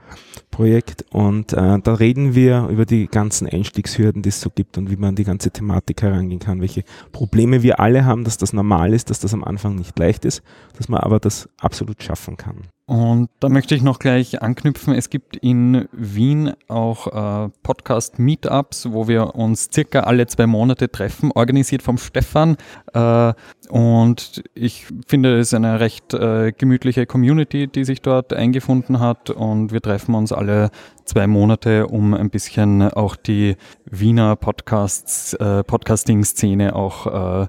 Projekt 0.50 1.04
und 1.10 1.52
äh, 1.52 1.78
da 1.82 1.94
reden 1.94 2.34
wir 2.34 2.68
über 2.68 2.84
die 2.84 3.06
ganzen 3.06 3.48
Einstiegshürden, 3.48 4.22
die 4.22 4.28
es 4.28 4.40
so 4.40 4.50
gibt 4.50 4.78
und 4.78 4.90
wie 4.90 4.96
man 4.96 5.10
an 5.10 5.16
die 5.16 5.24
ganze 5.24 5.50
Thematik 5.50 6.02
herangehen 6.02 6.40
kann, 6.40 6.60
welche 6.60 6.84
Probleme 7.10 7.62
wir 7.62 7.80
alle 7.80 8.04
haben, 8.04 8.24
dass 8.24 8.38
das 8.38 8.52
normal 8.52 8.92
ist, 8.92 9.10
dass 9.10 9.20
das 9.20 9.34
am 9.34 9.44
Anfang 9.44 9.76
nicht 9.76 9.98
leicht 9.98 10.24
ist, 10.24 10.42
dass 10.76 10.88
man 10.88 11.00
aber 11.00 11.18
das 11.20 11.48
absolut 11.58 12.02
schaffen 12.02 12.36
kann. 12.36 12.68
Und 12.86 13.30
da 13.38 13.48
möchte 13.48 13.74
ich 13.74 13.82
noch 13.82 14.00
gleich 14.00 14.42
anknüpfen. 14.42 14.92
Es 14.92 15.08
gibt 15.08 15.36
in 15.36 15.88
Wien 15.92 16.52
auch 16.66 17.06
äh, 17.46 17.48
Podcast-Meetups, 17.62 18.92
wo 18.92 19.06
wir 19.06 19.36
uns 19.36 19.70
circa 19.72 20.00
alle 20.00 20.26
zwei 20.26 20.48
Monate 20.48 20.90
treffen, 20.90 21.30
organisiert 21.32 21.80
vom 21.80 21.96
Stefan. 21.96 22.56
Äh, 22.92 23.34
und 23.70 24.42
ich 24.54 24.88
finde, 25.06 25.38
es 25.38 25.48
ist 25.48 25.54
eine 25.54 25.78
recht 25.78 26.12
äh, 26.12 26.52
gemütliche 26.52 27.06
Community, 27.06 27.68
die 27.68 27.84
sich 27.84 28.02
dort 28.02 28.32
eingefunden 28.32 28.98
hat. 28.98 29.30
Und 29.30 29.72
wir 29.72 29.80
treffen 29.80 30.01
uns 30.08 30.32
alle 30.32 30.70
zwei 31.04 31.26
Monate, 31.26 31.86
um 31.86 32.14
ein 32.14 32.30
bisschen 32.30 32.82
auch 32.82 33.16
die 33.16 33.56
Wiener 33.84 34.36
Podcasts, 34.36 35.34
äh, 35.34 35.62
Podcasting-Szene 35.64 36.74
auch 36.74 37.42
äh, 37.42 37.46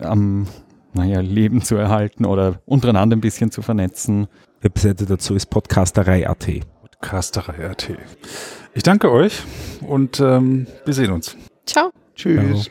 am 0.00 0.46
naja, 0.94 1.20
Leben 1.20 1.62
zu 1.62 1.76
erhalten 1.76 2.24
oder 2.24 2.60
untereinander 2.66 3.16
ein 3.16 3.20
bisschen 3.20 3.50
zu 3.50 3.62
vernetzen. 3.62 4.28
Webseite 4.60 5.06
dazu 5.06 5.34
ist 5.34 5.46
podcasterei.at. 5.46 6.46
Podcasterei.at. 6.80 7.90
Ich 8.72 8.82
danke 8.82 9.10
euch 9.10 9.42
und 9.86 10.20
ähm, 10.20 10.66
wir 10.84 10.94
sehen 10.94 11.12
uns. 11.12 11.36
Ciao. 11.66 11.90
Tschüss. 12.14 12.70